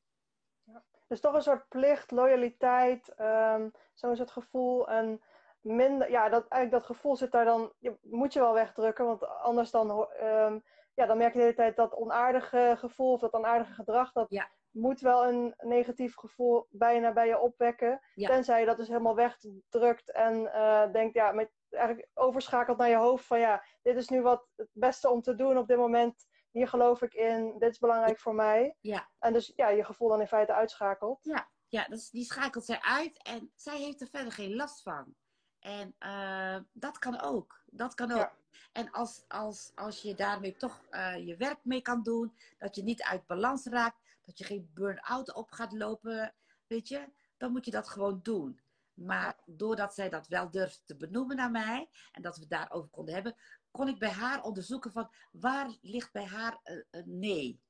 Ja. 0.65 0.83
Dus 1.09 1.21
toch 1.21 1.35
een 1.35 1.43
soort 1.43 1.69
plicht, 1.69 2.11
loyaliteit, 2.11 3.21
um, 3.21 3.73
zo 3.95 4.11
is 4.11 4.19
het 4.19 4.31
gevoel. 4.31 4.89
En 4.89 5.23
minder, 5.61 6.11
ja, 6.11 6.29
dat, 6.29 6.49
eigenlijk 6.49 6.85
dat 6.85 6.97
gevoel 6.97 7.17
zit 7.17 7.33
daar 7.33 7.45
dan, 7.45 7.73
je, 7.79 7.99
moet 8.03 8.33
je 8.33 8.41
wel 8.41 8.53
wegdrukken, 8.53 9.05
want 9.05 9.27
anders 9.27 9.71
dan, 9.71 9.91
um, 10.23 10.65
ja, 10.95 11.07
dan 11.07 11.17
merk 11.17 11.33
je 11.33 11.39
de 11.39 11.45
hele 11.45 11.57
tijd 11.57 11.77
dat 11.77 11.95
onaardige 11.95 12.75
gevoel 12.79 13.13
of 13.13 13.21
dat 13.21 13.33
onaardige 13.33 13.73
gedrag, 13.73 14.13
dat 14.13 14.31
ja. 14.31 14.51
Moet 14.73 15.01
wel 15.01 15.27
een 15.27 15.55
negatief 15.59 16.17
gevoel 16.17 16.67
bijna 16.71 17.13
bij 17.13 17.27
je 17.27 17.39
opwekken. 17.39 18.01
Ja. 18.15 18.29
Tenzij 18.29 18.61
je 18.61 18.67
dat 18.67 18.77
dus 18.77 18.89
helemaal 18.89 19.15
wegdrukt 19.15 20.13
en 20.13 20.41
uh, 20.41 20.93
denkt, 20.93 21.15
ja, 21.15 21.33
met, 21.33 21.51
eigenlijk 21.71 22.09
overschakelt 22.15 22.79
naar 22.79 22.89
je 22.89 22.97
hoofd 22.97 23.27
van 23.27 23.41
ja, 23.41 23.65
dit 23.83 23.97
is 23.97 24.09
nu 24.09 24.23
wat 24.23 24.49
het 24.57 24.69
beste 24.73 25.11
om 25.11 25.23
te 25.23 25.35
doen 25.35 25.59
op 25.59 25.69
dit 25.69 25.77
moment. 25.77 26.27
Hier 26.51 26.69
geloof 26.69 27.03
ik 27.03 27.15
in, 27.15 27.59
dit 27.59 27.71
is 27.71 27.79
belangrijk 27.79 28.21
voor 28.21 28.35
mij. 28.35 28.77
Ja. 28.81 29.09
En 29.19 29.33
dus 29.33 29.53
ja, 29.57 29.69
je 29.69 29.85
gevoel 29.85 30.09
dan 30.09 30.21
in 30.21 30.27
feite 30.27 30.53
uitschakelt. 30.55 31.19
Ja, 31.23 31.49
ja 31.69 31.85
dus 31.85 32.11
die 32.11 32.25
schakelt 32.25 32.65
zij 32.65 32.81
uit 32.81 33.23
en 33.23 33.53
zij 33.55 33.79
heeft 33.79 34.01
er 34.01 34.09
verder 34.09 34.33
geen 34.33 34.55
last 34.55 34.83
van. 34.83 35.15
En 35.59 35.95
uh, 35.99 36.57
dat 36.73 36.99
kan 36.99 37.21
ook. 37.21 37.63
Dat 37.67 37.95
kan 37.95 38.13
ook. 38.13 38.19
Ja. 38.19 38.33
En 38.73 38.91
als, 38.91 39.25
als, 39.29 39.73
als 39.75 40.03
je 40.03 40.15
daarmee 40.15 40.57
toch 40.57 40.81
uh, 40.91 41.27
je 41.27 41.37
werk 41.37 41.59
mee 41.63 41.83
kan 41.83 42.03
doen, 42.03 42.37
dat 42.59 42.77
je 42.77 42.83
niet 42.83 43.03
uit 43.03 43.27
balans 43.27 43.67
raakt, 43.67 44.02
dat 44.33 44.47
je 44.47 44.55
geen 44.55 44.71
burn-out 44.75 45.35
op 45.35 45.51
gaat 45.51 45.73
lopen, 45.73 46.35
weet 46.67 46.89
je, 46.89 47.13
dan 47.37 47.53
moet 47.53 47.65
je 47.65 47.71
dat 47.71 47.89
gewoon 47.89 48.21
doen. 48.23 48.61
Maar 48.95 49.39
doordat 49.47 49.95
zij 49.95 50.09
dat 50.09 50.29
wel 50.29 50.51
durfde 50.51 50.81
te 50.85 50.97
benoemen 50.97 51.37
naar 51.37 51.51
mij 51.51 51.89
en 52.13 52.23
dat 52.23 52.35
we 52.35 52.41
het 52.41 52.51
daarover 52.51 52.91
konden 52.91 53.15
hebben, 53.15 53.37
kon 53.71 53.89
ik 53.89 53.99
bij 53.99 54.11
haar 54.11 54.43
onderzoeken 54.43 54.93
van 54.93 55.11
waar 55.33 55.77
ligt 55.81 56.13
bij 56.13 56.27
haar 56.27 56.61
een, 56.63 56.87
een 56.91 57.19
nee. 57.19 57.61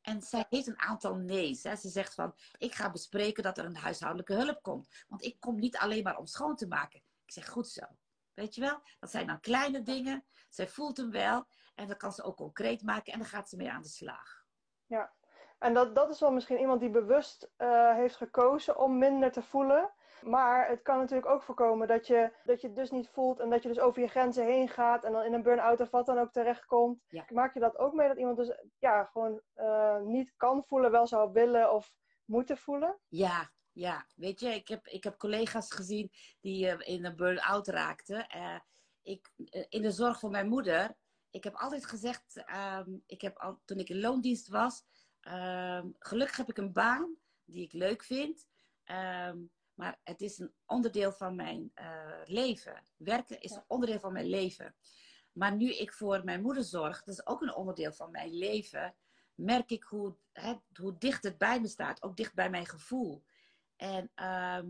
En 0.00 0.22
zij 0.22 0.46
heeft 0.48 0.66
een 0.66 0.80
aantal 0.80 1.14
nee's. 1.14 1.62
Hè. 1.62 1.76
Ze 1.76 1.88
zegt 1.88 2.14
van, 2.14 2.34
ik 2.58 2.74
ga 2.74 2.90
bespreken 2.90 3.42
dat 3.42 3.58
er 3.58 3.64
een 3.64 3.76
huishoudelijke 3.76 4.34
hulp 4.34 4.62
komt. 4.62 5.04
Want 5.08 5.24
ik 5.24 5.40
kom 5.40 5.58
niet 5.58 5.76
alleen 5.76 6.02
maar 6.02 6.18
om 6.18 6.26
schoon 6.26 6.56
te 6.56 6.66
maken. 6.66 7.02
Ik 7.24 7.32
zeg, 7.32 7.48
goed 7.48 7.68
zo. 7.68 7.86
Weet 8.34 8.54
je 8.54 8.60
wel? 8.60 8.82
Dat 9.00 9.10
zijn 9.10 9.26
dan 9.26 9.40
kleine 9.40 9.82
dingen. 9.82 10.24
Zij 10.48 10.68
voelt 10.68 10.96
hem 10.96 11.10
wel. 11.10 11.46
En 11.74 11.88
dan 11.88 11.96
kan 11.96 12.12
ze 12.12 12.22
ook 12.22 12.36
concreet 12.36 12.82
maken. 12.82 13.12
En 13.12 13.18
dan 13.18 13.28
gaat 13.28 13.48
ze 13.48 13.56
mee 13.56 13.70
aan 13.70 13.82
de 13.82 13.88
slag. 13.88 14.44
Ja. 14.86 15.12
En 15.62 15.74
dat, 15.74 15.94
dat 15.94 16.10
is 16.10 16.20
wel 16.20 16.32
misschien 16.32 16.58
iemand 16.58 16.80
die 16.80 16.90
bewust 16.90 17.50
uh, 17.58 17.94
heeft 17.94 18.16
gekozen 18.16 18.78
om 18.78 18.98
minder 18.98 19.32
te 19.32 19.42
voelen. 19.42 19.92
Maar 20.22 20.68
het 20.68 20.82
kan 20.82 20.98
natuurlijk 20.98 21.28
ook 21.28 21.42
voorkomen 21.42 21.88
dat 21.88 22.06
je, 22.06 22.32
dat 22.44 22.60
je 22.60 22.66
het 22.66 22.76
dus 22.76 22.90
niet 22.90 23.08
voelt 23.08 23.40
en 23.40 23.50
dat 23.50 23.62
je 23.62 23.68
dus 23.68 23.80
over 23.80 24.02
je 24.02 24.08
grenzen 24.08 24.44
heen 24.44 24.68
gaat 24.68 25.04
en 25.04 25.12
dan 25.12 25.24
in 25.24 25.32
een 25.32 25.42
burn-out 25.42 25.80
of 25.80 25.90
wat 25.90 26.06
dan 26.06 26.18
ook 26.18 26.32
terechtkomt. 26.32 27.04
Ja. 27.08 27.24
Maak 27.28 27.54
je 27.54 27.60
dat 27.60 27.78
ook 27.78 27.92
mee 27.92 28.08
dat 28.08 28.16
iemand 28.16 28.36
dus 28.36 28.52
ja, 28.78 29.04
gewoon 29.04 29.40
uh, 29.56 30.00
niet 30.00 30.32
kan 30.36 30.64
voelen, 30.64 30.90
wel 30.90 31.06
zou 31.06 31.32
willen 31.32 31.72
of 31.72 31.94
moeten 32.24 32.58
voelen? 32.58 32.98
Ja, 33.08 33.50
ja. 33.72 34.06
Weet 34.16 34.40
je, 34.40 34.48
ik 34.48 34.68
heb, 34.68 34.86
ik 34.86 35.04
heb 35.04 35.18
collega's 35.18 35.72
gezien 35.72 36.10
die 36.40 36.66
uh, 36.66 36.74
in 36.78 37.04
een 37.04 37.16
burn-out 37.16 37.68
raakten. 37.68 38.26
Uh, 38.36 38.58
ik, 39.02 39.32
in 39.68 39.82
de 39.82 39.90
zorg 39.90 40.18
voor 40.18 40.30
mijn 40.30 40.48
moeder. 40.48 40.94
Ik 41.30 41.44
heb 41.44 41.54
altijd 41.54 41.86
gezegd, 41.86 42.44
um, 42.78 43.02
ik 43.06 43.20
heb 43.20 43.38
al, 43.38 43.60
toen 43.64 43.78
ik 43.78 43.88
in 43.88 44.00
loondienst 44.00 44.48
was, 44.48 44.84
um, 45.28 45.94
gelukkig 45.98 46.36
heb 46.36 46.48
ik 46.48 46.58
een 46.58 46.72
baan 46.72 47.16
die 47.44 47.62
ik 47.62 47.72
leuk 47.72 48.02
vind. 48.02 48.48
Um, 48.84 49.50
maar 49.74 50.00
het 50.02 50.20
is 50.20 50.38
een 50.38 50.54
onderdeel 50.66 51.12
van 51.12 51.36
mijn 51.36 51.72
uh, 51.74 52.20
leven. 52.24 52.82
Werken 52.96 53.40
is 53.40 53.50
een 53.50 53.64
onderdeel 53.66 54.00
van 54.00 54.12
mijn 54.12 54.26
leven. 54.26 54.74
Maar 55.32 55.56
nu 55.56 55.74
ik 55.74 55.92
voor 55.92 56.24
mijn 56.24 56.42
moeder 56.42 56.64
zorg, 56.64 57.02
dat 57.02 57.14
is 57.14 57.26
ook 57.26 57.42
een 57.42 57.54
onderdeel 57.54 57.92
van 57.92 58.10
mijn 58.10 58.34
leven, 58.34 58.94
merk 59.34 59.70
ik 59.70 59.82
hoe, 59.82 60.16
hè, 60.32 60.54
hoe 60.72 60.98
dicht 60.98 61.22
het 61.22 61.38
bij 61.38 61.60
me 61.60 61.68
staat. 61.68 62.02
Ook 62.02 62.16
dicht 62.16 62.34
bij 62.34 62.50
mijn 62.50 62.66
gevoel. 62.66 63.24
En 63.76 64.10
uh, 64.16 64.60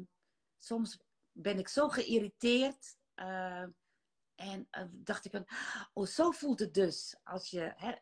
soms 0.59 0.99
ben 1.33 1.59
ik 1.59 1.69
zo 1.69 1.89
geïrriteerd. 1.89 2.97
Uh, 3.17 3.67
en 4.35 4.69
uh, 4.79 4.85
dacht 4.91 5.25
ik 5.25 5.31
van, 5.31 5.47
oh, 5.93 6.07
zo 6.07 6.31
voelt 6.31 6.61
het 6.61 6.75
dus. 6.75 7.17
Als 7.23 7.51
je, 7.51 7.73
hè, 7.77 7.93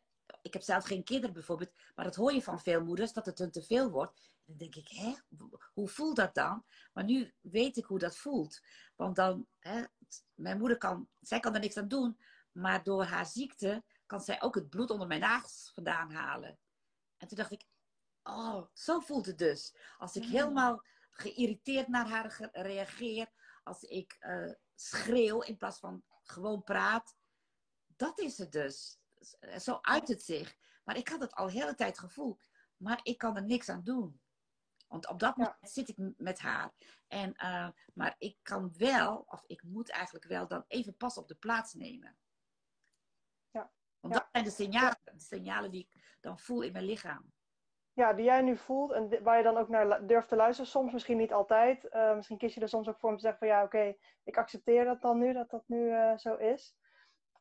ik 0.42 0.52
heb 0.52 0.62
zelf 0.62 0.84
geen 0.84 1.04
kinderen 1.04 1.34
bijvoorbeeld, 1.34 1.72
maar 2.00 2.08
dat 2.08 2.18
hoor 2.18 2.32
je 2.32 2.42
van 2.42 2.60
veel 2.60 2.84
moeders, 2.84 3.12
dat 3.12 3.26
het 3.26 3.38
hun 3.38 3.50
te 3.50 3.62
veel 3.62 3.90
wordt. 3.90 4.20
Dan 4.44 4.56
denk 4.56 4.74
ik, 4.74 4.88
hè, 4.88 5.14
hoe 5.72 5.88
voelt 5.88 6.16
dat 6.16 6.34
dan? 6.34 6.64
Maar 6.92 7.04
nu 7.04 7.34
weet 7.40 7.76
ik 7.76 7.84
hoe 7.84 7.98
dat 7.98 8.16
voelt. 8.16 8.60
Want 8.96 9.16
dan, 9.16 9.46
hè, 9.58 9.84
mijn 10.34 10.58
moeder 10.58 10.78
kan, 10.78 11.08
zij 11.20 11.40
kan 11.40 11.54
er 11.54 11.60
niks 11.60 11.76
aan 11.76 11.88
doen, 11.88 12.20
maar 12.52 12.82
door 12.82 13.04
haar 13.04 13.26
ziekte 13.26 13.84
kan 14.06 14.20
zij 14.20 14.42
ook 14.42 14.54
het 14.54 14.68
bloed 14.68 14.90
onder 14.90 15.06
mijn 15.06 15.20
nagels 15.20 15.70
vandaan 15.74 16.10
halen. 16.12 16.58
En 17.16 17.28
toen 17.28 17.36
dacht 17.36 17.52
ik, 17.52 17.66
oh, 18.22 18.66
zo 18.72 19.00
voelt 19.00 19.26
het 19.26 19.38
dus. 19.38 19.74
Als 19.98 20.16
ik 20.16 20.24
helemaal 20.24 20.84
geïrriteerd 21.10 21.88
naar 21.88 22.08
haar 22.08 22.50
reageer, 22.52 23.30
als 23.62 23.82
ik 23.82 24.16
uh, 24.20 24.52
schreeuw 24.74 25.40
in 25.40 25.56
plaats 25.56 25.78
van 25.78 26.02
gewoon 26.22 26.62
praat, 26.62 27.16
dat 27.86 28.20
is 28.20 28.38
het 28.38 28.52
dus. 28.52 28.98
Zo 29.58 29.78
uit 29.80 30.08
het 30.08 30.22
zich. 30.22 30.58
Maar 30.90 30.98
ik 30.98 31.08
had 31.08 31.20
het 31.20 31.34
al 31.34 31.46
de 31.46 31.52
hele 31.52 31.74
tijd 31.74 31.98
gevoeld. 31.98 32.48
Maar 32.76 33.00
ik 33.02 33.18
kan 33.18 33.36
er 33.36 33.44
niks 33.44 33.68
aan 33.68 33.82
doen. 33.82 34.20
Want 34.88 35.08
op 35.08 35.18
dat 35.20 35.36
moment 35.36 35.56
ja. 35.60 35.68
zit 35.68 35.88
ik 35.88 35.96
met 36.16 36.38
haar. 36.38 36.72
En, 37.08 37.34
uh, 37.36 37.68
maar 37.94 38.14
ik 38.18 38.38
kan 38.42 38.72
wel, 38.76 39.24
of 39.26 39.44
ik 39.46 39.62
moet 39.62 39.90
eigenlijk 39.90 40.24
wel, 40.24 40.48
dan 40.48 40.64
even 40.68 40.96
pas 40.96 41.18
op 41.18 41.28
de 41.28 41.34
plaats 41.34 41.74
nemen. 41.74 42.16
Ja. 43.50 43.70
Want 44.00 44.14
ja. 44.14 44.20
dat 44.20 44.28
zijn 44.32 44.44
de 44.44 44.50
signalen, 44.50 44.98
de 45.04 45.20
signalen 45.20 45.70
die 45.70 45.88
ik 45.90 46.16
dan 46.20 46.38
voel 46.38 46.62
in 46.62 46.72
mijn 46.72 46.84
lichaam. 46.84 47.32
Ja, 47.92 48.12
die 48.12 48.24
jij 48.24 48.42
nu 48.42 48.56
voelt 48.56 48.92
en 48.92 49.22
waar 49.22 49.36
je 49.36 49.42
dan 49.42 49.56
ook 49.56 49.68
naar 49.68 50.06
durft 50.06 50.28
te 50.28 50.36
luisteren. 50.36 50.70
Soms 50.70 50.92
misschien 50.92 51.18
niet 51.18 51.32
altijd. 51.32 51.84
Uh, 51.84 52.14
misschien 52.14 52.38
kies 52.38 52.54
je 52.54 52.60
er 52.60 52.68
soms 52.68 52.88
ook 52.88 52.98
voor 52.98 53.10
om 53.10 53.16
te 53.16 53.22
zeggen 53.22 53.38
van 53.38 53.48
ja, 53.48 53.62
oké, 53.62 53.76
okay, 53.76 53.98
ik 54.22 54.38
accepteer 54.38 54.84
dat 54.84 55.02
dan 55.02 55.18
nu, 55.18 55.32
dat 55.32 55.50
dat 55.50 55.68
nu 55.68 55.90
uh, 55.90 56.16
zo 56.16 56.34
is. 56.34 56.76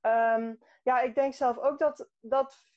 Um, 0.01 0.59
ja, 0.83 0.99
ik 0.99 1.15
denk 1.15 1.33
zelf 1.33 1.57
ook 1.57 1.79
dat, 1.79 2.09
dat. 2.19 2.68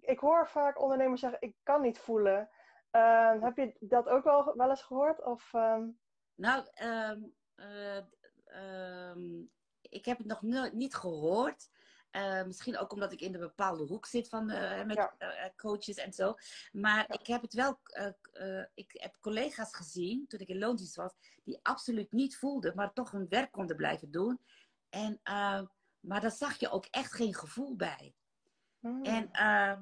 Ik 0.00 0.18
hoor 0.18 0.48
vaak 0.48 0.80
ondernemers 0.80 1.20
zeggen: 1.20 1.40
ik 1.40 1.56
kan 1.62 1.82
niet 1.82 1.98
voelen. 1.98 2.48
Uh, 2.92 3.42
heb 3.42 3.56
je 3.56 3.76
dat 3.80 4.08
ook 4.08 4.24
wel, 4.24 4.52
wel 4.56 4.70
eens 4.70 4.82
gehoord? 4.82 5.24
Of, 5.24 5.52
um... 5.52 5.98
Nou, 6.34 6.66
um, 6.82 7.34
uh, 7.56 8.00
ik 9.82 10.04
heb 10.04 10.18
het 10.18 10.26
nog 10.26 10.42
niet 10.72 10.94
gehoord. 10.94 11.70
Uh, 12.12 12.44
misschien 12.44 12.78
ook 12.78 12.92
omdat 12.92 13.12
ik 13.12 13.20
in 13.20 13.34
een 13.34 13.40
bepaalde 13.40 13.84
hoek 13.84 14.06
zit 14.06 14.28
van, 14.28 14.50
uh, 14.50 14.84
met 14.84 14.96
ja. 14.96 15.14
uh, 15.18 15.44
coaches 15.56 15.96
en 15.96 16.12
zo. 16.12 16.34
Maar 16.72 17.04
ja. 17.08 17.18
ik 17.18 17.26
heb 17.26 17.42
het 17.42 17.52
wel. 17.52 17.80
ik 18.74 18.90
heb 18.92 19.16
collega's 19.20 19.74
gezien 19.74 20.26
toen 20.26 20.40
ik 20.40 20.48
in 20.48 20.58
loondienst 20.58 20.96
was, 20.96 21.14
die 21.44 21.60
absoluut 21.62 22.12
niet 22.12 22.36
voelden, 22.36 22.72
maar 22.74 22.92
toch 22.92 23.10
hun 23.10 23.28
werk 23.28 23.52
konden 23.52 23.76
blijven 23.76 24.10
doen. 24.10 24.40
En 24.88 25.20
maar 26.00 26.20
daar 26.20 26.30
zag 26.30 26.58
je 26.58 26.70
ook 26.70 26.86
echt 26.90 27.12
geen 27.12 27.34
gevoel 27.34 27.76
bij. 27.76 28.14
Mm. 28.80 29.04
En, 29.04 29.28
uh, 29.32 29.78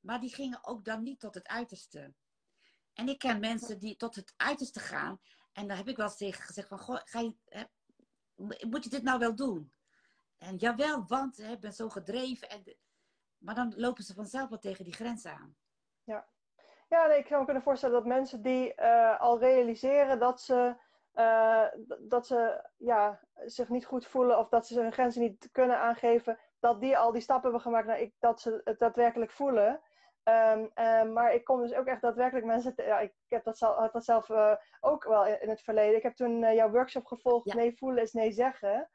maar 0.00 0.20
die 0.20 0.34
gingen 0.34 0.64
ook 0.64 0.84
dan 0.84 1.02
niet 1.02 1.20
tot 1.20 1.34
het 1.34 1.48
uiterste. 1.48 2.14
En 2.92 3.08
ik 3.08 3.18
ken 3.18 3.40
mensen 3.40 3.78
die 3.78 3.96
tot 3.96 4.14
het 4.14 4.34
uiterste 4.36 4.80
gaan. 4.80 5.20
En 5.52 5.68
daar 5.68 5.76
heb 5.76 5.88
ik 5.88 5.96
wel 5.96 6.06
eens 6.06 6.16
tegen 6.16 6.42
gezegd 6.42 6.68
van... 6.68 6.78
Goh, 6.78 7.00
ga 7.04 7.20
je, 7.20 7.36
hè, 7.44 7.64
moet 8.68 8.84
je 8.84 8.90
dit 8.90 9.02
nou 9.02 9.18
wel 9.18 9.34
doen? 9.34 9.72
En 10.38 10.56
jawel, 10.56 11.04
want 11.06 11.38
ik 11.38 11.60
ben 11.60 11.72
zo 11.72 11.88
gedreven. 11.88 12.48
En 12.48 12.76
maar 13.38 13.54
dan 13.54 13.74
lopen 13.76 14.04
ze 14.04 14.14
vanzelf 14.14 14.48
wel 14.48 14.58
tegen 14.58 14.84
die 14.84 14.92
grens 14.92 15.26
aan. 15.26 15.56
Ja, 16.04 16.28
ja 16.88 17.06
nee, 17.06 17.18
ik 17.18 17.26
zou 17.26 17.38
me 17.38 17.44
kunnen 17.44 17.62
voorstellen 17.62 17.94
dat 17.94 18.06
mensen 18.06 18.42
die 18.42 18.72
uh, 18.76 19.20
al 19.20 19.38
realiseren 19.38 20.18
dat 20.18 20.40
ze... 20.40 20.76
Uh, 21.14 21.66
dat 21.98 22.26
ze 22.26 22.68
ja, 22.76 23.20
zich 23.44 23.68
niet 23.68 23.86
goed 23.86 24.06
voelen 24.06 24.38
of 24.38 24.48
dat 24.48 24.66
ze 24.66 24.80
hun 24.80 24.92
grenzen 24.92 25.22
niet 25.22 25.48
kunnen 25.52 25.78
aangeven, 25.78 26.38
dat 26.64 26.80
die 26.80 26.98
al 26.98 27.12
die 27.12 27.20
stappen 27.20 27.42
hebben 27.42 27.60
gemaakt 27.60 27.86
naar 27.86 28.00
ik, 28.00 28.14
dat 28.18 28.40
ze 28.40 28.60
het 28.64 28.78
daadwerkelijk 28.78 29.30
voelen. 29.30 29.80
Um, 30.24 30.70
um, 30.74 31.12
maar 31.12 31.34
ik 31.34 31.44
kom 31.44 31.60
dus 31.60 31.74
ook 31.74 31.86
echt 31.86 32.00
daadwerkelijk 32.00 32.46
mensen. 32.46 32.74
Te, 32.74 32.82
ja, 32.82 32.98
ik 32.98 33.12
heb 33.28 33.44
dat 33.44 33.58
zelf, 33.58 33.76
had 33.76 33.92
dat 33.92 34.04
zelf 34.04 34.28
uh, 34.28 34.54
ook 34.80 35.04
wel 35.04 35.26
in, 35.26 35.42
in, 35.42 35.48
het 35.48 35.62
verleden. 35.62 35.96
Ik 35.96 36.02
heb 36.02 36.14
toen 36.14 36.42
uh, 36.42 36.54
jouw 36.54 36.70
workshop 36.70 37.06
gevolgd, 37.06 37.46
ja. 37.46 37.54
nee 37.54 37.76
voelen 37.76 38.02
is 38.02 38.12
nee 38.12 38.32
zeggen. 38.32 38.90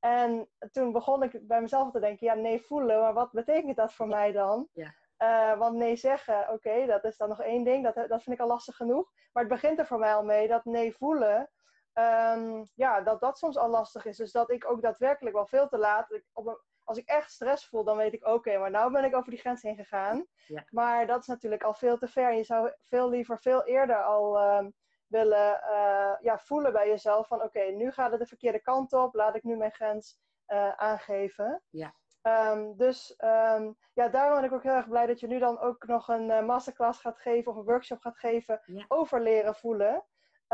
En 0.00 0.48
toen 0.72 0.92
begon 0.92 1.22
ik 1.22 1.46
bij 1.46 1.60
mezelf 1.60 1.90
te 1.90 2.00
denken, 2.00 2.26
ja, 2.26 2.34
nee 2.34 2.62
voelen, 2.62 3.00
maar 3.00 3.14
wat 3.14 3.32
betekent 3.32 3.76
dat 3.76 3.92
voor 3.94 4.06
mij 4.06 4.32
dan? 4.32 4.68
Ja. 4.72 4.94
Uh, 5.18 5.58
want 5.58 5.76
nee 5.76 5.96
zeggen, 5.96 6.48
oké, 6.52 6.86
dat 6.86 7.04
is 7.04 7.16
dan 7.16 7.28
nog 7.28 7.40
één 7.40 7.64
ding. 7.64 7.84
Dat, 7.84 7.94
dat 7.94 8.22
vind 8.22 8.36
ik 8.36 8.40
al 8.40 8.48
lastig 8.48 8.76
genoeg. 8.76 9.10
Maar 9.32 9.42
het 9.42 9.52
begint 9.52 9.78
er 9.78 9.86
voor 9.86 9.98
mij 9.98 10.14
al 10.14 10.24
mee 10.24 10.48
dat 10.48 10.64
nee 10.64 10.96
voelen, 10.96 11.50
um, 11.94 12.68
ja, 12.74 13.00
dat 13.00 13.20
dat 13.20 13.38
soms 13.38 13.56
al 13.56 13.68
lastig 13.68 14.04
is. 14.04 14.16
Dus 14.16 14.32
dat 14.32 14.50
ik 14.50 14.70
ook 14.70 14.82
daadwerkelijk 14.82 15.36
wel 15.36 15.46
veel 15.46 15.68
te 15.68 15.78
laat, 15.78 16.12
ik, 16.12 16.24
op 16.32 16.46
een, 16.46 16.58
als 16.84 16.98
ik 16.98 17.08
echt 17.08 17.30
stress 17.30 17.68
voel, 17.68 17.84
dan 17.84 17.96
weet 17.96 18.12
ik 18.12 18.26
oké, 18.26 18.58
maar 18.58 18.70
nou 18.70 18.92
ben 18.92 19.04
ik 19.04 19.16
over 19.16 19.30
die 19.30 19.40
grens 19.40 19.62
heen 19.62 19.76
gegaan. 19.76 20.26
Ja. 20.46 20.64
Maar 20.70 21.06
dat 21.06 21.20
is 21.20 21.26
natuurlijk 21.26 21.62
al 21.62 21.74
veel 21.74 21.98
te 21.98 22.08
ver. 22.08 22.34
Je 22.34 22.44
zou 22.44 22.72
veel 22.82 23.10
liever 23.10 23.38
veel 23.38 23.64
eerder 23.64 24.02
al 24.02 24.36
uh, 24.36 24.66
willen 25.06 25.60
uh, 25.70 26.14
ja, 26.20 26.38
voelen 26.38 26.72
bij 26.72 26.88
jezelf 26.88 27.26
van 27.26 27.42
oké, 27.42 27.60
nu 27.60 27.90
gaat 27.90 28.10
het 28.10 28.20
de 28.20 28.26
verkeerde 28.26 28.60
kant 28.60 28.92
op, 28.92 29.14
laat 29.14 29.34
ik 29.34 29.42
nu 29.42 29.56
mijn 29.56 29.72
grens 29.72 30.18
uh, 30.48 30.72
aangeven. 30.72 31.62
Ja. 31.70 31.94
Um, 32.22 32.76
dus 32.76 33.14
um, 33.24 33.76
ja, 33.92 34.08
daarom 34.08 34.34
ben 34.40 34.44
ik 34.44 34.52
ook 34.52 34.62
heel 34.62 34.74
erg 34.74 34.88
blij 34.88 35.06
dat 35.06 35.20
je 35.20 35.26
nu 35.26 35.38
dan 35.38 35.58
ook 35.58 35.86
nog 35.86 36.08
een 36.08 36.30
uh, 36.30 36.44
masterclass 36.44 37.00
gaat 37.00 37.18
geven 37.18 37.52
of 37.52 37.58
een 37.58 37.64
workshop 37.64 38.00
gaat 38.00 38.18
geven 38.18 38.60
ja. 38.64 38.84
over 38.88 39.20
leren 39.20 39.54
voelen. 39.54 40.04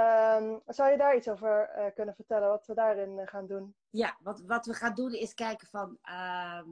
Um, 0.01 0.63
zou 0.67 0.91
je 0.91 0.97
daar 0.97 1.17
iets 1.17 1.29
over 1.29 1.71
uh, 1.77 1.85
kunnen 1.95 2.15
vertellen, 2.15 2.49
wat 2.49 2.67
we 2.67 2.75
daarin 2.75 3.19
uh, 3.19 3.27
gaan 3.27 3.47
doen? 3.47 3.75
Ja, 3.91 4.17
wat, 4.21 4.41
wat 4.41 4.67
we 4.67 4.75
gaan 4.75 4.95
doen 4.95 5.13
is 5.13 5.35
kijken 5.35 5.67
van. 5.67 5.99
Uh, 6.05 6.63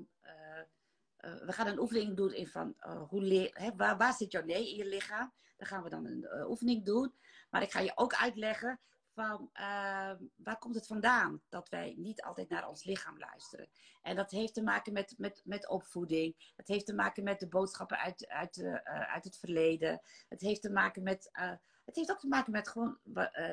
we 1.20 1.52
gaan 1.52 1.66
een 1.66 1.78
oefening 1.78 2.16
doen 2.16 2.32
in 2.32 2.46
van 2.46 2.74
hoe 3.08 3.22
leer, 3.22 3.50
hè, 3.52 3.70
waar, 3.76 3.96
waar 3.96 4.12
zit 4.12 4.32
jouw 4.32 4.44
nee 4.44 4.70
in 4.70 4.76
je 4.76 4.86
lichaam? 4.86 5.32
Daar 5.56 5.68
gaan 5.68 5.82
we 5.82 5.88
dan 5.88 6.04
een 6.04 6.46
oefening 6.46 6.84
doen. 6.84 7.14
Maar 7.50 7.62
ik 7.62 7.70
ga 7.70 7.80
je 7.80 7.92
ook 7.94 8.14
uitleggen 8.14 8.80
van 9.18 9.50
waar 10.36 10.58
komt 10.58 10.74
het 10.74 10.86
vandaan 10.86 11.42
dat 11.48 11.68
wij 11.68 11.94
niet 11.96 12.22
altijd 12.22 12.48
naar 12.48 12.68
ons 12.68 12.84
lichaam 12.84 13.18
luisteren. 13.18 13.68
En 14.02 14.16
dat 14.16 14.30
heeft 14.30 14.54
te 14.54 14.62
maken 14.62 14.92
met, 14.92 15.14
met, 15.16 15.42
met 15.44 15.68
opvoeding. 15.68 16.52
Het 16.56 16.68
heeft 16.68 16.86
te 16.86 16.94
maken 16.94 17.24
met 17.24 17.40
de 17.40 17.48
boodschappen 17.48 17.98
uit, 17.98 18.28
uit, 18.28 18.62
uit 18.84 19.24
het 19.24 19.38
verleden. 19.38 20.00
Het 20.28 20.40
heeft 20.40 20.62
te 20.62 20.70
maken 20.70 21.02
met 21.02 21.30
het 21.84 21.96
heeft 21.96 22.10
ook 22.10 22.20
te 22.20 22.28
maken 22.28 22.52
met 22.52 22.68
gewoon 22.68 22.98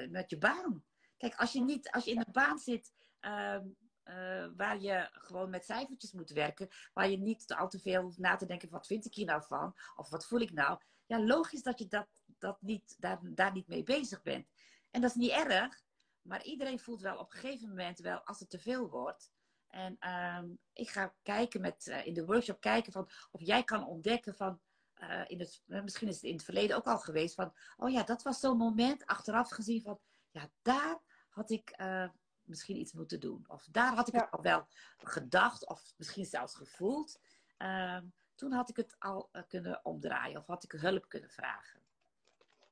met 0.09 0.29
je 0.29 0.37
baan. 0.37 0.83
Kijk, 1.17 1.35
als 1.35 1.51
je 1.51 1.61
niet, 1.61 1.91
als 1.91 2.05
je 2.05 2.11
in 2.11 2.17
een 2.17 2.31
baan 2.31 2.59
zit 2.59 2.93
uh, 3.21 4.45
waar 4.55 4.79
je 4.79 5.09
gewoon 5.11 5.49
met 5.49 5.65
cijfertjes 5.65 6.11
moet 6.11 6.29
werken, 6.29 6.67
waar 6.93 7.09
je 7.09 7.17
niet 7.17 7.53
al 7.53 7.69
te 7.69 7.79
veel 7.79 8.13
na 8.17 8.35
te 8.35 8.45
denken, 8.45 8.69
wat 8.69 8.87
vind 8.87 9.05
ik 9.05 9.13
hier 9.13 9.25
nou 9.25 9.43
van? 9.43 9.75
Of 9.95 10.09
wat 10.09 10.25
voel 10.25 10.39
ik 10.39 10.51
nou? 10.51 10.79
Ja, 11.05 11.23
logisch 11.23 11.63
dat 11.63 11.79
je 11.79 11.87
dat, 11.87 12.07
dat 12.39 12.61
niet, 12.61 12.95
daar, 12.99 13.19
daar 13.23 13.51
niet 13.51 13.67
mee 13.67 13.83
bezig 13.83 14.21
bent. 14.21 14.47
En 14.95 15.01
dat 15.01 15.09
is 15.09 15.15
niet 15.15 15.31
erg, 15.31 15.83
maar 16.21 16.43
iedereen 16.43 16.79
voelt 16.79 17.01
wel 17.01 17.17
op 17.17 17.33
een 17.33 17.39
gegeven 17.39 17.69
moment 17.69 17.99
wel 17.99 18.19
als 18.19 18.39
het 18.39 18.49
te 18.49 18.59
veel 18.59 18.89
wordt. 18.89 19.31
En 19.67 19.95
ehm, 19.99 20.45
ik 20.73 20.89
ga 20.89 21.13
kijken 21.21 21.61
met, 21.61 21.87
uh, 21.87 22.05
in 22.05 22.13
de 22.13 22.25
workshop 22.25 22.59
kijken 22.59 22.91
van 22.91 23.09
of 23.31 23.41
jij 23.41 23.63
kan 23.63 23.87
ontdekken 23.87 24.35
van 24.35 24.59
uh, 24.95 25.21
in 25.27 25.39
het, 25.39 25.63
eh, 25.67 25.81
misschien 25.81 26.07
is 26.07 26.15
het 26.15 26.23
in 26.23 26.33
het 26.33 26.43
verleden 26.43 26.75
ook 26.75 26.87
al 26.87 26.99
geweest 26.99 27.35
van, 27.35 27.53
oh 27.77 27.91
ja, 27.91 28.03
dat 28.03 28.23
was 28.23 28.39
zo'n 28.39 28.57
moment 28.57 29.05
achteraf 29.05 29.49
gezien 29.49 29.81
van, 29.81 29.99
ja, 30.31 30.49
daar 30.61 30.99
had 31.29 31.49
ik 31.49 31.73
uh, 31.77 32.09
misschien 32.43 32.77
iets 32.77 32.93
moeten 32.93 33.19
doen. 33.19 33.45
Of 33.47 33.67
daar 33.71 33.95
had 33.95 34.07
ik 34.07 34.13
ja. 34.13 34.19
het 34.19 34.31
al 34.31 34.41
wel 34.41 34.67
gedacht, 34.97 35.67
of 35.67 35.93
misschien 35.97 36.25
zelfs 36.25 36.55
gevoeld. 36.55 37.19
Uh, 37.57 37.99
toen 38.35 38.51
had 38.51 38.69
ik 38.69 38.75
het 38.75 38.95
al 38.99 39.29
kunnen 39.47 39.85
omdraaien, 39.85 40.37
of 40.37 40.45
had 40.45 40.63
ik 40.63 40.71
hulp 40.71 41.09
kunnen 41.09 41.29
vragen. 41.29 41.84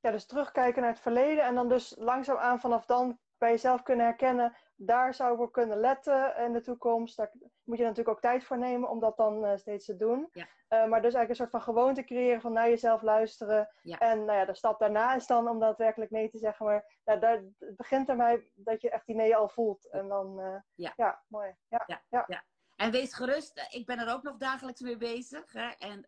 Ja, 0.03 0.11
dus 0.11 0.25
terugkijken 0.25 0.81
naar 0.81 0.91
het 0.91 0.99
verleden 0.99 1.43
en 1.43 1.55
dan 1.55 1.69
dus 1.69 1.95
langzaamaan 1.97 2.59
vanaf 2.59 2.85
dan 2.85 3.19
bij 3.37 3.51
jezelf 3.51 3.83
kunnen 3.83 4.05
herkennen, 4.05 4.55
daar 4.75 5.13
zou 5.13 5.33
ik 5.33 5.39
op 5.39 5.51
kunnen 5.51 5.77
letten 5.77 6.35
in 6.37 6.53
de 6.53 6.61
toekomst. 6.61 7.17
Daar 7.17 7.31
moet 7.63 7.77
je 7.77 7.83
natuurlijk 7.83 8.15
ook 8.15 8.21
tijd 8.21 8.43
voor 8.43 8.57
nemen 8.57 8.89
om 8.89 8.99
dat 8.99 9.17
dan 9.17 9.45
uh, 9.45 9.55
steeds 9.55 9.85
te 9.85 9.95
doen. 9.95 10.29
Ja. 10.31 10.41
Uh, 10.43 10.45
maar 10.69 11.01
dus 11.01 11.13
eigenlijk 11.13 11.29
een 11.29 11.35
soort 11.35 11.49
van 11.49 11.61
gewoonte 11.61 12.03
creëren 12.03 12.41
van 12.41 12.53
naar 12.53 12.69
jezelf 12.69 13.01
luisteren. 13.01 13.69
Ja. 13.81 13.97
En 13.97 14.25
nou 14.25 14.39
ja, 14.39 14.45
de 14.45 14.55
stap 14.55 14.79
daarna 14.79 15.15
is 15.15 15.27
dan 15.27 15.49
om 15.49 15.59
daadwerkelijk 15.59 16.11
nee 16.11 16.29
te 16.29 16.37
zeggen. 16.37 16.65
Maar 16.65 16.99
nou, 17.05 17.19
daar, 17.19 17.41
het 17.59 17.75
begint 17.75 18.09
ermee 18.09 18.51
dat 18.55 18.81
je 18.81 18.89
echt 18.89 19.05
die 19.05 19.15
nee 19.15 19.35
al 19.35 19.49
voelt. 19.49 19.89
En 19.89 20.07
dan, 20.07 20.39
uh, 20.39 20.59
ja. 20.73 20.93
ja, 20.95 21.23
mooi. 21.27 21.55
Ja, 21.67 22.01
ja. 22.09 22.43
En 22.75 22.91
wees 22.91 23.13
gerust, 23.13 23.67
ik 23.69 23.85
ben 23.85 23.99
er 23.99 24.13
ook 24.13 24.23
nog 24.23 24.37
dagelijks 24.37 24.81
mee 24.81 24.97
bezig. 24.97 25.51
Hè? 25.51 25.69
En 25.69 26.05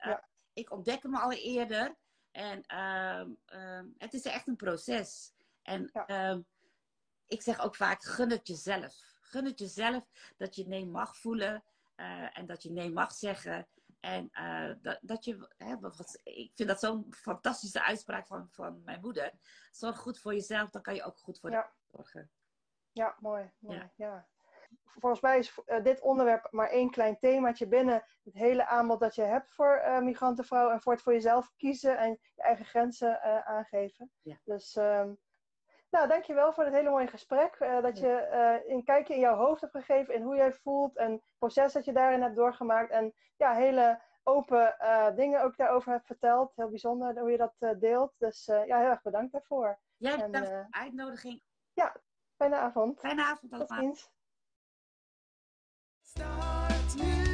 ik 0.54 0.72
ontdek 0.72 1.04
hem 1.04 1.16
al 1.16 1.32
eerder. 1.32 1.96
En 2.36 2.66
ehm, 2.66 3.86
het 3.98 4.14
is 4.14 4.26
echt 4.26 4.48
een 4.48 4.56
proces. 4.56 5.34
En 5.62 5.92
ehm, 5.92 6.42
ik 7.28 7.42
zeg 7.42 7.60
ook 7.60 7.76
vaak, 7.76 8.04
gun 8.04 8.32
het 8.32 8.48
jezelf. 8.48 8.96
Gun 9.22 9.46
het 9.46 9.60
jezelf 9.60 10.06
dat 10.38 10.56
je 10.56 10.68
nee 10.68 10.86
mag 10.86 11.18
voelen 11.18 11.64
uh, 11.96 12.38
en 12.38 12.46
dat 12.46 12.64
je 12.64 12.72
nee 12.72 12.92
mag 12.92 13.14
zeggen. 13.14 13.68
En 14.00 14.30
uh, 14.34 14.74
dat, 14.82 15.00
dat 15.02 15.26
je, 15.26 15.54
hè, 15.58 15.80
wat, 15.80 16.20
ik 16.24 16.52
vind 16.56 16.70
dat 16.70 16.80
zo'n 16.80 17.14
fantastische 17.14 17.84
uitspraak 17.84 18.28
van, 18.28 18.48
van 18.52 18.84
mijn 18.84 19.02
moeder. 19.02 19.34
Zorg 19.72 19.98
goed 19.98 20.20
voor 20.20 20.34
jezelf, 20.34 20.70
dan 20.70 20.82
kan 20.82 20.96
je 20.96 21.04
ook 21.04 21.18
goed 21.18 21.40
voor 21.40 21.52
ja. 21.52 21.62
de 21.62 21.98
zorgen. 21.98 22.32
Ja, 22.92 23.16
mooi. 23.20 23.52
mooi 23.60 23.78
ja. 23.78 23.92
ja. 23.96 24.28
Volgens 25.00 25.22
mij 25.22 25.38
is 25.38 25.60
uh, 25.66 25.84
dit 25.84 26.02
onderwerp 26.02 26.48
maar 26.52 26.70
één 26.70 26.90
klein 26.90 27.20
themaatje 27.20 27.68
binnen 27.68 28.04
het 28.24 28.34
hele 28.34 28.66
aanbod 28.68 29.00
dat 29.00 29.16
je 29.16 29.22
hebt 29.22 29.54
voor 29.54 29.82
uh, 29.86 30.00
migrantenvrouwen. 30.00 30.74
En 30.74 30.82
voor 30.82 30.94
het 30.94 31.02
voor 31.02 31.14
jezelf 31.14 31.52
kiezen 31.56 31.98
en 31.98 32.10
je 32.36 32.42
eigen 32.42 32.66
grenzen 32.66 33.22
aangeven. 33.46 34.12
Ja. 34.22 34.36
Dus 34.44 34.76
um, 34.76 35.18
nou, 35.90 36.08
dankjewel 36.08 36.54
voor 36.54 36.64
dit 36.64 36.74
hele 36.74 36.90
mooie 36.90 37.08
gesprek. 37.08 37.60
Uh, 37.60 37.82
dat 37.82 38.00
je 38.00 38.64
een 38.68 38.84
kijkje 38.84 39.14
in 39.14 39.20
jouw 39.20 39.36
hoofd 39.36 39.62
hebt 39.62 39.74
gegeven 39.74 40.14
in 40.14 40.22
hoe 40.22 40.36
jij 40.36 40.54
voelt 40.54 40.98
en 40.98 41.12
het 41.12 41.36
proces 41.38 41.74
dat 41.74 41.86
je 41.86 41.94
daarin 41.94 42.22
hebt 42.22 42.36
doorgemaakt. 42.36 42.92
En 42.92 43.14
ja, 43.36 43.54
hele 43.54 44.02
open 44.24 44.76
dingen 45.16 45.44
ook 45.44 45.58
daarover 45.58 45.92
hebt 45.92 46.06
verteld. 46.06 46.56
Heel 46.56 46.70
bijzonder 46.70 47.20
hoe 47.20 47.32
je 47.32 47.38
dat 47.38 47.80
deelt. 47.80 48.14
Dus 48.18 48.46
ja, 48.46 48.80
heel 48.80 48.90
erg 48.90 49.02
bedankt 49.02 49.32
daarvoor. 49.32 49.80
Ja, 49.98 50.16
bedankt 50.16 50.50
voor 50.50 50.68
de 50.72 50.78
uitnodiging. 50.80 51.42
Ja, 51.74 51.96
fijne 52.36 52.56
avond. 52.56 53.00
Fijne 53.00 53.24
avond 53.24 53.54
allemaal. 53.54 53.68
Tot 53.68 53.78
ziens. 53.78 54.14
start 56.18 57.25